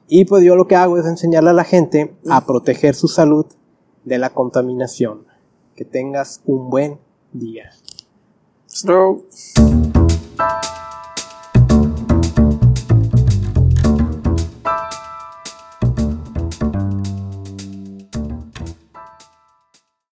[0.06, 3.46] Y pues yo lo que hago es enseñarle a la gente a proteger su salud
[4.04, 5.26] de la contaminación.
[5.74, 7.00] Que tengas un buen
[7.32, 7.70] día.
[8.66, 9.24] Slow.